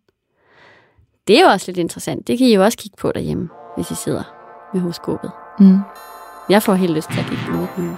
Det 1.28 1.38
er 1.40 1.42
jo 1.42 1.48
også 1.48 1.66
lidt 1.68 1.78
interessant. 1.78 2.28
Det 2.28 2.38
kan 2.38 2.48
I 2.48 2.56
jo 2.56 2.64
også 2.64 2.78
kigge 2.78 2.98
på 2.98 3.12
derhjemme, 3.12 3.50
hvis 3.78 3.92
I 3.92 3.96
sidder 3.96 4.24
med 4.74 4.82
horoskopet. 4.82 5.32
Mm. 5.60 5.78
Jeg 6.50 6.64
får 6.64 6.74
helt 6.74 6.94
lyst 6.94 7.10
til 7.12 7.20
at 7.20 7.26
kigge 7.26 7.44
på 7.48 7.52
mit 7.52 7.78
nu. 7.78 7.98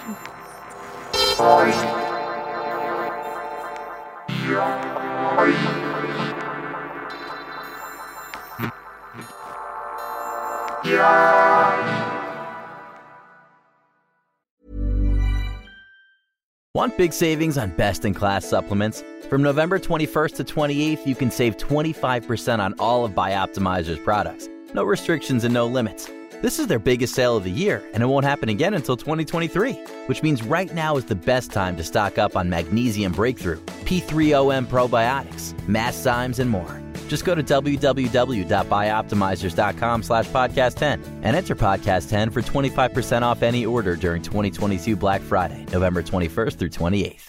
Want 16.81 16.97
big 16.97 17.13
savings 17.13 17.59
on 17.59 17.69
best 17.69 18.05
in 18.05 18.13
class 18.15 18.43
supplements? 18.43 19.03
From 19.29 19.43
November 19.43 19.77
21st 19.77 20.37
to 20.37 20.43
28th, 20.43 21.05
you 21.05 21.13
can 21.13 21.29
save 21.29 21.55
25% 21.57 22.57
on 22.57 22.73
all 22.79 23.05
of 23.05 23.11
Bioptimizer's 23.11 23.99
products. 23.99 24.49
No 24.73 24.83
restrictions 24.83 25.43
and 25.43 25.53
no 25.53 25.67
limits. 25.67 26.09
This 26.41 26.57
is 26.57 26.65
their 26.65 26.79
biggest 26.79 27.13
sale 27.13 27.37
of 27.37 27.43
the 27.43 27.51
year, 27.51 27.83
and 27.93 28.01
it 28.01 28.07
won't 28.07 28.25
happen 28.25 28.49
again 28.49 28.73
until 28.73 28.97
2023, 28.97 29.73
which 30.07 30.23
means 30.23 30.41
right 30.41 30.73
now 30.73 30.97
is 30.97 31.05
the 31.05 31.13
best 31.13 31.51
time 31.51 31.77
to 31.77 31.83
stock 31.83 32.17
up 32.17 32.35
on 32.35 32.49
Magnesium 32.49 33.11
Breakthrough, 33.11 33.59
P3OM 33.85 34.65
probiotics, 34.65 35.53
Masszymes, 35.67 36.39
and 36.39 36.49
more. 36.49 36.80
Just 37.11 37.25
go 37.25 37.35
to 37.35 37.43
www.bioptimizers.com 37.43 40.03
slash 40.03 40.29
podcast 40.29 40.77
10 40.77 41.03
and 41.23 41.35
enter 41.35 41.55
podcast 41.55 42.09
10 42.09 42.31
for 42.31 42.41
25% 42.41 43.21
off 43.21 43.43
any 43.43 43.65
order 43.65 43.97
during 43.97 44.23
2022 44.23 44.95
Black 44.95 45.21
Friday, 45.21 45.65
November 45.73 46.01
21st 46.01 46.57
through 46.57 46.69
28th. 46.69 47.27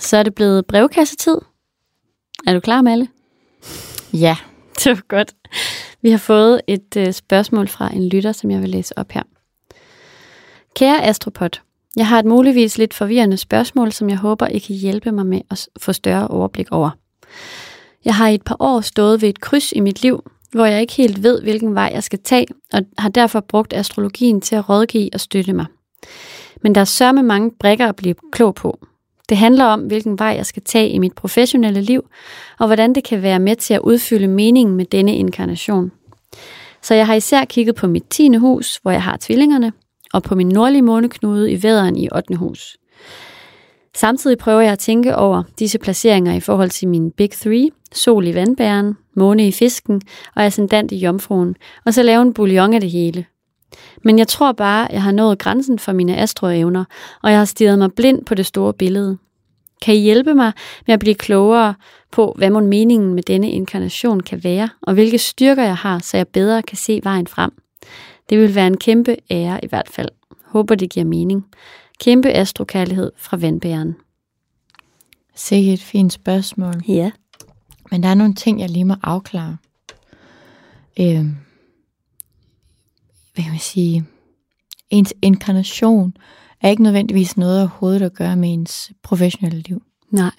Så 0.00 0.16
er 0.16 0.22
det 0.22 0.34
blevet 0.34 0.66
brevkassetid. 0.66 1.38
Er 2.46 2.54
du 2.54 2.60
klar, 2.60 2.82
Malle? 2.82 3.08
Ja. 4.12 4.36
Det 4.84 4.96
var 4.96 5.02
godt. 5.08 5.34
Vi 6.02 6.10
har 6.10 6.18
fået 6.18 6.60
et 6.66 6.96
øh, 6.96 7.12
spørgsmål 7.12 7.68
fra 7.68 7.94
en 7.94 8.08
lytter, 8.08 8.32
som 8.32 8.50
jeg 8.50 8.60
vil 8.60 8.68
læse 8.68 8.98
op 8.98 9.12
her. 9.12 9.22
Kære 10.76 11.04
Astropod, 11.04 11.65
Jeg 11.96 12.06
har 12.06 12.18
et 12.18 12.24
muligvis 12.24 12.78
lidt 12.78 12.94
forvirrende 12.94 13.36
spørgsmål, 13.36 13.92
som 13.92 14.10
jeg 14.10 14.18
håber, 14.18 14.46
I 14.46 14.58
kan 14.58 14.76
hjælpe 14.76 15.12
mig 15.12 15.26
med 15.26 15.40
at 15.50 15.68
få 15.78 15.92
større 15.92 16.28
overblik 16.28 16.72
over. 16.72 16.90
Jeg 18.04 18.14
har 18.14 18.28
i 18.28 18.34
et 18.34 18.42
par 18.42 18.56
år 18.58 18.80
stået 18.80 19.22
ved 19.22 19.28
et 19.28 19.40
kryds 19.40 19.72
i 19.72 19.80
mit 19.80 20.02
liv, 20.02 20.22
hvor 20.50 20.66
jeg 20.66 20.80
ikke 20.80 20.92
helt 20.92 21.22
ved, 21.22 21.42
hvilken 21.42 21.74
vej 21.74 21.90
jeg 21.94 22.02
skal 22.02 22.18
tage, 22.18 22.46
og 22.72 22.82
har 22.98 23.08
derfor 23.08 23.40
brugt 23.40 23.72
astrologien 23.72 24.40
til 24.40 24.56
at 24.56 24.68
rådgive 24.68 25.10
og 25.12 25.20
støtte 25.20 25.52
mig. 25.52 25.66
Men 26.62 26.74
der 26.74 26.80
er 26.80 26.84
sørme 26.84 27.22
mange 27.22 27.50
brækker 27.60 27.88
at 27.88 27.96
blive 27.96 28.14
klog 28.32 28.54
på. 28.54 28.78
Det 29.28 29.36
handler 29.36 29.64
om, 29.64 29.80
hvilken 29.80 30.18
vej 30.18 30.28
jeg 30.28 30.46
skal 30.46 30.62
tage 30.62 30.90
i 30.90 30.98
mit 30.98 31.12
professionelle 31.12 31.80
liv, 31.80 32.08
og 32.58 32.66
hvordan 32.66 32.94
det 32.94 33.04
kan 33.04 33.22
være 33.22 33.38
med 33.38 33.56
til 33.56 33.74
at 33.74 33.80
udfylde 33.80 34.28
meningen 34.28 34.76
med 34.76 34.84
denne 34.84 35.16
inkarnation. 35.16 35.92
Så 36.82 36.94
jeg 36.94 37.06
har 37.06 37.14
især 37.14 37.44
kigget 37.44 37.74
på 37.74 37.86
mit 37.86 38.04
10. 38.10 38.36
hus, 38.36 38.76
hvor 38.82 38.90
jeg 38.90 39.02
har 39.02 39.16
tvillingerne, 39.20 39.72
og 40.12 40.22
på 40.22 40.34
min 40.34 40.48
nordlige 40.48 40.82
måneknude 40.82 41.52
i 41.52 41.62
væderen 41.62 41.96
i 41.96 42.08
8. 42.14 42.34
hus. 42.34 42.76
Samtidig 43.94 44.38
prøver 44.38 44.60
jeg 44.60 44.72
at 44.72 44.78
tænke 44.78 45.16
over 45.16 45.42
disse 45.58 45.78
placeringer 45.78 46.34
i 46.34 46.40
forhold 46.40 46.70
til 46.70 46.88
min 46.88 47.10
Big 47.10 47.30
Three, 47.30 47.68
sol 47.92 48.26
i 48.26 48.34
vandbæren, 48.34 48.96
måne 49.14 49.48
i 49.48 49.52
fisken 49.52 50.02
og 50.34 50.44
ascendant 50.44 50.92
i 50.92 50.96
jomfruen, 50.96 51.56
og 51.84 51.94
så 51.94 52.02
lave 52.02 52.22
en 52.22 52.34
bouillon 52.34 52.74
af 52.74 52.80
det 52.80 52.90
hele. 52.90 53.24
Men 54.04 54.18
jeg 54.18 54.28
tror 54.28 54.52
bare, 54.52 54.88
jeg 54.90 55.02
har 55.02 55.12
nået 55.12 55.38
grænsen 55.38 55.78
for 55.78 55.92
mine 55.92 56.16
astroevner, 56.16 56.84
og 57.22 57.30
jeg 57.30 57.38
har 57.38 57.44
stirret 57.44 57.78
mig 57.78 57.92
blind 57.92 58.24
på 58.24 58.34
det 58.34 58.46
store 58.46 58.74
billede. 58.74 59.18
Kan 59.82 59.94
I 59.94 59.98
hjælpe 59.98 60.34
mig 60.34 60.52
med 60.86 60.94
at 60.94 61.00
blive 61.00 61.14
klogere 61.14 61.74
på, 62.12 62.34
hvad 62.36 62.50
mon 62.50 62.66
meningen 62.66 63.14
med 63.14 63.22
denne 63.22 63.50
inkarnation 63.50 64.20
kan 64.20 64.44
være, 64.44 64.68
og 64.82 64.94
hvilke 64.94 65.18
styrker 65.18 65.62
jeg 65.62 65.76
har, 65.76 65.98
så 65.98 66.16
jeg 66.16 66.28
bedre 66.28 66.62
kan 66.62 66.76
se 66.76 67.00
vejen 67.04 67.26
frem? 67.26 67.50
Det 68.28 68.38
vil 68.38 68.54
være 68.54 68.66
en 68.66 68.76
kæmpe 68.76 69.16
ære 69.30 69.64
i 69.64 69.66
hvert 69.66 69.88
fald. 69.90 70.08
Håber 70.44 70.74
det 70.74 70.90
giver 70.90 71.06
mening. 71.06 71.46
Kæmpe 72.00 72.30
astrokærlighed 72.30 73.12
fra 73.16 73.36
vandbæren. 73.36 73.96
Sikke 75.34 75.72
et 75.72 75.82
fint 75.82 76.12
spørgsmål. 76.12 76.74
Ja. 76.88 77.10
Men 77.90 78.02
der 78.02 78.08
er 78.08 78.14
nogle 78.14 78.34
ting, 78.34 78.60
jeg 78.60 78.70
lige 78.70 78.84
må 78.84 78.94
afklare. 79.02 79.56
Øh, 81.00 81.26
hvad 83.34 83.44
kan 83.44 83.52
man 83.52 83.60
sige? 83.60 84.04
Ens 84.90 85.14
inkarnation 85.22 86.16
er 86.60 86.68
ikke 86.68 86.82
nødvendigvis 86.82 87.36
noget 87.36 87.60
overhovedet 87.60 88.02
at 88.02 88.14
gøre 88.14 88.36
med 88.36 88.52
ens 88.52 88.92
professionelle 89.02 89.60
liv. 89.60 89.82
Nej. 90.10 90.30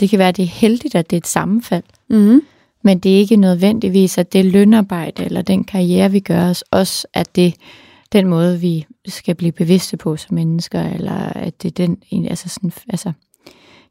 Det 0.00 0.10
kan 0.10 0.18
være, 0.18 0.28
at 0.28 0.36
det 0.36 0.42
er 0.42 0.46
heldigt, 0.46 0.94
at 0.94 1.10
det 1.10 1.16
er 1.16 1.20
et 1.20 1.26
sammenfald. 1.26 1.84
Mm-hmm. 2.08 2.40
Men 2.82 2.98
det 2.98 3.14
er 3.14 3.18
ikke 3.18 3.36
nødvendigvis, 3.36 4.18
at 4.18 4.32
det 4.32 4.44
lønarbejde 4.44 5.24
eller 5.24 5.42
den 5.42 5.64
karriere, 5.64 6.12
vi 6.12 6.20
gør 6.20 6.50
os, 6.50 6.64
også 6.70 7.06
at 7.14 7.36
det 7.36 7.54
den 8.12 8.26
måde, 8.26 8.60
vi 8.60 8.86
skal 9.06 9.34
blive 9.34 9.52
bevidste 9.52 9.96
på 9.96 10.16
som 10.16 10.34
mennesker, 10.34 10.82
eller 10.82 11.12
at 11.12 11.62
det 11.62 11.80
er 11.80 11.86
den, 11.86 12.26
altså 12.28 12.48
sådan, 12.48 12.72
altså, 12.88 13.12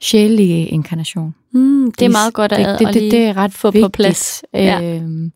sjælige 0.01 0.67
inkarnation. 0.67 1.35
Mm, 1.53 1.91
det 1.91 2.05
er 2.05 2.09
meget 2.09 2.33
godt 2.33 2.51
at, 2.51 2.79
det, 2.79 2.87
det, 2.87 2.93
det, 2.93 3.11
det 3.11 3.19
er 3.19 3.37
ret 3.37 3.53
få 3.53 3.71
vigtigt, 3.71 3.85
på 3.85 3.89
plads. 3.89 4.43
Ja. 4.53 4.81
Øhm, 4.81 5.31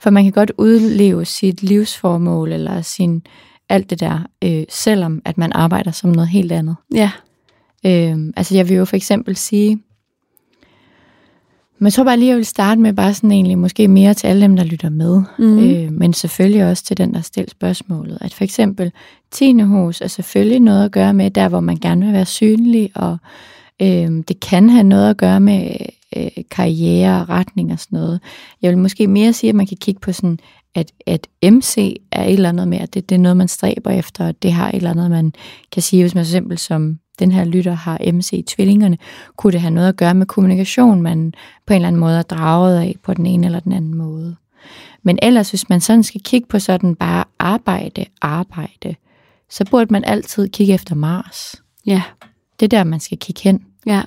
for 0.00 0.10
man 0.10 0.24
kan 0.24 0.32
godt 0.32 0.52
udleve 0.58 1.24
sit 1.24 1.62
livsformål, 1.62 2.52
eller 2.52 2.82
sin 2.82 3.22
alt 3.68 3.90
det 3.90 4.00
der, 4.00 4.26
øh, 4.44 4.64
selvom 4.68 5.22
at 5.24 5.38
man 5.38 5.52
arbejder 5.52 5.90
som 5.90 6.10
noget 6.10 6.28
helt 6.28 6.52
andet. 6.52 6.76
Ja. 6.94 7.10
Øhm, 7.86 8.32
altså 8.36 8.54
jeg 8.54 8.68
vil 8.68 8.76
jo 8.76 8.84
for 8.84 8.96
eksempel 8.96 9.36
sige, 9.36 9.78
men 11.78 11.84
jeg 11.84 11.92
tror 11.92 12.04
bare 12.04 12.16
lige, 12.18 12.28
jeg 12.28 12.36
vil 12.36 12.44
starte 12.46 12.80
med 12.80 12.92
bare 12.92 13.14
sådan 13.14 13.32
egentlig, 13.32 13.58
måske 13.58 13.88
mere 13.88 14.14
til 14.14 14.26
alle 14.26 14.42
dem, 14.42 14.56
der 14.56 14.64
lytter 14.64 14.90
med, 14.90 15.22
Mm. 15.38 15.58
øh, 15.58 15.92
men 15.92 16.12
selvfølgelig 16.12 16.64
også 16.64 16.84
til 16.84 16.96
den, 16.96 17.14
der 17.14 17.20
stiller 17.20 17.50
spørgsmålet. 17.50 18.18
At 18.20 18.34
for 18.34 18.44
eksempel 18.44 18.92
10. 19.30 19.60
hus 19.60 20.00
er 20.00 20.06
selvfølgelig 20.06 20.60
noget 20.60 20.84
at 20.84 20.92
gøre 20.92 21.14
med, 21.14 21.30
der 21.30 21.48
hvor 21.48 21.60
man 21.60 21.76
gerne 21.76 22.04
vil 22.04 22.14
være 22.14 22.24
synlig, 22.26 22.90
og 22.94 23.18
øh, 23.82 24.22
det 24.28 24.40
kan 24.40 24.70
have 24.70 24.84
noget 24.84 25.10
at 25.10 25.16
gøre 25.16 25.40
med 25.40 25.76
øh, 26.16 26.28
karriere 26.50 27.20
og 27.20 27.28
retning 27.28 27.72
og 27.72 27.78
sådan 27.78 27.98
noget. 27.98 28.20
Jeg 28.62 28.70
vil 28.70 28.78
måske 28.78 29.06
mere 29.06 29.32
sige, 29.32 29.48
at 29.48 29.54
man 29.56 29.66
kan 29.66 29.76
kigge 29.80 30.00
på 30.00 30.12
sådan, 30.12 30.38
at, 30.74 30.92
at 31.06 31.26
MC 31.52 31.96
er 32.12 32.24
et 32.24 32.32
eller 32.32 32.48
andet 32.48 32.68
med, 32.68 32.78
at 32.78 32.94
det, 32.94 33.08
det 33.08 33.14
er 33.14 33.18
noget, 33.20 33.36
man 33.36 33.48
stræber 33.48 33.90
efter, 33.90 34.26
og 34.28 34.42
det 34.42 34.52
har 34.52 34.68
et 34.68 34.74
eller 34.76 34.90
andet, 34.90 35.10
man 35.10 35.32
kan 35.72 35.82
sige, 35.82 36.02
hvis 36.02 36.14
man 36.14 36.24
for 36.24 36.28
eksempel 36.28 36.58
som 36.58 36.98
den 37.18 37.32
her 37.32 37.44
lytter 37.44 37.72
har 37.72 37.98
MC-tvillingerne, 38.12 38.98
kunne 39.36 39.52
det 39.52 39.60
have 39.60 39.70
noget 39.70 39.88
at 39.88 39.96
gøre 39.96 40.14
med 40.14 40.26
kommunikation, 40.26 41.02
man 41.02 41.32
på 41.66 41.72
en 41.72 41.76
eller 41.76 41.88
anden 41.88 42.00
måde 42.00 42.18
er 42.18 42.22
draget 42.22 42.78
af 42.80 42.94
på 43.02 43.14
den 43.14 43.26
ene 43.26 43.46
eller 43.46 43.60
den 43.60 43.72
anden 43.72 43.94
måde. 43.94 44.36
Men 45.02 45.18
ellers, 45.22 45.50
hvis 45.50 45.68
man 45.68 45.80
sådan 45.80 46.02
skal 46.02 46.20
kigge 46.24 46.46
på 46.48 46.58
sådan 46.58 46.94
bare 46.94 47.24
arbejde, 47.38 48.04
arbejde, 48.22 48.94
så 49.50 49.64
burde 49.70 49.92
man 49.92 50.04
altid 50.04 50.48
kigge 50.48 50.74
efter 50.74 50.94
Mars. 50.94 51.54
Ja. 51.86 52.02
Det 52.60 52.66
er 52.66 52.78
der, 52.78 52.84
man 52.84 53.00
skal 53.00 53.18
kigge 53.18 53.40
hen, 53.42 53.64
Ja. 53.86 54.02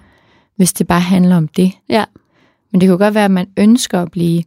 hvis 0.56 0.74
det 0.74 0.88
bare 0.88 1.00
handler 1.02 1.38
om 1.38 1.48
det. 1.48 1.72
Ja. 1.90 2.04
Men 2.72 2.82
det 2.82 2.90
kunne 2.90 2.98
godt 2.98 3.14
være, 3.14 3.26
at 3.26 3.32
man 3.32 3.48
ønsker 3.58 4.02
at 4.02 4.12
blive, 4.12 4.44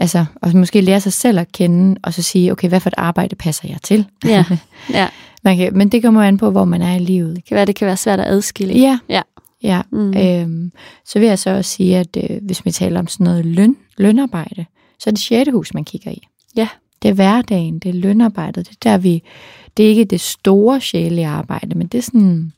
altså, 0.00 0.24
og 0.42 0.56
måske 0.56 0.80
lære 0.80 1.00
sig 1.00 1.12
selv 1.12 1.38
at 1.38 1.52
kende, 1.52 2.00
og 2.02 2.14
så 2.14 2.22
sige, 2.22 2.52
okay, 2.52 2.68
hvad 2.68 2.80
for 2.80 2.90
et 2.90 2.94
arbejde 2.96 3.36
passer 3.36 3.68
jeg 3.68 3.78
til? 3.82 4.06
Ja. 4.24 4.44
ja. 4.90 5.08
Man 5.42 5.56
kan, 5.56 5.76
men 5.78 5.88
det 5.88 6.02
kommer 6.02 6.22
an 6.22 6.38
på, 6.38 6.50
hvor 6.50 6.64
man 6.64 6.82
er 6.82 6.96
i 6.96 6.98
livet. 6.98 7.36
Det 7.36 7.44
kan 7.44 7.54
være, 7.54 7.64
det 7.64 7.76
kan 7.76 7.86
være 7.86 7.96
svært 7.96 8.20
at 8.20 8.26
adskille. 8.26 8.74
Ja. 8.74 8.98
Ja. 9.08 9.22
Ja, 9.62 9.82
Mm. 9.90 9.98
mm. 9.98 10.16
øhm, 10.16 10.72
så 11.04 11.18
vil 11.18 11.28
jeg 11.28 11.38
så 11.38 11.50
også 11.50 11.70
sige, 11.70 11.98
at 11.98 12.16
øh, 12.30 12.42
hvis 12.42 12.64
vi 12.64 12.70
taler 12.70 12.98
om 13.00 13.06
sådan 13.06 13.24
noget 13.24 13.46
løn, 13.46 13.76
lønarbejde, 13.98 14.66
så 14.98 15.10
er 15.10 15.12
det 15.12 15.20
sjette 15.20 15.52
hus, 15.52 15.74
man 15.74 15.84
kigger 15.84 16.10
i. 16.10 16.22
Ja. 16.56 16.68
Det 17.02 17.08
er 17.08 17.12
hverdagen, 17.12 17.78
det 17.78 17.88
er 17.88 17.92
lønarbejdet, 17.92 18.66
det 18.68 18.72
er 18.72 18.90
der 18.90 18.98
vi, 18.98 19.22
det 19.76 19.84
er 19.84 19.88
ikke 19.88 20.04
det 20.04 20.20
store 20.20 20.80
sjælige 20.80 21.26
arbejde, 21.26 21.74
men 21.74 21.86
det 21.86 21.98
er 21.98 22.02
sådan, 22.02 22.52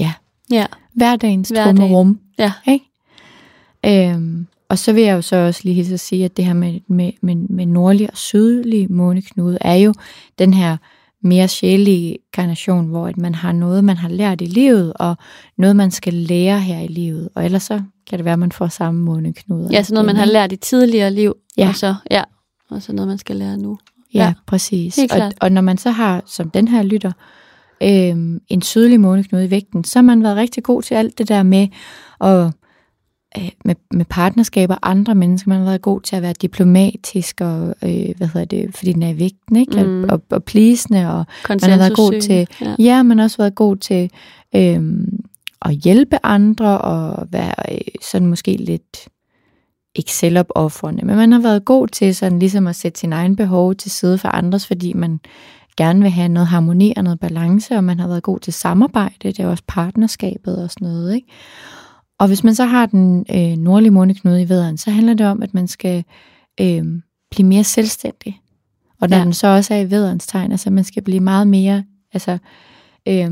ja, 0.00 0.12
Ja. 0.50 0.66
hverdagens 0.94 1.48
Hverdagen. 1.48 1.76
tomme 1.76 1.94
rum. 1.96 2.20
Ja. 2.38 2.52
Ikke? 2.68 2.84
Øhm, 3.86 4.46
og 4.68 4.78
så 4.78 4.92
vil 4.92 5.02
jeg 5.02 5.12
jo 5.16 5.22
så 5.22 5.36
også 5.36 5.60
lige 5.64 5.74
hilse 5.74 5.94
at 5.94 6.00
sige, 6.00 6.24
at 6.24 6.36
det 6.36 6.44
her 6.44 6.52
med, 6.54 6.80
med, 6.88 7.12
med, 7.20 7.34
med 7.36 7.66
nordlig 7.66 8.10
og 8.10 8.16
sydlig 8.16 8.92
måneknude 8.92 9.58
er 9.60 9.74
jo 9.74 9.94
den 10.38 10.54
her 10.54 10.76
mere 11.26 11.48
sjælige 11.48 12.18
karnation, 12.32 12.86
hvor 12.86 13.06
at 13.08 13.16
man 13.16 13.34
har 13.34 13.52
noget, 13.52 13.84
man 13.84 13.96
har 13.96 14.08
lært 14.08 14.40
i 14.40 14.44
livet, 14.46 14.92
og 14.96 15.16
noget, 15.58 15.76
man 15.76 15.90
skal 15.90 16.14
lære 16.14 16.60
her 16.60 16.80
i 16.80 16.86
livet. 16.86 17.28
Og 17.34 17.44
ellers 17.44 17.62
så 17.62 17.82
kan 18.10 18.18
det 18.18 18.24
være, 18.24 18.32
at 18.32 18.38
man 18.38 18.52
får 18.52 18.68
samme 18.68 19.00
måneknude. 19.00 19.68
Ja, 19.72 19.82
så 19.82 19.94
noget, 19.94 20.06
man 20.06 20.16
har 20.16 20.24
lært 20.24 20.52
i 20.52 20.56
tidligere 20.56 21.10
liv. 21.10 21.34
Ja. 21.58 21.68
Og 21.68 21.74
så, 21.74 21.94
ja. 22.10 22.22
Og 22.70 22.82
så 22.82 22.92
noget, 22.92 23.08
man 23.08 23.18
skal 23.18 23.36
lære 23.36 23.56
nu. 23.56 23.78
Ja, 24.14 24.18
Ja. 24.24 24.32
præcis. 24.46 24.98
Og, 24.98 25.32
og 25.40 25.52
når 25.52 25.60
man 25.60 25.78
så 25.78 25.90
har, 25.90 26.22
som 26.26 26.50
den 26.50 26.68
her 26.68 26.82
lytter, 26.82 27.12
øhm, 27.82 28.40
en 28.48 28.62
sydlig 28.62 29.00
måneknude 29.00 29.44
i 29.44 29.50
vægten, 29.50 29.84
så 29.84 29.98
har 29.98 30.02
man 30.02 30.22
været 30.22 30.36
rigtig 30.36 30.62
god 30.62 30.82
til 30.82 30.94
alt 30.94 31.18
det 31.18 31.28
der 31.28 31.42
med 31.42 31.68
at 32.20 32.46
øh, 32.46 32.50
med, 33.64 33.74
med 33.90 34.04
partnerskaber 34.04 34.76
andre 34.82 35.14
mennesker. 35.14 35.48
Man 35.48 35.58
har 35.58 35.64
været 35.64 35.82
god 35.82 36.00
til 36.00 36.16
at 36.16 36.22
være 36.22 36.32
diplomatisk 36.42 37.40
og, 37.40 37.74
øh, 37.82 38.16
hvad 38.16 38.26
hedder 38.26 38.44
det, 38.44 38.76
fordi 38.76 38.92
den 38.92 39.02
er 39.02 39.08
i 39.08 39.18
vægten, 39.18 39.56
ikke? 39.56 39.84
Mm. 39.84 40.04
Og, 40.04 40.22
og 40.30 40.44
pleasende, 40.44 41.10
og 41.10 41.24
man 41.48 41.70
har 41.70 41.78
været 41.78 41.96
god 41.96 42.20
til, 42.20 42.48
Ja. 42.60 42.74
ja, 42.78 43.02
man 43.02 43.18
har 43.18 43.24
også 43.24 43.36
været 43.36 43.54
god 43.54 43.76
til 43.76 44.10
øh, 44.56 44.80
at 45.62 45.74
hjælpe 45.74 46.18
andre 46.22 46.78
og 46.78 47.28
være 47.30 47.54
øh, 47.72 47.78
sådan 48.02 48.28
måske 48.28 48.56
lidt 48.56 49.08
ikke 49.94 50.12
selvopoffrende, 50.12 51.06
men 51.06 51.16
man 51.16 51.32
har 51.32 51.40
været 51.40 51.64
god 51.64 51.88
til 51.88 52.14
sådan 52.14 52.38
ligesom 52.38 52.66
at 52.66 52.76
sætte 52.76 53.00
sin 53.00 53.12
egen 53.12 53.36
behov 53.36 53.74
til 53.74 53.90
side 53.90 54.18
for 54.18 54.28
andres, 54.28 54.66
fordi 54.66 54.92
man 54.92 55.20
gerne 55.76 56.02
vil 56.02 56.10
have 56.10 56.28
noget 56.28 56.46
harmoni 56.46 56.92
og 56.96 57.04
noget 57.04 57.20
balance, 57.20 57.76
og 57.76 57.84
man 57.84 58.00
har 58.00 58.08
været 58.08 58.22
god 58.22 58.38
til 58.38 58.52
samarbejde, 58.52 59.14
det 59.22 59.40
er 59.40 59.48
også 59.48 59.64
partnerskabet 59.66 60.64
og 60.64 60.70
sådan 60.70 60.88
noget, 60.88 61.14
ikke? 61.14 61.26
Og 62.18 62.26
hvis 62.28 62.44
man 62.44 62.54
så 62.54 62.64
har 62.64 62.86
den 62.86 63.26
øh, 63.30 63.56
nordlige 63.58 63.90
måneknude 63.90 64.42
i 64.42 64.48
vædderen, 64.48 64.78
så 64.78 64.90
handler 64.90 65.14
det 65.14 65.26
om, 65.26 65.42
at 65.42 65.54
man 65.54 65.68
skal 65.68 66.04
øh, 66.60 66.84
blive 67.30 67.46
mere 67.46 67.64
selvstændig. 67.64 68.40
Og 69.00 69.08
når 69.08 69.16
Ja. 69.16 69.24
den 69.24 69.32
så 69.32 69.46
også 69.46 69.74
er 69.74 69.78
i 69.78 69.90
vædderens 69.90 70.26
tegn, 70.26 70.52
altså 70.52 70.70
man 70.70 70.84
skal 70.84 71.02
blive 71.02 71.20
meget 71.20 71.48
mere 71.48 71.84
altså, 72.12 72.38
øh, 73.08 73.30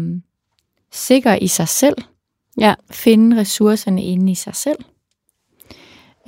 sikker 0.93 1.35
i 1.35 1.47
sig 1.47 1.68
selv. 1.68 1.95
Ja. 2.59 2.74
Finde 2.91 3.37
ressourcerne 3.37 4.05
inde 4.05 4.32
i 4.32 4.35
sig 4.35 4.55
selv. 4.55 4.78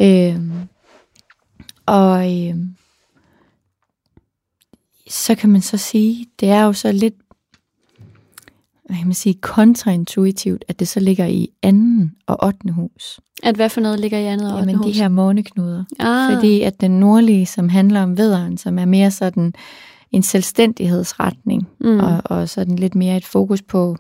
Øh, 0.01 0.41
og 1.87 2.37
øh, 2.49 2.55
så 5.09 5.35
kan 5.35 5.51
man 5.51 5.63
så 5.63 5.77
sige, 5.77 6.27
det 6.41 6.49
er 6.51 6.63
jo 6.63 6.73
så 6.73 6.93
lidt 6.93 7.15
hvad 8.87 8.97
kan 8.97 9.07
man 9.07 9.15
sige, 9.15 9.35
kontraintuitivt, 9.35 10.65
at 10.69 10.79
det 10.79 10.89
så 10.89 11.01
ligger 11.01 11.27
i 11.27 11.49
anden 11.63 12.13
og 12.27 12.45
8. 12.45 12.73
hus. 12.73 13.21
At 13.43 13.57
hvad 13.57 13.69
for 13.69 13.81
noget 13.81 14.01
ligger 14.01 14.19
i 14.19 14.25
andet 14.25 14.53
og 14.53 14.59
Jamen 14.59 14.69
ottende 14.75 14.85
de 14.85 14.89
hus? 14.93 14.99
her 14.99 15.09
måneknuder. 15.09 15.85
Ah, 15.99 16.35
Fordi 16.35 16.63
at 16.63 16.81
den 16.81 16.91
nordlige, 16.91 17.47
som 17.47 17.69
handler 17.69 18.03
om 18.03 18.19
vederen, 18.19 18.59
som 18.59 18.79
er 18.79 18.85
mere 18.85 19.11
sådan 19.11 19.55
en 20.13 20.23
selvstændighedsretning, 20.23 21.69
mm. 21.81 21.99
og, 21.99 22.21
og 22.25 22.49
sådan 22.49 22.77
lidt 22.77 22.95
mere 22.95 23.17
et 23.17 23.25
fokus 23.25 23.63
på, 23.63 23.97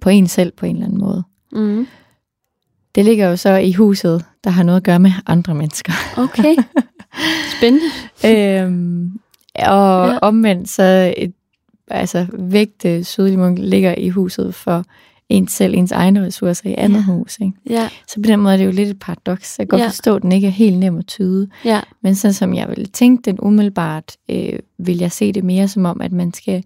på 0.00 0.08
en 0.08 0.26
selv 0.26 0.52
på 0.52 0.66
en 0.66 0.76
eller 0.76 0.86
anden 0.86 1.00
måde. 1.00 1.22
Mm. 1.52 1.86
Det 2.94 3.04
ligger 3.04 3.28
jo 3.28 3.36
så 3.36 3.50
i 3.56 3.72
huset, 3.72 4.24
der 4.44 4.50
har 4.50 4.62
noget 4.62 4.76
at 4.76 4.82
gøre 4.84 4.98
med 4.98 5.12
andre 5.26 5.54
mennesker. 5.54 5.92
Okay. 6.16 6.56
Spændende. 7.56 7.86
øhm, 8.24 9.12
og 9.54 10.08
ja. 10.08 10.18
omvendt 10.18 10.68
så 10.68 11.14
et, 11.16 11.32
altså, 11.88 12.26
vægte 12.32 13.04
sydlig 13.04 13.58
ligger 13.58 13.94
i 13.98 14.08
huset 14.08 14.54
for 14.54 14.84
ens 15.28 15.52
selv, 15.52 15.74
ens 15.74 15.92
egne 15.92 16.22
ressourcer 16.26 16.70
i 16.70 16.74
andet 16.78 16.98
ja. 16.98 17.04
hus. 17.04 17.38
Ikke? 17.40 17.52
Ja. 17.70 17.88
Så 18.08 18.14
på 18.14 18.26
den 18.26 18.40
måde 18.40 18.52
er 18.54 18.58
det 18.58 18.66
jo 18.66 18.70
lidt 18.70 18.88
et 18.88 18.98
paradoks. 18.98 19.58
Jeg 19.58 19.68
kan 19.68 19.78
godt 19.78 19.82
Ja. 19.82 19.88
forstå, 19.88 20.16
at 20.16 20.22
den 20.22 20.32
ikke 20.32 20.46
er 20.46 20.50
helt 20.50 20.78
nem 20.78 20.98
at 20.98 21.06
tyde. 21.06 21.48
Ja. 21.64 21.80
Men 22.02 22.14
sådan 22.14 22.34
som 22.34 22.54
jeg 22.54 22.68
ville 22.68 22.86
tænke 22.86 23.22
den 23.22 23.40
umiddelbart, 23.40 24.16
øh, 24.28 24.58
vil 24.78 24.98
jeg 24.98 25.12
se 25.12 25.32
det 25.32 25.44
mere 25.44 25.68
som 25.68 25.84
om, 25.84 26.00
at 26.00 26.12
man 26.12 26.32
skal 26.32 26.64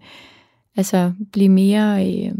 altså, 0.77 1.11
blive 1.31 1.49
mere, 1.49 2.07
øh, 2.07 2.31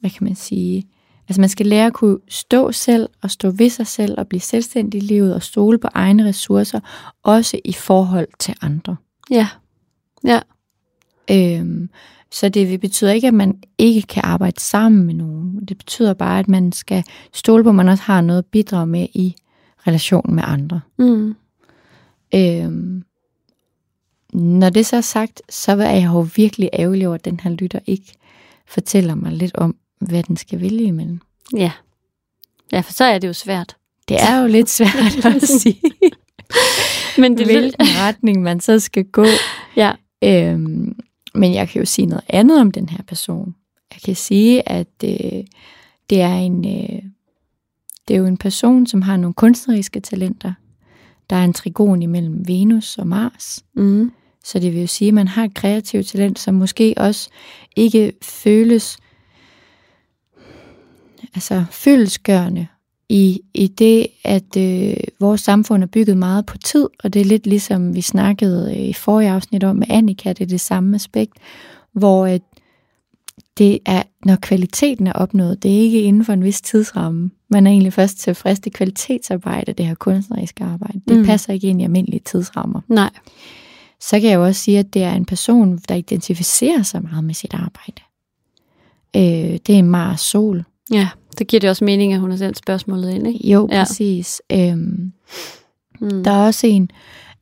hvad 0.00 0.10
kan 0.10 0.24
man 0.24 0.34
sige, 0.34 0.84
altså 1.28 1.40
man 1.40 1.48
skal 1.48 1.66
lære 1.66 1.86
at 1.86 1.92
kunne 1.92 2.18
stå 2.28 2.72
selv 2.72 3.08
og 3.22 3.30
stå 3.30 3.50
ved 3.50 3.70
sig 3.70 3.86
selv 3.86 4.14
og 4.18 4.28
blive 4.28 4.40
selvstændig 4.40 5.02
i 5.02 5.06
livet 5.06 5.34
og 5.34 5.42
stole 5.42 5.78
på 5.78 5.88
egne 5.94 6.24
ressourcer, 6.28 6.80
også 7.22 7.58
i 7.64 7.72
forhold 7.72 8.28
til 8.38 8.54
andre. 8.60 8.96
Ja. 9.30 9.48
Ja. 10.24 10.40
Øhm, 11.32 11.90
så 12.30 12.48
det 12.48 12.80
betyder 12.80 13.12
ikke, 13.12 13.28
at 13.28 13.34
man 13.34 13.62
ikke 13.78 14.02
kan 14.02 14.22
arbejde 14.24 14.60
sammen 14.60 15.06
med 15.06 15.14
nogen. 15.14 15.64
Det 15.68 15.78
betyder 15.78 16.14
bare, 16.14 16.38
at 16.38 16.48
man 16.48 16.72
skal 16.72 17.04
stole 17.32 17.62
på, 17.62 17.68
at 17.68 17.74
man 17.74 17.88
også 17.88 18.04
har 18.04 18.20
noget 18.20 18.38
at 18.38 18.46
bidrage 18.46 18.86
med 18.86 19.06
i 19.14 19.34
relationen 19.86 20.34
med 20.34 20.42
andre. 20.46 20.80
Mm. 20.98 21.34
Øhm, 22.34 23.04
når 24.32 24.70
det 24.70 24.86
så 24.86 24.96
er 24.96 25.00
sagt, 25.00 25.42
så 25.50 25.72
er 25.72 25.90
jeg 25.90 26.04
jo 26.04 26.28
virkelig 26.36 26.70
ærgerlig 26.72 27.06
over, 27.06 27.14
at 27.14 27.24
den 27.24 27.40
her 27.40 27.50
lytter 27.50 27.78
ikke 27.86 28.12
fortæller 28.66 29.14
mig 29.14 29.32
lidt 29.32 29.54
om, 29.54 29.76
hvad 30.00 30.22
den 30.22 30.36
skal 30.36 30.60
vælge 30.60 30.84
imellem. 30.84 31.20
Ja. 31.56 31.72
Ja, 32.72 32.80
for 32.80 32.92
så 32.92 33.04
er 33.04 33.18
det 33.18 33.28
jo 33.28 33.32
svært. 33.32 33.76
Det 34.08 34.16
er 34.20 34.40
jo 34.40 34.46
lidt 34.46 34.70
svært 34.70 35.24
at 35.24 35.42
sige, 35.60 35.80
Men 37.18 37.38
det 37.38 37.46
hvilken 37.46 37.74
retning 37.80 38.42
man 38.42 38.60
så 38.60 38.80
skal 38.80 39.04
gå. 39.04 39.26
Ja. 39.76 39.92
Øhm, 40.24 40.96
men 41.34 41.54
jeg 41.54 41.68
kan 41.68 41.78
jo 41.78 41.86
sige 41.86 42.06
noget 42.06 42.24
andet 42.28 42.60
om 42.60 42.70
den 42.70 42.88
her 42.88 43.02
person. 43.02 43.54
Jeg 43.92 44.00
kan 44.04 44.16
sige, 44.16 44.68
at 44.68 44.88
øh, 45.04 45.44
det 46.10 46.20
er 46.20 46.34
en 46.34 46.64
øh, 46.64 47.02
det 48.08 48.14
er 48.14 48.18
jo 48.18 48.26
en 48.26 48.36
person, 48.36 48.86
som 48.86 49.02
har 49.02 49.16
nogle 49.16 49.34
kunstneriske 49.34 50.00
talenter. 50.00 50.52
Der 51.30 51.36
er 51.36 51.44
en 51.44 51.52
trigon 51.52 52.02
imellem 52.02 52.48
Venus 52.48 52.98
og 52.98 53.06
Mars. 53.06 53.64
Mm. 53.74 54.12
Så 54.44 54.58
det 54.58 54.72
vil 54.72 54.80
jo 54.80 54.86
sige, 54.86 55.08
at 55.08 55.14
man 55.14 55.28
har 55.28 55.44
et 55.44 55.54
kreativt 55.54 56.06
talent, 56.06 56.38
som 56.38 56.54
måske 56.54 56.94
også 56.96 57.30
ikke 57.76 58.12
føles 58.22 58.98
altså 61.34 61.64
følelsesgørende 61.70 62.66
i, 63.12 63.40
i 63.54 63.66
det, 63.66 64.06
at 64.24 64.56
øh, 64.56 64.96
vores 65.20 65.40
samfund 65.40 65.82
er 65.82 65.86
bygget 65.86 66.16
meget 66.16 66.46
på 66.46 66.58
tid, 66.58 66.88
og 67.04 67.14
det 67.14 67.20
er 67.20 67.24
lidt 67.24 67.46
ligesom 67.46 67.94
vi 67.94 68.00
snakkede 68.00 68.74
øh, 68.76 68.82
i 68.82 68.92
forrige 68.92 69.30
afsnit 69.30 69.64
om 69.64 69.76
med 69.76 69.86
Annika, 69.90 70.28
det 70.28 70.40
er 70.40 70.48
det 70.48 70.60
samme 70.60 70.94
aspekt, 70.94 71.32
hvor 71.92 72.26
at 72.26 72.42
det 73.58 73.78
er, 73.86 74.02
når 74.24 74.36
kvaliteten 74.36 75.06
er 75.06 75.12
opnået, 75.12 75.62
det 75.62 75.70
er 75.70 75.78
ikke 75.78 76.02
inden 76.02 76.24
for 76.24 76.32
en 76.32 76.44
vis 76.44 76.60
tidsramme. 76.60 77.30
Man 77.48 77.66
er 77.66 77.70
egentlig 77.70 77.92
først 77.92 78.18
tilfreds, 78.18 78.60
det 78.60 78.72
kvalitetsarbejde, 78.72 79.72
det 79.72 79.86
her 79.86 79.94
kunstneriske 79.94 80.64
arbejde. 80.64 81.00
Det 81.08 81.18
mm. 81.18 81.24
passer 81.24 81.52
ikke 81.52 81.66
ind 81.66 81.80
i 81.80 81.84
almindelige 81.84 82.22
tidsrammer 82.24 82.80
Nej. 82.88 83.10
så 84.00 84.20
kan 84.20 84.30
jeg 84.30 84.36
jo 84.36 84.44
også 84.44 84.60
sige, 84.60 84.78
at 84.78 84.94
det 84.94 85.02
er 85.02 85.12
en 85.12 85.24
person, 85.24 85.78
der 85.88 85.94
identificerer 85.94 86.82
sig 86.82 87.02
meget 87.02 87.24
med 87.24 87.34
sit 87.34 87.54
arbejde. 87.54 88.02
Øh, 89.16 89.58
det 89.66 89.78
er 89.78 89.82
Mars 89.82 90.20
Sol. 90.20 90.64
Ja, 90.92 91.08
det 91.38 91.46
giver 91.46 91.60
det 91.60 91.70
også 91.70 91.84
mening, 91.84 92.12
at 92.12 92.20
hun 92.20 92.30
har 92.30 92.36
sendt 92.38 92.58
spørgsmålet 92.58 93.10
ind, 93.14 93.26
ikke? 93.26 93.48
Jo, 93.50 93.68
Ja. 93.72 93.84
præcis. 93.84 94.42
Øhm, 94.52 95.12
Mm. 96.00 96.24
der 96.24 96.30
er 96.30 96.46
også 96.46 96.66
en, 96.66 96.90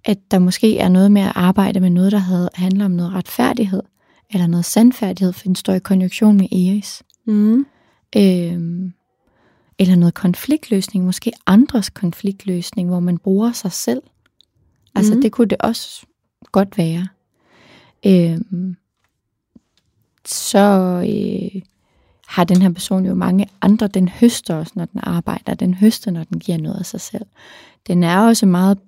at 0.05 0.18
der 0.30 0.38
måske 0.38 0.78
er 0.78 0.88
noget 0.88 1.12
med 1.12 1.22
at 1.22 1.32
arbejde 1.34 1.80
med 1.80 1.91
noget, 1.91 2.12
der 2.12 2.18
havde, 2.18 2.49
handler 2.55 2.84
om 2.84 2.91
noget 2.91 3.12
retfærdighed, 3.12 3.82
eller 4.30 4.47
noget 4.47 4.64
sandfærdighed, 4.64 5.32
for 5.32 5.43
den 5.45 5.55
står 5.55 5.72
i 5.72 5.78
konjunktion 5.78 6.36
med 6.36 6.47
Eris. 6.53 7.03
Mm. 7.26 7.66
Øhm, 8.16 8.93
eller 9.78 9.97
noget 9.97 10.14
konfliktløsning, 10.14 11.05
måske 11.05 11.32
andres 11.47 11.91
konfliktløsning, 11.91 12.88
hvor 12.88 13.01
man 13.01 13.18
bruger 13.18 13.53
sig 13.53 13.72
selv. 13.72 14.03
Altså, 14.95 15.14
mm. 15.14 15.22
det 15.22 15.32
kunne 15.32 15.49
det 15.49 15.59
også 15.61 16.07
godt 16.53 16.78
være. 16.78 17.07
Øhm, 18.07 18.76
så 20.26 20.59
øh, 21.09 21.62
har 22.31 22.45
den 22.45 22.62
her 22.62 22.72
person 22.72 23.07
jo 23.07 23.14
mange 23.14 23.47
andre. 23.62 23.89
Den 23.89 24.09
høster 24.09 24.55
også, 24.55 24.72
når 24.76 24.85
den 24.85 25.01
arbejder. 25.03 25.55
Den 25.55 25.74
høster, 25.74 26.11
når 26.11 26.24
den 26.24 26.41
giver 26.41 26.59
noget 26.59 26.78
af 26.78 26.87
sig 26.87 27.01
selv. 27.01 27.26
Den 27.87 28.03
er 28.03 28.20
også 28.20 28.47
meget 28.47 28.78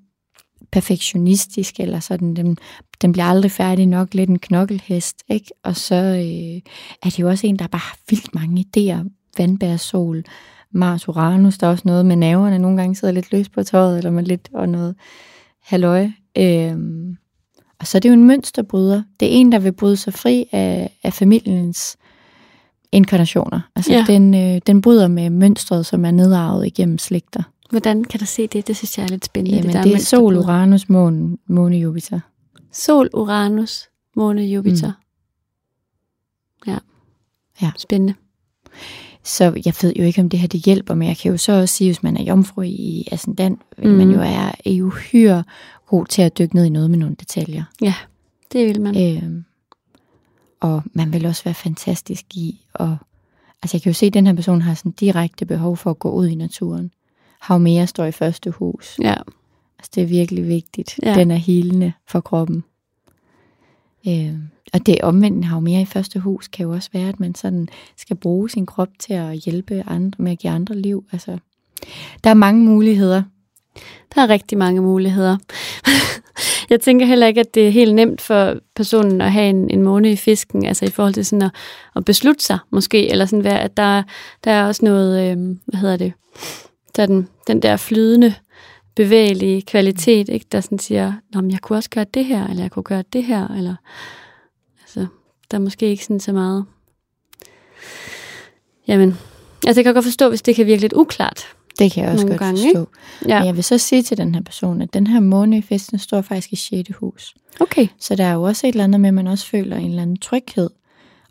perfektionistisk, 0.73 1.81
eller 1.81 2.01
sådan, 2.01 2.37
den, 2.37 2.59
den 3.03 3.13
bliver 3.13 3.25
aldrig 3.25 3.51
færdig 3.51 3.87
nok, 3.87 4.15
lidt 4.15 4.31
en 4.31 4.39
knokkelhest, 4.39 5.23
ikke? 5.29 5.51
Og 5.63 5.77
så 5.77 5.95
øh, 5.95 6.73
er 7.03 7.11
det 7.11 7.19
jo 7.19 7.29
også 7.29 7.47
en, 7.47 7.59
der 7.59 7.67
bare 7.67 7.83
har 7.85 7.97
vildt 8.11 8.35
mange 8.35 8.65
idéer. 8.67 9.09
Vandbærsol, 9.39 10.25
Mars 10.71 11.09
Uranus, 11.09 11.59
der 11.59 11.67
er 11.67 11.71
også 11.71 11.83
noget 11.87 12.07
med 12.07 12.17
naverne, 12.17 12.59
nogle 12.59 12.77
gange 12.77 12.95
sidder 12.95 13.15
lidt 13.15 13.33
løs 13.33 13.49
på 13.49 13.63
tøjet, 13.63 13.99
eller 13.99 14.11
med 14.11 14.23
lidt 14.23 14.49
og 14.55 14.69
noget 14.69 14.95
halløj. 15.63 16.09
Øh, 16.39 16.77
og 17.81 17.87
så 17.87 17.99
er 17.99 18.01
det 18.01 18.09
jo 18.09 18.15
en 18.15 18.27
mønsterbryder. 18.27 19.03
Det 19.21 19.29
er 19.29 19.33
en, 19.33 19.53
der 19.53 19.59
vil 19.59 19.73
bryde 19.73 19.97
sig 19.97 20.15
fri 20.15 20.45
af, 20.53 20.99
af 21.03 21.13
familiens 21.13 21.97
inkarnationer. 22.93 23.61
Altså 23.77 23.93
Ja. 23.93 24.05
den, 24.09 24.35
øh, 24.35 24.61
den 24.67 24.83
bryder 24.83 25.09
med 25.09 25.31
mønstret, 25.31 25.87
som 25.87 26.05
er 26.05 26.11
nedarvet 26.11 26.67
igennem 26.67 26.99
slægter. 26.99 27.43
Hvordan 27.71 28.05
kan 28.05 28.21
du 28.21 28.27
se 28.27 28.47
det? 28.47 28.67
Det 28.69 28.77
synes 28.77 28.99
jeg 28.99 29.05
er 29.05 29.09
lidt 29.09 29.25
spændende. 29.25 29.57
Jamen, 29.59 29.73
der 29.73 29.83
det, 29.83 29.93
det 29.93 29.95
er 30.01 30.05
Sol. 30.05 30.37
Uranus, 30.37 30.89
måne, 30.89 31.37
måne 31.47 31.77
Jupiter. 31.77 32.21
Sol, 32.73 33.11
Uranus, 33.15 33.89
måne, 34.17 34.43
Jupiter. 34.43 34.93
Mm. 36.67 36.73
Ja. 36.73 36.79
Ja. 37.63 37.71
Spændende. 37.79 38.15
Så 39.25 39.45
jeg 39.65 39.75
ved 39.83 39.93
jo 39.97 40.05
ikke, 40.05 40.21
om 40.21 40.29
det 40.29 40.39
her 40.41 40.49
det 40.49 40.61
hjælper, 40.65 40.95
men 40.95 41.09
jeg 41.09 41.17
kan 41.17 41.31
jo 41.31 41.37
så 41.37 41.53
også 41.53 41.75
sige, 41.77 41.89
hvis 41.89 42.03
man 42.03 42.17
er 42.17 42.23
jomfru 42.23 42.63
i 42.63 43.09
ascendant, 43.13 43.61
Mhm. 43.79 43.91
man 43.91 44.11
jo 44.11 44.21
er, 44.21 44.53
er 44.67 44.71
jo 44.71 44.87
uhyre 44.87 45.45
god 45.87 46.07
til 46.07 46.23
at 46.23 46.39
dykke 46.39 46.55
ned 46.55 46.65
i 46.65 46.69
noget 46.69 46.91
med 46.91 46.99
nogle 46.99 47.15
detaljer. 47.21 47.65
Ja, 47.83 47.95
det 48.53 48.67
vil 48.67 48.81
man. 48.81 49.17
Øhm, 49.17 49.45
og 50.63 50.83
man 50.93 51.13
vil 51.13 51.27
også 51.27 51.45
være 51.45 51.55
fantastisk 51.55 52.37
i 52.37 52.61
at... 52.75 52.89
Altså 53.63 53.77
jeg 53.77 53.83
kan 53.83 53.91
jo 53.91 53.95
se, 53.95 54.07
at 54.07 54.15
den 54.15 54.27
her 54.27 54.35
person 54.35 54.63
har 54.63 54.75
sådan 54.75 54.93
direkte 54.93 55.47
behov 55.47 55.77
for 55.77 55.91
at 55.91 55.99
gå 55.99 56.11
ud 56.11 56.27
i 56.27 56.35
naturen. 56.35 56.93
Hav 57.41 57.61
mere 57.61 57.87
står 57.87 58.05
i 58.05 58.13
første 58.13 58.51
hus. 58.51 58.99
Ja. 59.03 59.15
Altså 59.79 59.91
det 59.95 60.03
er 60.03 60.07
virkelig 60.07 60.49
vigtigt. 60.49 61.01
Ja. 61.03 61.15
Den 61.15 61.31
er 61.31 61.37
helende 61.37 61.93
for 62.09 62.21
kroppen. 62.21 62.65
Øhm, 64.09 64.49
og 64.73 64.87
det 64.87 65.01
omvendt 65.03 65.45
hav 65.45 65.61
mere 65.61 65.83
i 65.83 65.85
første 65.85 66.19
hus 66.19 66.49
kan 66.49 66.67
jo 66.67 66.73
også 66.73 66.91
være, 66.93 67.09
at 67.09 67.21
man 67.21 67.35
sådan 67.35 67.69
skal 67.97 68.17
bruge 68.17 68.51
sin 68.51 68.67
krop 68.67 68.89
til 68.99 69.13
at 69.13 69.37
hjælpe 69.37 69.85
andre 69.87 70.23
med 70.23 70.33
at 70.33 70.39
give 70.39 70.53
andre 70.53 70.75
liv. 70.75 71.05
Altså, 71.13 71.39
der 72.25 72.31
er 72.31 72.35
mange 72.35 72.65
muligheder. 72.65 73.23
Der 74.15 74.23
er 74.23 74.29
rigtig 74.29 74.59
mange 74.59 74.81
muligheder. 74.81 75.37
jeg 76.73 76.81
tænker 76.81 77.07
heller 77.07 77.27
ikke, 77.27 77.41
at 77.41 77.55
det 77.55 77.67
er 77.67 77.71
helt 77.71 77.95
nemt 77.95 78.21
for 78.21 78.55
personen 78.77 79.21
at 79.21 79.33
have 79.33 79.51
en, 79.51 79.71
en 79.71 79.83
måne 79.83 80.13
i 80.13 80.17
fisken, 80.17 80.65
altså 80.67 80.85
i 80.85 80.91
forhold 80.91 81.15
til 81.15 81.27
sådan 81.27 81.43
at, 81.43 81.51
at 81.97 82.05
beslutte 82.05 82.45
sig 82.45 82.59
måske, 82.71 83.11
eller 83.11 83.27
sådan 83.27 83.45
være, 83.45 83.61
at 83.61 83.77
der, 83.77 84.03
der 84.45 84.51
er 84.51 84.67
også 84.67 84.85
noget, 84.85 85.31
øh, 85.31 85.57
hvad 85.67 85.81
hedder 85.81 85.97
det, 85.97 86.13
der 86.97 87.07
den, 87.07 87.29
den 87.47 87.63
der 87.63 87.77
flydende, 87.77 88.35
bevægelige 88.97 89.63
kvalitet, 89.63 90.29
ikke, 90.29 90.47
der 90.53 90.61
sådan 90.61 90.79
siger, 90.79 91.13
Nå, 91.33 91.41
men 91.41 91.51
jeg 91.51 91.61
kunne 91.61 91.79
også 91.79 91.91
gøre 91.91 92.07
det 92.15 92.25
her, 92.25 92.47
eller 92.47 92.63
jeg 92.63 92.71
kunne 92.71 92.83
gøre 92.83 93.05
det 93.13 93.25
her, 93.25 93.49
eller 93.49 93.75
altså, 94.83 95.07
der 95.51 95.57
er 95.57 95.63
måske 95.63 95.87
ikke 95.87 96.05
sådan 96.05 96.21
så 96.21 96.33
meget. 96.33 96.65
Jamen, 98.89 99.19
altså 99.67 99.81
jeg 99.81 99.85
kan 99.85 99.95
godt 99.95 100.05
forstå, 100.05 100.29
hvis 100.29 100.43
det 100.43 100.57
kan 100.57 100.67
virke 100.67 100.81
lidt 100.81 100.93
uklart. 100.93 101.47
Det 101.79 101.93
kan 101.93 102.05
jeg 102.05 102.13
også 102.13 102.27
Nogle 102.27 102.39
godt 102.39 102.47
gange, 102.47 102.61
forstå. 102.75 102.89
Ja, 103.29 103.39
Men 103.39 103.47
jeg 103.47 103.57
vil 103.57 103.65
så 103.65 103.79
sige 103.79 104.03
til 104.03 104.17
den 104.17 104.35
her 104.35 104.43
person, 104.43 104.83
at 104.83 104.95
den 104.95 105.07
her 105.07 105.21
måne 105.21 105.59
i 105.59 105.63
festen 105.63 105.99
står 105.99 106.21
faktisk 106.23 106.53
i 106.53 106.57
6. 106.57 106.91
hus. 106.97 107.35
okay. 107.61 107.87
Så 108.01 108.15
der 108.17 108.25
er 108.25 108.33
jo 108.33 108.43
også 108.43 108.67
et 108.67 108.73
eller 108.73 108.85
andet 108.85 109.01
med, 109.01 109.09
at 109.09 109.15
man 109.15 109.27
også 109.27 109.47
føler 109.47 109.77
en 109.77 109.89
eller 109.91 110.03
anden 110.03 110.17
tryghed, 110.17 110.71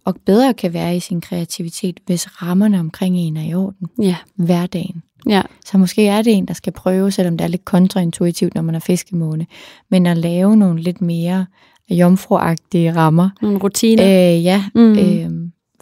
og 0.06 0.16
bedre 0.26 0.54
kan 0.54 0.74
være 0.74 0.96
i 0.96 1.00
sin 1.00 1.22
kreativitet, 1.22 2.00
hvis 2.06 2.42
rammerne 2.42 2.80
omkring 2.80 3.18
en 3.18 3.38
er 3.38 3.44
i 3.50 3.54
orden. 3.54 3.88
Ja, 4.02 4.16
Hverdagen. 4.36 5.04
ja, 5.30 5.42
Så 5.66 5.78
måske 5.78 6.08
er 6.08 6.22
det 6.22 6.34
en, 6.34 6.46
der 6.46 6.54
skal 6.54 6.74
prøve, 6.74 7.12
selvom 7.12 7.38
det 7.38 7.46
er 7.46 7.50
lidt 7.50 7.66
kontraintuitivt, 7.66 8.56
når 8.56 8.62
man 8.62 8.76
er 8.76 8.80
fiskemåne, 8.80 9.46
men 9.90 10.06
at 10.06 10.18
lave 10.18 10.58
nogle 10.58 10.82
lidt 10.82 11.02
mere 11.02 11.46
jomfruagtige 11.90 12.96
rammer. 12.96 13.30
nogle 13.42 13.58
rutiner. 13.58 14.04
Øh, 14.36 14.44
ja, 14.44 14.64
Mm. 14.76 14.82
mm. 14.82 14.98
øh, 14.98 15.30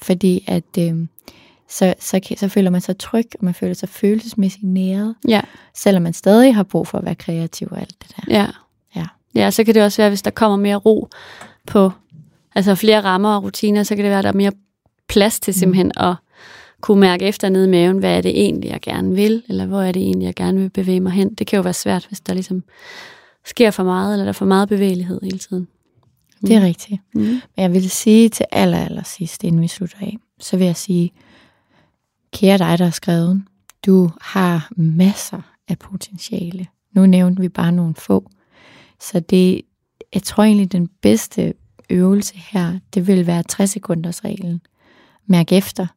fordi 0.01 0.43
at 0.47 0.63
øh, 0.79 0.93
så, 1.69 1.93
så, 1.99 2.19
så 2.37 2.47
føler 2.47 2.69
man 2.69 2.81
sig 2.81 2.97
tryg, 2.97 3.25
og 3.39 3.45
man 3.45 3.53
føler 3.53 3.73
sig 3.73 3.89
følelsesmæssigt 3.89 4.63
næret, 4.63 5.15
Ja, 5.27 5.41
selvom 5.75 6.03
man 6.03 6.13
stadig 6.13 6.55
har 6.55 6.63
brug 6.63 6.87
for 6.87 6.97
at 6.97 7.05
være 7.05 7.15
kreativ 7.15 7.67
og 7.71 7.79
alt 7.79 7.95
det 8.03 8.15
der. 8.15 8.23
ja. 8.39 8.47
Ja. 8.95 9.05
Ja, 9.35 9.51
så 9.51 9.63
kan 9.63 9.73
det 9.75 9.83
også 9.83 10.01
være, 10.01 10.09
hvis 10.09 10.21
der 10.21 10.31
kommer 10.31 10.57
mere 10.57 10.75
ro 10.75 11.07
på, 11.67 11.91
altså 12.55 12.75
flere 12.75 13.01
rammer 13.01 13.35
og 13.35 13.43
rutiner, 13.43 13.83
så 13.83 13.95
kan 13.95 14.03
det 14.03 14.09
være, 14.09 14.19
at 14.19 14.23
der 14.23 14.29
er 14.31 14.33
mere 14.35 14.51
plads 15.07 15.39
til 15.39 15.53
simpelthen 15.53 15.91
at 15.97 16.15
kunne 16.81 16.99
mærke 16.99 17.25
efter 17.25 17.49
nede 17.49 17.65
i 17.67 17.69
maven, 17.69 17.97
hvad 17.97 18.17
er 18.17 18.21
det 18.21 18.31
egentlig, 18.41 18.69
jeg 18.69 18.81
gerne 18.81 19.15
vil, 19.15 19.43
eller 19.49 19.65
hvor 19.65 19.81
er 19.81 19.91
det 19.91 20.01
egentlig, 20.01 20.25
jeg 20.25 20.35
gerne 20.35 20.59
vil 20.59 20.69
bevæge 20.69 20.99
mig 20.99 21.11
hen. 21.11 21.33
Det 21.33 21.47
kan 21.47 21.57
jo 21.57 21.63
være 21.63 21.73
svært, 21.73 22.05
hvis 22.07 22.19
der 22.19 22.33
ligesom 22.33 22.63
sker 23.45 23.71
for 23.71 23.83
meget, 23.83 24.13
eller 24.13 24.23
der 24.25 24.29
er 24.29 24.33
for 24.33 24.45
meget 24.45 24.69
bevægelighed 24.69 25.19
hele 25.23 25.37
tiden. 25.39 25.67
Det 26.41 26.55
er 26.55 26.61
rigtigt. 26.61 27.01
Mm. 27.13 27.21
Men 27.21 27.41
jeg 27.57 27.73
vil 27.73 27.89
sige 27.89 28.29
til 28.29 28.45
aller, 28.51 28.77
aller 28.85 29.03
sidst, 29.03 29.43
inden 29.43 29.61
vi 29.61 29.67
slutter 29.67 29.97
af, 30.01 30.17
så 30.39 30.57
vil 30.57 30.65
jeg 30.65 30.75
sige, 30.75 31.11
kære 32.33 32.57
dig, 32.57 32.77
der 32.77 32.83
har 32.83 32.91
skrevet, 32.91 33.43
du 33.85 34.11
har 34.21 34.71
masser 34.75 35.41
af 35.67 35.79
potentiale. 35.79 36.67
Nu 36.91 37.05
nævnte 37.05 37.41
vi 37.41 37.49
bare 37.49 37.71
nogle 37.71 37.95
få. 37.95 38.29
Så 38.99 39.19
det, 39.19 39.61
jeg 40.13 40.23
tror 40.23 40.43
egentlig, 40.43 40.71
den 40.71 40.89
bedste 41.01 41.53
øvelse 41.89 42.33
her, 42.35 42.79
det 42.93 43.07
vil 43.07 43.27
være 43.27 43.43
60 43.43 43.69
sekunders 43.69 44.25
reglen. 44.25 44.61
Mærk 45.27 45.51
efter. 45.51 45.87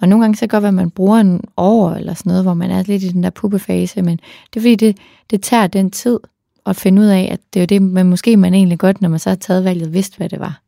Og 0.00 0.08
nogle 0.08 0.22
gange 0.22 0.36
så 0.36 0.40
kan 0.40 0.46
det 0.46 0.50
godt 0.50 0.62
være, 0.62 0.68
at 0.68 0.74
man 0.74 0.90
bruger 0.90 1.20
en 1.20 1.40
år 1.56 1.90
eller 1.90 2.14
sådan 2.14 2.30
noget, 2.30 2.44
hvor 2.44 2.54
man 2.54 2.70
er 2.70 2.82
lidt 2.82 3.02
i 3.02 3.08
den 3.08 3.22
der 3.22 3.30
puppefase, 3.30 4.02
men 4.02 4.16
det 4.54 4.56
er 4.56 4.60
fordi, 4.60 4.74
det, 4.74 4.98
det 5.30 5.42
tager 5.42 5.66
den 5.66 5.90
tid 5.90 6.20
at 6.66 6.76
finde 6.76 7.02
ud 7.02 7.06
af, 7.06 7.28
at 7.32 7.40
det 7.54 7.60
er 7.60 7.62
jo 7.62 7.66
det, 7.66 7.82
men 7.82 8.10
måske 8.10 8.36
man 8.36 8.54
egentlig 8.54 8.78
godt, 8.78 9.00
når 9.00 9.08
man 9.08 9.18
så 9.18 9.30
har 9.30 9.36
taget 9.36 9.64
valget, 9.64 9.92
vidste, 9.92 10.16
hvad 10.16 10.28
det 10.28 10.40
var. 10.40 10.60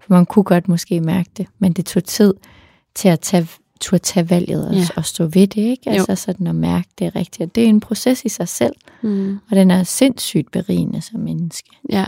For 0.00 0.14
man 0.14 0.26
kunne 0.26 0.42
godt 0.42 0.68
måske 0.68 1.00
mærke 1.00 1.30
det, 1.36 1.46
men 1.58 1.72
det 1.72 1.86
tog 1.86 2.04
tid 2.04 2.34
til 2.94 3.08
at 3.08 3.20
tage, 3.20 3.48
turde 3.80 4.02
tage 4.02 4.30
valget 4.30 4.68
og, 4.68 4.74
Ja. 4.74 4.86
og 4.96 5.04
stå 5.04 5.24
ved 5.24 5.46
det, 5.46 5.56
ikke? 5.56 5.82
Jo. 5.86 5.92
Altså 5.92 6.14
sådan 6.14 6.46
at 6.46 6.54
mærke 6.54 6.88
det 6.98 7.16
rigtigt. 7.16 7.48
Og 7.48 7.54
det 7.54 7.64
er 7.64 7.68
en 7.68 7.80
proces 7.80 8.24
i 8.24 8.28
sig 8.28 8.48
selv, 8.48 8.74
Mm. 9.02 9.38
og 9.50 9.56
den 9.56 9.70
er 9.70 9.82
sindssygt 9.82 10.50
berigende 10.50 11.00
som 11.00 11.20
menneske. 11.20 11.68
Ja. 11.90 12.04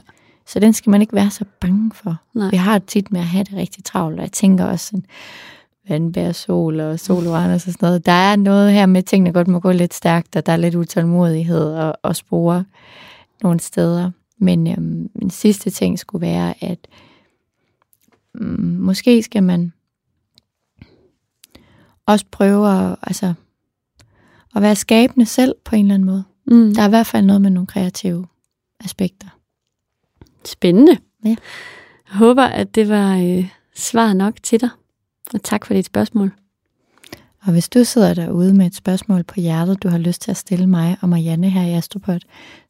Så 0.46 0.60
den 0.60 0.72
skal 0.72 0.90
man 0.90 1.00
ikke 1.00 1.12
være 1.14 1.30
så 1.30 1.44
bange 1.60 1.90
for. 1.94 2.16
Nej. 2.34 2.50
Vi 2.50 2.56
har 2.56 2.78
tit 2.78 3.12
med 3.12 3.20
at 3.20 3.26
have 3.26 3.44
det 3.44 3.52
rigtig 3.56 3.84
travlt, 3.84 4.16
og 4.16 4.22
jeg 4.22 4.32
tænker 4.32 4.64
også 4.64 4.86
sådan, 4.86 5.04
vandbær, 5.88 6.32
sol 6.32 6.80
og 6.80 7.00
soloranus 7.00 7.54
og 7.66 7.72
sådan 7.72 7.86
noget. 7.86 8.06
Der 8.06 8.12
er 8.12 8.36
noget 8.36 8.72
her 8.72 8.86
med, 8.86 8.98
at 8.98 9.04
tingene 9.04 9.32
godt 9.32 9.48
må 9.48 9.60
gå 9.60 9.72
lidt 9.72 9.94
stærkt, 9.94 10.36
og 10.36 10.46
der 10.46 10.52
er 10.52 10.56
lidt 10.56 10.74
utålmodighed 10.74 11.74
og, 11.74 11.94
og 12.02 12.16
spore 12.16 12.64
nogle 13.42 13.60
steder. 13.60 14.10
Men 14.38 14.66
øhm, 14.66 15.10
min 15.14 15.30
sidste 15.30 15.70
ting 15.70 15.98
skulle 15.98 16.26
være, 16.26 16.54
at 16.64 16.78
øhm, 18.34 18.76
måske 18.80 19.22
skal 19.22 19.42
man 19.42 19.72
også 22.06 22.24
prøve 22.30 22.68
at, 22.70 22.96
altså, 23.02 23.34
at 24.56 24.62
være 24.62 24.76
skabende 24.76 25.26
selv 25.26 25.54
på 25.64 25.76
en 25.76 25.84
eller 25.84 25.94
anden 25.94 26.06
måde. 26.06 26.24
Mm. 26.46 26.74
Der 26.74 26.82
er 26.82 26.86
i 26.86 26.90
hvert 26.90 27.06
fald 27.06 27.26
noget 27.26 27.42
med 27.42 27.50
nogle 27.50 27.66
kreative 27.66 28.26
aspekter. 28.80 29.28
Spændende. 30.44 30.98
Ja. 31.24 31.36
Jeg 32.08 32.18
håber, 32.18 32.44
at 32.44 32.74
det 32.74 32.88
var 32.88 33.16
øh, 33.16 33.48
svar 33.74 34.12
nok 34.12 34.34
til 34.42 34.60
dig. 34.60 34.70
Og 35.34 35.42
tak 35.42 35.66
for 35.66 35.74
dit 35.74 35.86
spørgsmål. 35.86 36.32
Og 37.42 37.52
hvis 37.52 37.68
du 37.68 37.84
sidder 37.84 38.14
derude 38.14 38.54
med 38.54 38.66
et 38.66 38.74
spørgsmål 38.74 39.22
på 39.22 39.40
hjertet, 39.40 39.82
du 39.82 39.88
har 39.88 39.98
lyst 39.98 40.22
til 40.22 40.30
at 40.30 40.36
stille 40.36 40.66
mig 40.66 40.96
og 41.00 41.08
Marianne 41.08 41.50
her 41.50 41.62
i 41.62 41.72
Astropod, 41.72 42.20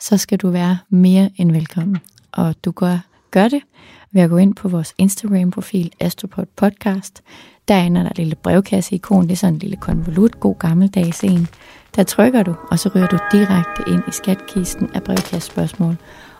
så 0.00 0.16
skal 0.16 0.38
du 0.38 0.50
være 0.50 0.78
mere 0.88 1.30
end 1.36 1.52
velkommen. 1.52 1.98
Og 2.32 2.64
du 2.64 2.70
gør, 2.70 2.98
gør 3.32 3.48
det 3.48 3.62
ved 4.12 4.22
at 4.22 4.30
gå 4.30 4.36
ind 4.36 4.54
på 4.54 4.68
vores 4.68 4.94
Instagram-profil 4.98 5.92
Astropod 6.00 6.46
Podcast. 6.56 7.22
Derinde 7.68 8.00
er 8.00 8.04
der 8.04 8.10
et 8.10 8.18
lille 8.18 8.34
brevkasse-ikon, 8.34 9.22
det 9.22 9.32
er 9.32 9.36
sådan 9.36 9.54
en 9.54 9.58
lille 9.58 9.76
konvolut, 9.76 10.40
god 10.40 10.58
gammeldags 10.58 11.24
en. 11.24 11.48
Der 11.96 12.02
trykker 12.02 12.42
du, 12.42 12.54
og 12.70 12.78
så 12.78 12.90
ryger 12.94 13.06
du 13.06 13.18
direkte 13.32 13.82
ind 13.86 14.02
i 14.08 14.10
skatkisten 14.10 14.90
af 14.94 15.02
brevkassespørgsmål. 15.02 15.96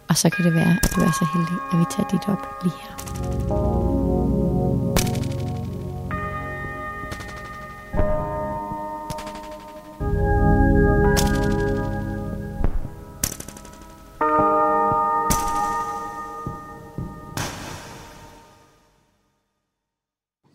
Og 0.08 0.16
så 0.16 0.30
kan 0.30 0.44
det 0.44 0.54
være, 0.54 0.78
at 0.82 0.90
du 0.96 1.00
er 1.00 1.12
så 1.12 1.26
heldig, 1.34 1.58
at 1.72 1.78
vi 1.78 1.84
tager 1.90 2.08
dit 2.08 2.28
op 2.28 2.46
lige 2.62 2.74
her. 2.82 4.11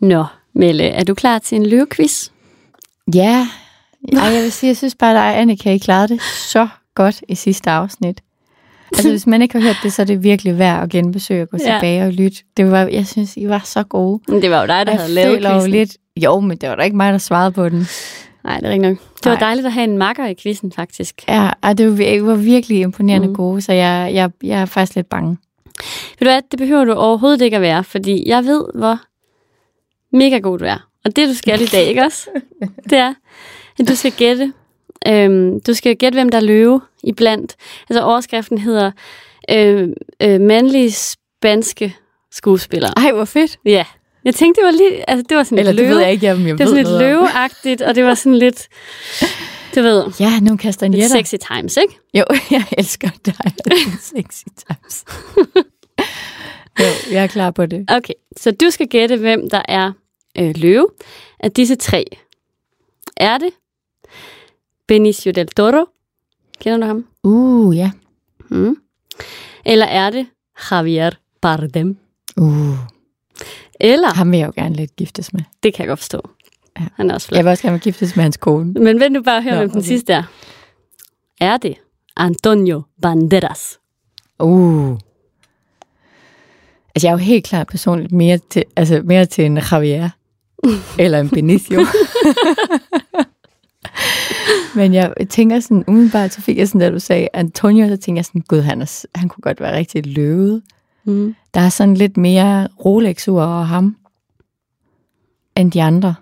Nå, 0.00 0.24
Melle, 0.52 0.84
er 0.84 1.04
du 1.04 1.14
klar 1.14 1.38
til 1.38 1.56
en 1.56 1.66
løvequiz? 1.66 2.28
Ja, 3.14 3.46
Ej, 4.12 4.22
jeg 4.24 4.42
vil 4.42 4.52
sige, 4.52 4.68
jeg 4.68 4.76
synes 4.76 4.94
bare, 4.94 5.34
at 5.34 5.40
Annika, 5.40 5.70
I 5.74 5.78
klarede 5.78 6.08
det 6.08 6.22
så 6.22 6.68
godt 6.94 7.22
i 7.28 7.34
sidste 7.34 7.70
afsnit. 7.70 8.20
Altså, 8.92 9.10
hvis 9.10 9.26
man 9.26 9.42
ikke 9.42 9.58
har 9.58 9.62
hørt 9.66 9.76
det, 9.82 9.92
så 9.92 10.02
er 10.02 10.06
det 10.06 10.22
virkelig 10.22 10.58
værd 10.58 10.82
at 10.82 10.88
genbesøge 10.90 11.42
og 11.42 11.48
gå 11.48 11.56
Ja. 11.60 11.72
tilbage 11.74 12.04
og 12.06 12.12
lytte. 12.12 12.38
Det 12.56 12.70
var, 12.70 12.78
jeg 12.86 13.06
synes, 13.06 13.36
I 13.36 13.48
var 13.48 13.62
så 13.64 13.82
gode. 13.82 14.20
Men 14.28 14.42
Det 14.42 14.50
var 14.50 14.60
jo 14.60 14.66
dig, 14.66 14.86
der 14.86 14.92
jeg 14.92 15.00
havde 15.00 15.12
lavet 15.12 15.44
jo 15.64 15.66
lidt... 15.70 15.96
Jo, 16.16 16.40
men 16.40 16.56
det 16.56 16.68
var 16.68 16.74
da 16.74 16.82
ikke 16.82 16.96
mig, 16.96 17.12
der 17.12 17.18
svarede 17.18 17.52
på 17.52 17.68
den. 17.68 17.86
Nej, 18.44 18.56
det 18.60 18.66
er 18.68 18.72
ikke 18.72 18.88
nok. 18.88 18.96
Det 18.98 19.24
var 19.24 19.30
Nej. 19.30 19.40
dejligt 19.40 19.66
at 19.66 19.72
have 19.72 19.84
en 19.84 19.98
makker 19.98 20.26
i 20.26 20.34
quizzen, 20.42 20.72
faktisk. 20.72 21.22
Ja, 21.28 21.50
og 21.62 21.78
det 21.78 21.98
var, 21.98 22.04
I 22.04 22.22
var 22.22 22.34
virkelig 22.34 22.80
imponerende 22.80 23.28
mm. 23.28 23.34
gode, 23.34 23.60
så 23.62 23.72
jeg, 23.72 24.10
jeg, 24.14 24.30
jeg 24.42 24.60
er 24.60 24.64
faktisk 24.64 24.96
lidt 24.96 25.08
bange. 25.08 25.28
Ved 26.18 26.26
du 26.26 26.30
hvad, 26.32 26.42
det 26.50 26.58
behøver 26.58 26.84
du 26.84 26.92
overhovedet 26.92 27.40
ikke 27.42 27.56
at 27.56 27.62
være, 27.62 27.84
fordi 27.84 28.28
jeg 28.28 28.44
ved, 28.44 28.64
hvor 28.74 28.98
mega 30.12 30.38
god 30.38 30.58
du 30.58 30.64
er. 30.64 30.88
Og 31.04 31.16
det, 31.16 31.28
du 31.28 31.34
skal 31.34 31.60
i 31.62 31.66
dag, 31.66 31.86
ikke 31.86 32.02
også? 32.02 32.28
Det 32.90 32.98
er, 32.98 33.14
at 33.78 33.88
du 33.88 33.94
skal 33.94 34.12
gætte. 34.12 34.52
Øhm, 35.08 35.60
du 35.60 35.74
skal 35.74 35.96
gætte, 35.96 36.16
hvem 36.16 36.28
der 36.28 36.38
er 36.38 36.42
løve 36.42 36.80
iblandt. 37.04 37.54
Altså 37.90 38.02
overskriften 38.02 38.58
hedder 38.58 38.90
øh, 39.50 39.88
øh, 40.22 40.40
mandlige 40.40 40.92
spanske 40.92 41.96
skuespillere. 42.32 42.92
Ej, 42.96 43.12
hvor 43.12 43.24
fedt. 43.24 43.58
Ja, 43.64 43.84
jeg 44.24 44.34
tænkte, 44.34 44.60
det 44.60 44.66
var 44.66 44.72
lige, 44.72 45.10
altså 45.10 45.24
det 45.28 45.36
var 45.36 45.42
sådan 45.42 45.58
Eller 45.58 45.72
lidt 45.72 45.78
det 45.78 45.86
løve. 45.86 45.94
ved 45.96 46.02
jeg 46.02 46.12
ikke, 46.12 46.32
om 46.32 46.46
jeg 46.46 46.58
det 46.58 46.66
var 46.66 46.66
sådan 46.66 46.84
lidt 46.84 46.98
løveagtigt, 46.98 47.82
og 47.82 47.94
det 47.94 48.04
var 48.04 48.14
sådan 48.14 48.38
lidt, 48.38 48.68
du 49.74 49.82
ved, 49.82 50.04
Ja, 50.20 50.40
nu 50.40 50.56
kaster 50.56 50.86
en 50.86 50.92
lidt 50.94 51.10
sexy 51.10 51.34
times, 51.54 51.76
ikke? 51.76 51.98
Jo, 52.14 52.24
jeg 52.50 52.64
elsker 52.78 53.08
dig. 53.26 53.34
Sexy 54.16 54.44
times. 54.68 55.04
jo, 56.84 57.12
jeg 57.12 57.22
er 57.22 57.26
klar 57.26 57.50
på 57.50 57.66
det. 57.66 57.90
Okay, 57.90 58.14
så 58.36 58.50
du 58.50 58.70
skal 58.70 58.86
gætte, 58.88 59.16
hvem 59.16 59.50
der 59.50 59.62
er 59.68 59.92
øh, 60.38 60.54
løve 60.56 60.88
af 61.40 61.52
disse 61.52 61.76
tre. 61.76 62.04
Er 63.16 63.38
det 63.38 63.50
Benicio 64.88 65.32
del 65.32 65.48
Toro? 65.48 65.86
Kender 66.60 66.78
du 66.78 66.86
ham? 66.86 67.06
Uh, 67.24 67.76
ja. 67.76 67.90
Mm. 68.48 68.76
Eller 69.64 69.86
er 69.86 70.10
det 70.10 70.26
Javier 70.70 71.10
Bardem? 71.40 71.96
Uh, 72.36 72.76
Eller, 73.80 74.14
ham 74.14 74.30
vil 74.32 74.38
jeg 74.38 74.46
jo 74.46 74.52
gerne 74.62 74.74
lidt 74.74 74.96
giftes 74.96 75.32
med. 75.32 75.40
det 75.62 75.74
kan 75.74 75.82
jeg 75.82 75.88
godt 75.88 75.98
forstå. 75.98 76.20
Ja. 76.80 76.84
Han 76.94 77.10
er 77.10 77.14
også 77.14 77.28
flot. 77.28 77.36
Jeg 77.36 77.44
vil 77.44 77.50
også 77.50 77.62
gerne 77.62 77.78
giftes 77.78 78.16
med 78.16 78.22
hans 78.22 78.36
kone. 78.36 78.72
Men 78.72 79.00
vent 79.00 79.12
nu 79.12 79.22
bare 79.22 79.36
og 79.36 79.42
hør, 79.42 79.50
Nå, 79.50 79.58
hvem 79.58 79.70
den 79.70 79.82
sidste 79.82 80.12
er. 80.12 80.22
Er 81.40 81.56
det 81.56 81.74
Antonio 82.16 82.82
Banderas? 83.02 83.78
Uh. 84.38 84.98
Altså, 86.94 87.06
jeg 87.06 87.12
er 87.12 87.18
jo 87.18 87.24
helt 87.24 87.44
klart 87.44 87.66
personligt 87.66 88.12
mere 88.12 88.38
til, 88.50 88.64
altså, 88.76 89.02
mere 89.04 89.26
til 89.26 89.44
en 89.44 89.60
Javier. 89.70 90.10
eller 90.98 91.20
en 91.20 91.30
Benicio. 91.30 91.80
Men 94.74 94.94
jeg 94.94 95.14
tænker 95.30 95.60
sådan, 95.60 95.84
umiddelbart 95.88 96.32
så 96.32 96.40
fik 96.40 96.58
jeg 96.58 96.68
sådan, 96.68 96.80
da 96.80 96.90
du 96.90 96.98
sagde 96.98 97.28
Antonio, 97.32 97.88
så 97.88 97.96
tænker 97.96 98.18
jeg 98.18 98.24
sådan, 98.24 98.44
gud, 98.48 98.60
han, 98.60 98.82
er, 98.82 99.06
han 99.14 99.28
kunne 99.28 99.42
godt 99.42 99.60
være 99.60 99.76
rigtig 99.76 100.06
løvet. 100.06 100.62
Mm. 101.04 101.34
Der 101.54 101.60
er 101.60 101.68
sådan 101.68 101.94
lidt 101.94 102.16
mere 102.16 102.68
rolex 102.84 103.28
over 103.28 103.62
ham, 103.62 103.96
end 105.56 105.72
de 105.72 105.82
andre. 105.82 106.14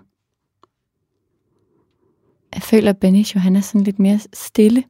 Jeg 2.53 2.61
føler, 2.61 2.89
at 2.89 2.97
Benicio, 2.97 3.39
han 3.39 3.55
er 3.55 3.61
sådan 3.61 3.83
lidt 3.83 3.99
mere 3.99 4.19
stille. 4.33 4.83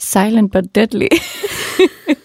Silent 0.00 0.52
but 0.52 0.74
deadly. 0.74 1.06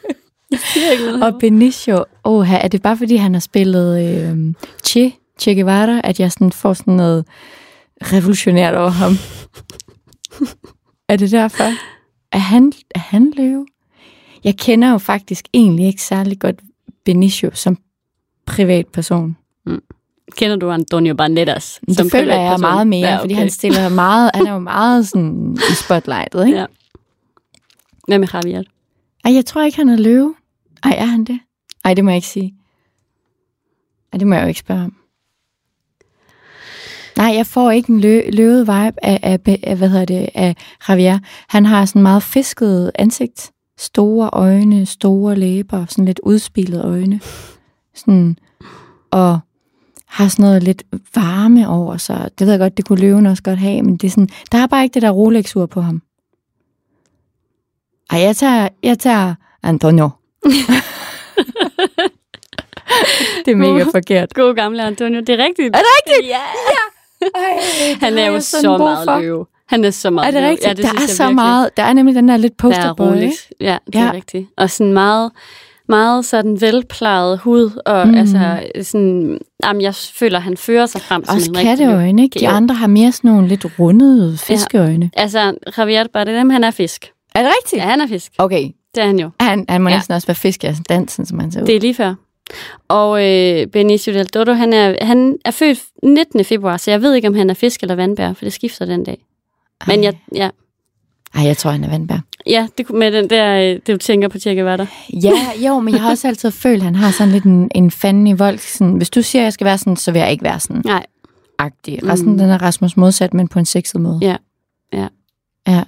Og 1.26 1.40
Benicio, 1.40 2.04
åh, 2.24 2.54
er 2.54 2.68
det 2.68 2.82
bare 2.82 2.98
fordi, 2.98 3.16
han 3.16 3.34
har 3.34 3.40
spillet 3.40 4.02
øh, 4.04 4.54
Che, 4.86 5.14
che 5.42 5.56
Guevara, 5.56 6.02
at 6.04 6.20
jeg 6.20 6.32
sådan 6.32 6.52
får 6.52 6.74
sådan 6.74 6.94
noget 6.94 7.26
revolutionært 8.02 8.76
over 8.76 8.90
ham? 8.90 9.18
er 11.10 11.16
det 11.16 11.32
derfor? 11.32 11.64
Er 12.32 12.38
han, 12.38 12.74
er 12.96 13.00
han 13.00 13.34
løve? 13.38 13.66
Jeg 14.44 14.58
kender 14.58 14.92
jo 14.92 14.98
faktisk 14.98 15.46
egentlig 15.54 15.86
ikke 15.86 16.02
særlig 16.02 16.40
godt 16.40 16.56
Benicio 17.06 17.50
som 17.54 17.78
privatperson. 18.46 19.38
Kender 20.36 20.56
du 20.56 20.70
Antonio 20.72 21.16
Banderas? 21.16 21.80
Men 21.88 21.96
det 21.96 22.12
føler 22.12 22.36
jeg 22.36 22.60
meget 22.60 22.88
mere, 22.88 23.08
ja, 23.08 23.14
okay. 23.14 23.22
fordi 23.22 23.34
han 23.34 23.50
stiller 23.50 23.90
meget, 23.90 24.32
han 24.34 24.48
er 24.48 24.54
jo 24.54 24.60
meget 24.60 25.08
sådan 25.08 25.58
i 25.72 25.76
spotlightet, 25.76 26.46
ikke? 26.46 26.60
Ja. 26.60 26.66
Hvad 28.08 28.20
med 28.20 28.28
Javier? 28.34 28.64
Ej, 29.26 29.34
jeg 29.34 29.46
tror 29.46 29.64
ikke, 29.64 29.78
han 29.78 29.90
er 29.90 29.96
løve. 29.96 30.36
Ej, 30.84 30.96
er 30.98 31.06
han 31.06 31.24
det? 31.24 31.40
Ej, 31.86 31.94
det 31.94 32.04
må 32.06 32.10
jeg 32.12 32.16
ikke 32.16 32.28
sige. 32.28 32.56
Ej, 34.14 34.18
det 34.18 34.28
må 34.28 34.36
jeg 34.36 34.44
jo 34.44 34.48
ikke 34.48 34.60
spørge 34.60 34.84
om. 34.84 34.96
Nej, 37.18 37.34
jeg 37.36 37.46
får 37.48 37.72
ikke 37.72 37.92
en 37.94 38.00
lø- 38.00 38.30
løvet 38.30 38.62
vibe 38.62 39.06
af, 39.06 39.20
af, 39.24 39.40
af, 39.64 39.78
hvad 39.78 39.90
hedder 39.90 40.06
det, 40.06 40.30
af 40.34 40.56
Javier. 40.90 41.20
Han 41.50 41.66
har 41.66 41.86
sådan 41.86 42.02
meget 42.02 42.24
fisket 42.24 42.92
ansigt. 42.96 43.52
Store 43.78 44.30
øjne, 44.34 44.86
store 44.86 45.36
læber, 45.36 45.86
sådan 45.86 46.06
lidt 46.06 46.20
udspilede 46.24 46.84
øjne. 46.84 47.22
Sådan, 47.96 48.38
og 49.12 49.40
har 50.08 50.28
sådan 50.28 50.44
noget 50.44 50.64
lidt 50.64 50.84
varme 51.16 51.70
over 51.70 51.98
sig. 51.98 52.30
Det 52.40 52.48
ved 52.48 52.54
jeg 52.54 52.60
godt, 52.60 52.78
det 52.78 52.86
kunne 52.86 53.02
løven 53.02 53.26
også 53.26 53.44
godt 53.44 53.60
have, 53.60 53.84
men 53.84 53.98
det 53.98 54.08
er 54.08 54.12
sådan, 54.12 54.30
der 54.52 54.58
er 54.58 54.68
bare 54.68 54.84
ikke 54.84 54.94
det 54.94 55.02
der 55.02 55.12
Rolex-ur 55.12 55.66
på 55.66 55.82
ham. 55.82 56.02
Ej, 58.10 58.20
jeg 58.20 58.36
tager, 58.36 58.70
jeg 58.84 59.00
tager 59.00 59.36
Antonio. 59.64 60.10
det 63.46 63.52
er 63.52 63.56
mega 63.56 63.84
forkert. 63.84 64.34
God 64.34 64.56
gamle 64.56 64.84
Antonio, 64.84 65.20
det 65.20 65.30
er 65.30 65.38
rigtigt. 65.46 65.76
Er 65.76 65.80
det 65.80 65.88
rigtigt? 66.08 66.30
Ja. 66.30 66.38
Ej, 67.36 67.60
Han 68.02 68.18
er 68.18 68.28
jo 68.28 68.40
så 68.40 68.78
meget 68.78 69.22
løve. 69.22 69.46
Han 69.68 69.86
er 69.86 69.92
så 69.92 70.10
meget 70.10 70.28
Er 70.28 70.32
det 70.32 70.42
løve. 70.42 70.52
rigtigt? 70.52 70.68
Ja, 70.68 70.74
det 70.74 70.84
der 70.84 70.90
er 70.90 71.08
så 71.08 71.24
virkelig. 71.24 71.36
meget. 71.36 71.78
Der 71.78 71.84
er 71.84 71.94
nemlig 71.94 72.16
den 72.16 72.28
der 72.28 72.38
lidt 72.38 72.62
Der 72.62 72.68
er 72.68 72.72
posterboy, 72.72 73.06
ikke? 73.06 73.16
roligt. 73.16 73.48
Ja, 73.62 73.78
det 73.88 73.96
er 73.96 74.06
Ja. 74.06 74.12
rigtigt. 74.12 74.48
Og 74.58 74.70
sådan 74.70 74.94
meget, 74.94 75.32
meget 75.90 76.26
sådan 76.26 76.62
velplejet 76.62 77.40
hud, 77.40 77.82
og 77.86 78.08
Mm. 78.08 78.16
altså 78.16 78.60
sådan, 78.82 79.40
jamen, 79.66 79.82
jeg 79.82 79.96
føler, 79.96 80.40
han 80.40 80.58
fører 80.58 80.86
sig 80.86 81.02
frem 81.02 81.26
som 81.26 81.36
Også 81.36 81.52
en 81.52 81.58
rigtig 81.58 81.70
katteøjne, 81.78 82.24
ikke? 82.24 82.40
De 82.40 82.48
andre 82.48 82.76
har 82.76 82.88
mere 82.88 83.12
sådan 83.12 83.32
nogle 83.32 83.48
lidt 83.48 83.66
rundede 83.80 84.38
fiskeøjne. 84.38 85.10
Altså, 85.14 85.54
Javier 85.78 86.04
Bardem, 86.14 86.50
han 86.50 86.64
er 86.64 86.72
fisk. 86.72 87.12
Er 87.36 87.44
det 87.44 87.52
rigtigt? 87.64 87.82
Ja, 87.82 87.88
han 87.88 88.02
er 88.02 88.08
fisk. 88.08 88.32
Okay. 88.38 88.70
Det 88.96 89.02
er 89.04 89.08
han 89.08 89.20
jo. 89.20 89.30
Han, 89.40 89.66
han 89.70 89.82
må 89.82 89.90
Ja. 89.90 89.96
næsten 89.96 90.14
også 90.14 90.28
være 90.28 90.36
fisk 90.36 90.64
i 90.64 90.68
dansen, 90.90 91.26
som 91.26 91.40
han 91.40 91.52
ser 91.52 91.62
ud. 91.62 91.68
Det 91.68 91.76
er 91.76 91.80
lige 91.80 91.94
før. 91.94 92.16
Og 92.88 93.26
øh, 93.26 93.68
Benicio 93.68 94.14
del 94.14 94.26
Dodo, 94.28 94.54
han 94.54 94.74
er, 94.74 95.06
han 95.06 95.38
er 95.46 95.52
født 95.52 95.80
19. 96.04 96.46
februar, 96.46 96.78
så 96.78 96.92
jeg 96.92 97.02
ved 97.02 97.14
ikke, 97.14 97.28
om 97.28 97.36
han 97.36 97.50
er 97.50 97.54
fisk 97.54 97.82
eller 97.82 97.96
vandbær, 97.96 98.34
for 98.34 98.46
det 98.46 98.54
skifter 98.54 98.86
den 98.86 99.04
dag. 99.04 99.18
Men 99.88 100.04
jeg, 100.04 100.14
ja, 100.36 100.50
Ej, 101.36 101.44
jeg 101.44 101.58
tror, 101.58 101.72
han 101.72 101.84
er 101.84 101.90
vandbær. 101.90 102.18
ja 102.46 102.68
det, 102.78 102.90
med 102.90 103.12
den 103.12 103.30
der, 103.30 103.56
øh, 103.56 103.62
det 103.76 103.88
du 103.88 103.98
tænker 103.98 104.28
på, 104.28 104.40
Tjekke, 104.40 104.66
var 104.66 104.78
der. 104.78 104.86
Ja, 105.24 105.34
jo, 105.68 105.80
men 105.80 105.94
jeg 105.94 106.02
har 106.02 106.10
også 106.10 106.28
altid 106.28 106.52
følt, 106.66 106.78
at 106.82 106.84
han 106.86 106.96
har 106.96 107.12
sådan 107.12 107.34
lidt 107.34 107.44
en, 107.44 107.72
en 107.76 107.92
fanden 107.92 108.28
i 108.28 108.34
vold. 108.34 108.58
Sådan, 108.58 108.94
hvis 108.94 109.10
du 109.10 109.22
siger, 109.22 109.42
at 109.42 109.44
jeg 109.44 109.54
skal 109.54 109.66
være 109.66 109.78
sådan, 109.78 109.96
så 109.96 110.12
vil 110.12 110.20
jeg 110.20 110.32
ikke 110.32 110.44
være 110.44 110.60
sådan 110.60 110.82
Nej, 110.86 111.06
agtig. 111.60 112.00
Resten, 112.10 112.32
mm. 112.32 112.38
den 112.38 112.50
er 112.50 112.62
Rasmus 112.62 112.98
modsat, 112.98 113.34
men 113.34 113.48
på 113.48 113.60
en 113.60 113.66
sexet 113.66 114.02
måde. 114.02 114.20
Ja. 114.22 114.36
Ja. 114.94 115.08
Ja. 115.68 115.84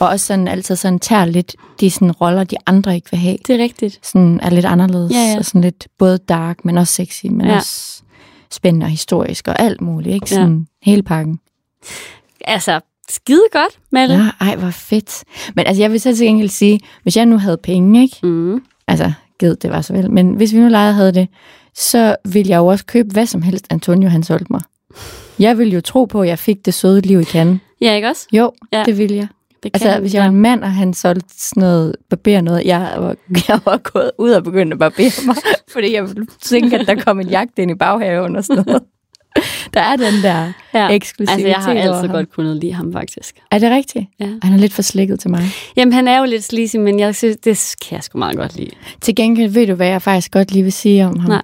Og 0.00 0.08
også 0.08 0.26
sådan 0.26 0.48
altid 0.48 0.76
sådan 0.76 0.98
tager 0.98 1.24
lidt 1.24 1.56
de 1.80 1.90
sådan 1.90 2.12
roller, 2.12 2.44
de 2.44 2.56
andre 2.66 2.94
ikke 2.94 3.10
vil 3.10 3.20
have. 3.20 3.36
det 3.46 3.60
er 3.60 3.62
rigtigt. 3.62 3.98
Sådan 4.06 4.40
er 4.42 4.50
lidt 4.50 4.64
anderledes. 4.66 5.12
Ja, 5.12 5.18
ja. 5.32 5.38
Og 5.38 5.44
sådan 5.44 5.60
lidt 5.60 5.88
både 5.98 6.18
dark, 6.18 6.64
men 6.64 6.78
også 6.78 6.94
sexy, 6.94 7.26
men 7.26 7.46
Ja. 7.46 7.56
også 7.56 8.02
spændende 8.52 8.84
og 8.84 8.90
historisk 8.90 9.48
og 9.48 9.60
alt 9.60 9.80
muligt. 9.80 10.14
Ikke? 10.14 10.26
Ja. 10.30 10.34
Sådan 10.36 10.66
hele 10.82 11.02
pakken. 11.02 11.40
Altså, 12.44 12.80
skide 13.10 13.42
godt, 13.52 13.78
Malle. 13.92 14.14
Ja, 14.14 14.30
ej, 14.40 14.56
hvor 14.56 14.70
fedt. 14.70 15.24
Men 15.54 15.66
altså, 15.66 15.82
jeg 15.82 15.92
vil 15.92 16.00
så 16.00 16.16
til 16.16 16.26
gengæld 16.26 16.48
sige, 16.48 16.80
hvis 17.02 17.16
jeg 17.16 17.26
nu 17.26 17.38
havde 17.38 17.56
penge, 17.62 18.02
ikke? 18.02 18.16
Mm. 18.22 18.62
altså, 18.88 19.12
ged, 19.38 19.56
det 19.56 19.70
var 19.70 19.80
så 19.80 19.92
vel, 19.92 20.10
men 20.10 20.34
hvis 20.34 20.52
vi 20.54 20.58
nu 20.58 20.68
lejede 20.68 20.94
havde 20.94 21.12
det, 21.12 21.28
så 21.74 22.16
ville 22.24 22.50
jeg 22.50 22.56
jo 22.58 22.66
også 22.66 22.84
købe 22.86 23.08
hvad 23.12 23.26
som 23.26 23.42
helst, 23.42 23.66
Antonio 23.70 24.08
han 24.08 24.22
solgte 24.22 24.46
mig. 24.52 24.60
Jeg 25.38 25.58
ville 25.58 25.72
jo 25.74 25.80
tro 25.80 26.04
på, 26.04 26.22
at 26.22 26.28
jeg 26.28 26.38
fik 26.38 26.64
det 26.64 26.74
søde 26.74 27.00
liv 27.00 27.20
i 27.20 27.24
kanden. 27.24 27.60
Ja, 27.80 27.94
ikke 27.94 28.08
også? 28.08 28.26
Jo, 28.32 28.52
ja. 28.72 28.78
Ja. 28.78 28.84
det 28.84 28.98
ville 28.98 29.16
jeg. 29.16 29.26
Det 29.62 29.70
Altså, 29.74 30.00
hvis 30.00 30.14
jeg 30.14 30.22
var 30.22 30.28
en 30.28 30.36
mand, 30.36 30.64
og 30.64 30.72
han 30.72 30.94
solgte 30.94 31.34
sådan 31.48 31.60
noget 31.60 31.96
barber 32.10 32.40
noget, 32.40 32.64
jeg 32.64 32.94
var, 32.98 33.16
jeg 33.48 33.60
var 33.64 33.76
gået 33.76 34.10
ud 34.18 34.30
og 34.30 34.44
begyndt 34.44 34.72
at 34.72 34.78
barbere 34.78 35.10
mig, 35.26 35.36
fordi 35.72 35.94
jeg 35.94 36.08
tænke, 36.42 36.78
at 36.78 36.86
der 36.86 36.94
kom 36.94 37.20
en 37.20 37.28
jagt 37.28 37.58
ind 37.58 37.70
i 37.70 37.74
baghaven 37.74 38.36
og 38.36 38.44
sådan 38.44 38.64
noget. 38.66 38.82
Der 39.74 39.80
er 39.80 39.96
den 39.96 40.22
der 40.22 40.52
ja. 40.74 40.88
eksklusivitet 40.88 41.46
Altså, 41.54 41.70
jeg 41.70 41.82
har 41.84 41.88
altid 41.92 42.08
ham. 42.08 42.16
godt 42.16 42.32
kunnet 42.32 42.56
lide 42.56 42.72
ham, 42.72 42.92
faktisk. 42.92 43.36
Er 43.50 43.58
det 43.58 43.70
rigtigt? 43.70 44.06
Ja. 44.20 44.28
Han 44.42 44.52
er 44.52 44.56
lidt 44.56 44.72
for 44.72 44.82
slikket 44.82 45.20
til 45.20 45.30
mig. 45.30 45.42
Jamen, 45.76 45.92
han 45.92 46.08
er 46.08 46.18
jo 46.18 46.24
lidt 46.24 46.44
sleazy, 46.44 46.76
men 46.76 47.00
jeg 47.00 47.14
synes, 47.14 47.36
det 47.36 47.74
kan 47.88 47.96
jeg 47.96 48.04
sgu 48.04 48.18
meget 48.18 48.36
godt 48.36 48.56
lide. 48.56 48.70
Til 49.00 49.14
gengæld 49.14 49.50
ved 49.52 49.66
du, 49.66 49.74
hvad 49.74 49.86
jeg 49.88 50.02
faktisk 50.02 50.32
godt 50.32 50.52
lige 50.52 50.62
vil 50.62 50.72
sige 50.72 51.06
om 51.06 51.18
ham? 51.18 51.28
Nej. 51.30 51.42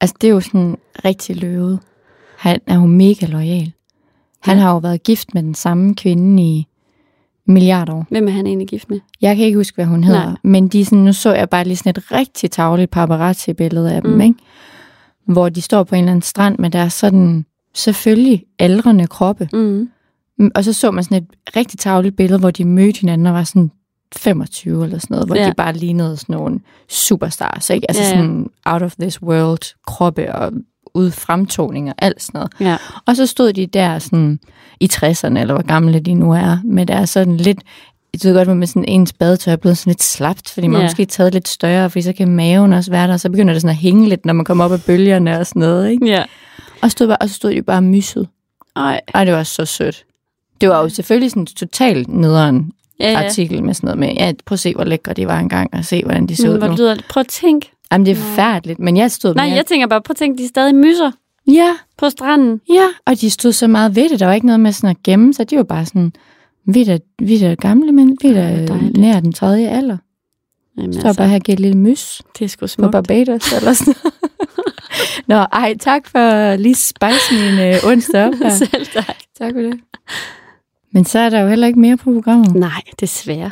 Altså, 0.00 0.16
det 0.20 0.26
er 0.28 0.32
jo 0.32 0.40
sådan 0.40 0.76
rigtig 1.04 1.36
løvet. 1.36 1.78
Han 2.38 2.60
er 2.66 2.74
jo 2.74 2.86
mega 2.86 3.26
lojal. 3.26 3.72
Han 4.42 4.56
Ja. 4.56 4.62
har 4.62 4.70
jo 4.72 4.78
været 4.78 5.02
gift 5.02 5.34
med 5.34 5.42
den 5.42 5.54
samme 5.54 5.94
kvinde 5.94 6.42
i 6.42 6.66
milliarder 7.46 7.92
år. 7.94 8.06
Hvem 8.10 8.28
er 8.28 8.32
han 8.32 8.46
egentlig 8.46 8.68
gift 8.68 8.90
med? 8.90 9.00
Jeg 9.20 9.36
kan 9.36 9.44
ikke 9.46 9.56
huske, 9.58 9.74
hvad 9.74 9.84
hun 9.86 10.04
hedder, 10.04 10.24
Nej. 10.26 10.36
men 10.44 10.68
de 10.68 10.84
sådan, 10.84 10.98
nu 10.98 11.12
så 11.12 11.34
jeg 11.34 11.48
bare 11.50 11.64
lige 11.64 11.76
sådan 11.76 11.90
et 11.90 12.12
rigtig 12.12 12.50
tavligt 12.50 12.90
paparazzi-billede 12.90 13.92
af 13.94 14.02
dem, 14.02 14.10
Mm. 14.10 14.20
ikke? 14.20 14.34
hvor 15.26 15.48
de 15.48 15.60
står 15.62 15.82
på 15.84 15.94
en 15.94 15.98
eller 15.98 16.10
anden 16.12 16.22
strand 16.22 16.58
med 16.58 16.70
deres 16.70 16.92
sådan 16.92 17.44
selvfølgelig 17.74 18.44
aldrende 18.58 19.06
kroppe. 19.06 19.48
Mm. 19.52 19.88
Mm, 20.38 20.50
Og 20.54 20.64
så 20.64 20.72
så 20.72 20.90
man 20.90 21.04
sådan 21.04 21.18
et 21.22 21.56
rigtig 21.56 21.78
tavligt 21.78 22.16
billede, 22.16 22.38
hvor 22.40 22.50
de 22.50 22.64
mødte 22.64 23.00
hinanden 23.00 23.26
og 23.26 23.34
var 23.34 23.44
sådan 23.44 23.70
25 24.16 24.84
eller 24.84 24.98
sådan 24.98 25.14
noget, 25.14 25.28
hvor 25.28 25.36
Ja. 25.36 25.46
de 25.48 25.52
bare 25.56 25.72
lignede 25.72 26.16
sådan 26.16 26.36
nogle 26.36 26.60
superstars, 26.88 27.70
ikke? 27.70 27.90
Altså 27.90 28.02
ja. 28.02 28.08
ja. 28.08 28.14
sådan 28.16 28.50
out 28.66 28.82
of 28.82 28.94
this 29.00 29.22
world 29.22 29.74
kroppe 29.86 30.34
og 30.34 30.52
ud 30.94 31.10
fremtoning 31.10 31.88
og 31.88 31.94
alt 31.98 32.22
sådan 32.22 32.38
noget. 32.38 32.52
Ja. 32.60 32.76
Og 33.06 33.16
så 33.16 33.26
stod 33.26 33.52
de 33.52 33.66
der 33.66 33.98
sådan 33.98 34.40
i 34.80 34.88
60'erne, 34.92 35.38
eller 35.38 35.54
hvor 35.54 35.66
gamle 35.66 36.00
de 36.00 36.14
nu 36.14 36.32
er, 36.32 36.58
med 36.64 36.86
deres 36.86 37.10
sådan 37.10 37.36
lidt, 37.36 37.58
jeg 38.12 38.20
ved 38.24 38.34
godt, 38.34 38.48
hvor 38.48 38.54
med 38.54 38.66
sådan 38.66 38.84
ens 38.88 39.12
badetøj 39.12 39.52
er 39.52 39.56
blevet 39.56 39.78
sådan 39.78 39.90
lidt 39.90 40.02
slapt, 40.02 40.50
fordi 40.50 40.66
man 40.66 40.80
ja. 40.80 40.86
måske 40.86 41.04
taget 41.04 41.32
lidt 41.32 41.48
større, 41.48 41.90
fordi 41.90 42.02
så 42.02 42.12
kan 42.12 42.28
maven 42.28 42.72
også 42.72 42.90
være 42.90 43.06
der, 43.06 43.12
og 43.12 43.20
så 43.20 43.30
begynder 43.30 43.54
det 43.54 43.62
sådan 43.62 43.76
at 43.76 43.80
hænge 43.82 44.08
lidt, 44.08 44.26
når 44.26 44.32
man 44.32 44.44
kommer 44.44 44.64
op 44.64 44.72
af 44.72 44.82
bølgerne 44.86 45.38
og 45.38 45.46
sådan 45.46 45.60
noget, 45.60 45.90
ikke? 45.90 46.06
Ja. 46.06 46.24
Og, 46.82 46.90
stod 46.90 47.06
bare, 47.06 47.16
og 47.20 47.28
så 47.28 47.34
stod 47.34 47.50
de 47.50 47.62
bare 47.62 47.82
mysset. 47.82 48.28
Ej. 48.76 49.00
Ej, 49.14 49.24
det 49.24 49.34
var 49.34 49.42
så 49.42 49.64
sødt. 49.64 50.04
Det 50.60 50.68
var 50.68 50.82
jo 50.82 50.88
selvfølgelig 50.88 51.30
sådan 51.30 51.46
totalt 51.46 52.08
nederen 52.08 52.72
Ja, 53.00 53.10
ja. 53.10 53.24
artikel 53.24 53.64
med 53.64 53.74
sådan 53.74 53.86
noget 53.86 53.98
med, 53.98 54.14
ja, 54.14 54.32
prøv 54.46 54.54
at 54.54 54.60
se, 54.60 54.74
hvor 54.74 54.84
lækre 54.84 55.12
de 55.12 55.26
var 55.26 55.38
engang, 55.38 55.74
og 55.74 55.84
se, 55.84 56.02
hvordan 56.02 56.26
de 56.26 56.36
så 56.36 56.42
Men 56.42 56.52
ud 56.52 56.58
hvor 56.58 56.66
nu. 56.66 56.72
det 56.72 56.80
lyder, 56.80 56.96
prøv 57.08 57.20
at 57.20 57.28
tænk. 57.28 57.64
Jamen, 57.92 58.06
det 58.06 58.12
er 58.12 58.16
forfærdeligt, 58.16 58.78
men 58.78 58.96
jeg 58.96 59.10
stod 59.10 59.34
Nej, 59.34 59.48
med... 59.48 59.56
jeg 59.56 59.66
tænker 59.66 59.86
bare, 59.86 60.00
prøv 60.02 60.12
at 60.12 60.16
tænk, 60.16 60.38
de 60.38 60.48
stadig 60.48 60.74
myser 60.74 61.10
Ja, 61.46 61.76
på 61.98 62.10
stranden. 62.10 62.60
ja, 62.68 62.86
og 63.06 63.20
de 63.20 63.30
stod 63.30 63.52
så 63.52 63.66
meget 63.66 63.96
ved 63.96 64.08
det. 64.08 64.20
Der 64.20 64.26
var 64.26 64.32
ikke 64.32 64.46
noget 64.46 64.60
med 64.60 64.72
sådan 64.72 64.90
at 64.90 65.02
gemme 65.04 65.34
sig. 65.34 65.50
De 65.50 65.56
var 65.56 65.62
bare 65.62 65.86
sådan, 65.86 66.12
vi 66.66 66.82
er 66.82 66.98
vi 67.18 67.44
er 67.44 67.54
gamle 67.54 67.92
mænd, 67.92 68.16
vi 68.22 68.28
er 68.28 68.98
nær 68.98 69.20
den 69.20 69.32
tredje 69.32 69.68
alder. 69.68 69.96
Jamen, 70.78 70.92
Så 70.92 71.14
bare 71.18 71.28
her 71.28 71.38
og 71.48 71.52
et 71.52 71.60
lille 71.60 71.76
mys 71.78 72.22
det 72.38 72.44
er 72.44 72.48
sgu 72.48 72.60
på 72.60 72.66
smukt. 72.66 72.92
Barbados 72.92 73.52
eller 73.52 73.72
sådan. 73.72 73.94
Nå, 75.28 75.34
ej, 75.36 75.74
tak 75.80 76.06
for 76.08 76.56
lige 76.56 76.74
spice 76.74 77.34
min 77.34 77.58
øh, 77.58 77.74
onsdag 77.86 78.26
op 78.26 78.34
her. 78.34 78.48
Selv 78.70 78.86
tak. 78.86 79.16
tak 79.38 79.52
for 79.54 79.60
det. 79.60 79.80
Men 80.92 81.04
så 81.04 81.18
er 81.18 81.28
der 81.30 81.40
jo 81.40 81.48
heller 81.48 81.66
ikke 81.66 81.80
mere 81.80 81.96
på 81.96 82.12
programmet. 82.12 82.54
Nej, 82.54 82.82
desværre. 83.00 83.50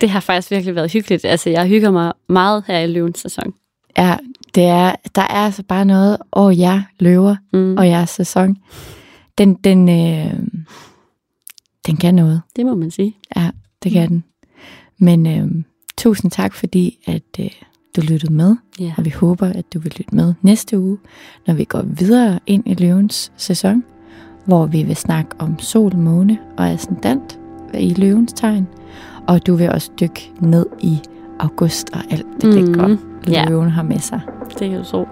Det 0.00 0.10
har 0.10 0.20
faktisk 0.20 0.50
virkelig 0.50 0.74
været 0.74 0.92
hyggeligt. 0.92 1.24
Altså, 1.24 1.50
jeg 1.50 1.66
hygger 1.66 1.90
mig 1.90 2.12
meget 2.28 2.64
her 2.66 2.78
i 2.78 2.86
løvens 2.86 3.18
sæson. 3.18 3.52
Ja, 3.98 4.16
det 4.54 4.64
er, 4.64 4.94
der 5.14 5.22
er 5.22 5.26
altså 5.26 5.62
bare 5.62 5.84
noget 5.84 6.16
over 6.32 6.50
jer 6.50 6.82
løver 7.00 7.36
Mm. 7.52 7.76
og 7.76 7.88
jeres 7.88 8.10
sæson. 8.10 8.56
Den, 9.38 9.54
den, 9.54 9.88
øh, 9.88 10.34
den 11.86 11.96
kan 11.96 12.14
noget. 12.14 12.42
Det 12.56 12.66
må 12.66 12.74
man 12.74 12.90
sige. 12.90 13.16
Ja, 13.36 13.50
det 13.82 13.92
kan 13.92 14.08
den. 14.08 14.24
Men 14.98 15.26
øh, 15.26 15.64
tusind 15.98 16.30
tak, 16.30 16.54
fordi 16.54 16.98
at 17.06 17.22
øh, 17.40 17.50
du 17.96 18.00
lyttede 18.00 18.32
med. 18.32 18.56
Ja. 18.80 18.92
Og 18.98 19.04
vi 19.04 19.10
håber, 19.10 19.46
at 19.46 19.64
du 19.74 19.78
vil 19.78 19.92
lytte 19.98 20.14
med 20.14 20.34
næste 20.42 20.78
uge, 20.78 20.98
når 21.46 21.54
vi 21.54 21.64
går 21.64 21.82
videre 21.82 22.40
ind 22.46 22.62
i 22.66 22.74
løvens 22.74 23.32
sæson, 23.36 23.84
hvor 24.46 24.66
vi 24.66 24.82
vil 24.82 24.96
snakke 24.96 25.30
om 25.38 25.58
sol, 25.58 25.96
måne 25.96 26.38
og 26.56 26.68
ascendant 26.70 27.38
i 27.74 27.94
løvens 27.94 28.32
tegn. 28.32 28.66
Og 29.28 29.46
du 29.46 29.54
vil 29.54 29.70
også 29.70 29.90
dykke 30.00 30.30
ned 30.40 30.66
i 30.80 30.98
august 31.38 31.90
og 31.92 32.00
alt 32.10 32.26
det 32.40 32.54
Mhm. 32.54 32.66
lækre, 32.72 32.98
Ja. 33.28 33.44
løven 33.48 33.70
har 33.70 33.82
med 33.82 33.98
sig. 33.98 34.20
Det 34.58 34.70
kan 34.70 34.78
du 34.78 34.84
tro. 34.84 35.08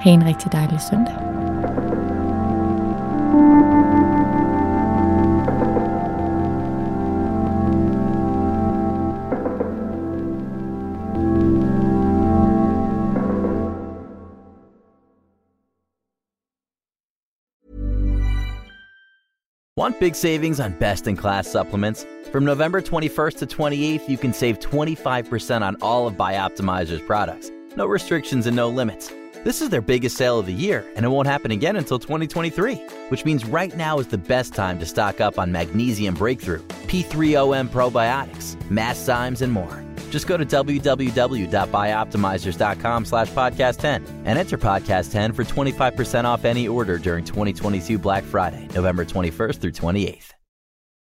Ha' 0.00 0.10
en 0.10 0.26
rigtig 0.26 0.52
dejlig 0.52 0.80
søndag. 0.80 1.14
Want 19.76 19.98
big 19.98 20.14
savings 20.14 20.60
on 20.60 20.70
best 20.74 21.08
in 21.08 21.16
class 21.16 21.48
supplements? 21.48 22.06
From 22.30 22.44
November 22.44 22.80
21st 22.80 23.38
to 23.38 23.46
28th, 23.48 24.08
you 24.08 24.16
can 24.16 24.32
save 24.32 24.60
25% 24.60 25.62
on 25.62 25.74
all 25.82 26.06
of 26.06 26.14
Bioptimizer's 26.14 27.00
products. 27.00 27.50
No 27.74 27.84
restrictions 27.84 28.46
and 28.46 28.54
no 28.54 28.68
limits. 28.68 29.12
This 29.42 29.60
is 29.60 29.70
their 29.70 29.80
biggest 29.80 30.16
sale 30.16 30.38
of 30.38 30.46
the 30.46 30.52
year, 30.52 30.84
and 30.94 31.04
it 31.04 31.08
won't 31.08 31.26
happen 31.26 31.50
again 31.50 31.74
until 31.74 31.98
2023, 31.98 32.76
which 33.08 33.24
means 33.24 33.44
right 33.44 33.76
now 33.76 33.98
is 33.98 34.06
the 34.06 34.16
best 34.16 34.54
time 34.54 34.78
to 34.78 34.86
stock 34.86 35.20
up 35.20 35.40
on 35.40 35.50
Magnesium 35.50 36.14
Breakthrough, 36.14 36.62
P3OM 36.86 37.68
probiotics, 37.68 38.54
Masszymes, 38.68 39.42
and 39.42 39.52
more. 39.52 39.83
Just 40.14 40.28
go 40.28 40.36
to 40.36 40.46
www.bioptimizers.com 40.46 43.04
slash 43.04 43.30
podcast 43.32 43.80
10 43.80 44.06
and 44.26 44.38
enter 44.38 44.56
podcast 44.56 45.10
10 45.10 45.32
for 45.32 45.42
25% 45.42 46.22
off 46.22 46.44
any 46.44 46.68
order 46.68 46.98
during 46.98 47.24
2022 47.24 47.98
Black 47.98 48.22
Friday, 48.22 48.68
November 48.76 49.04
21st 49.04 49.56
through 49.56 49.72
28th. 49.72 50.33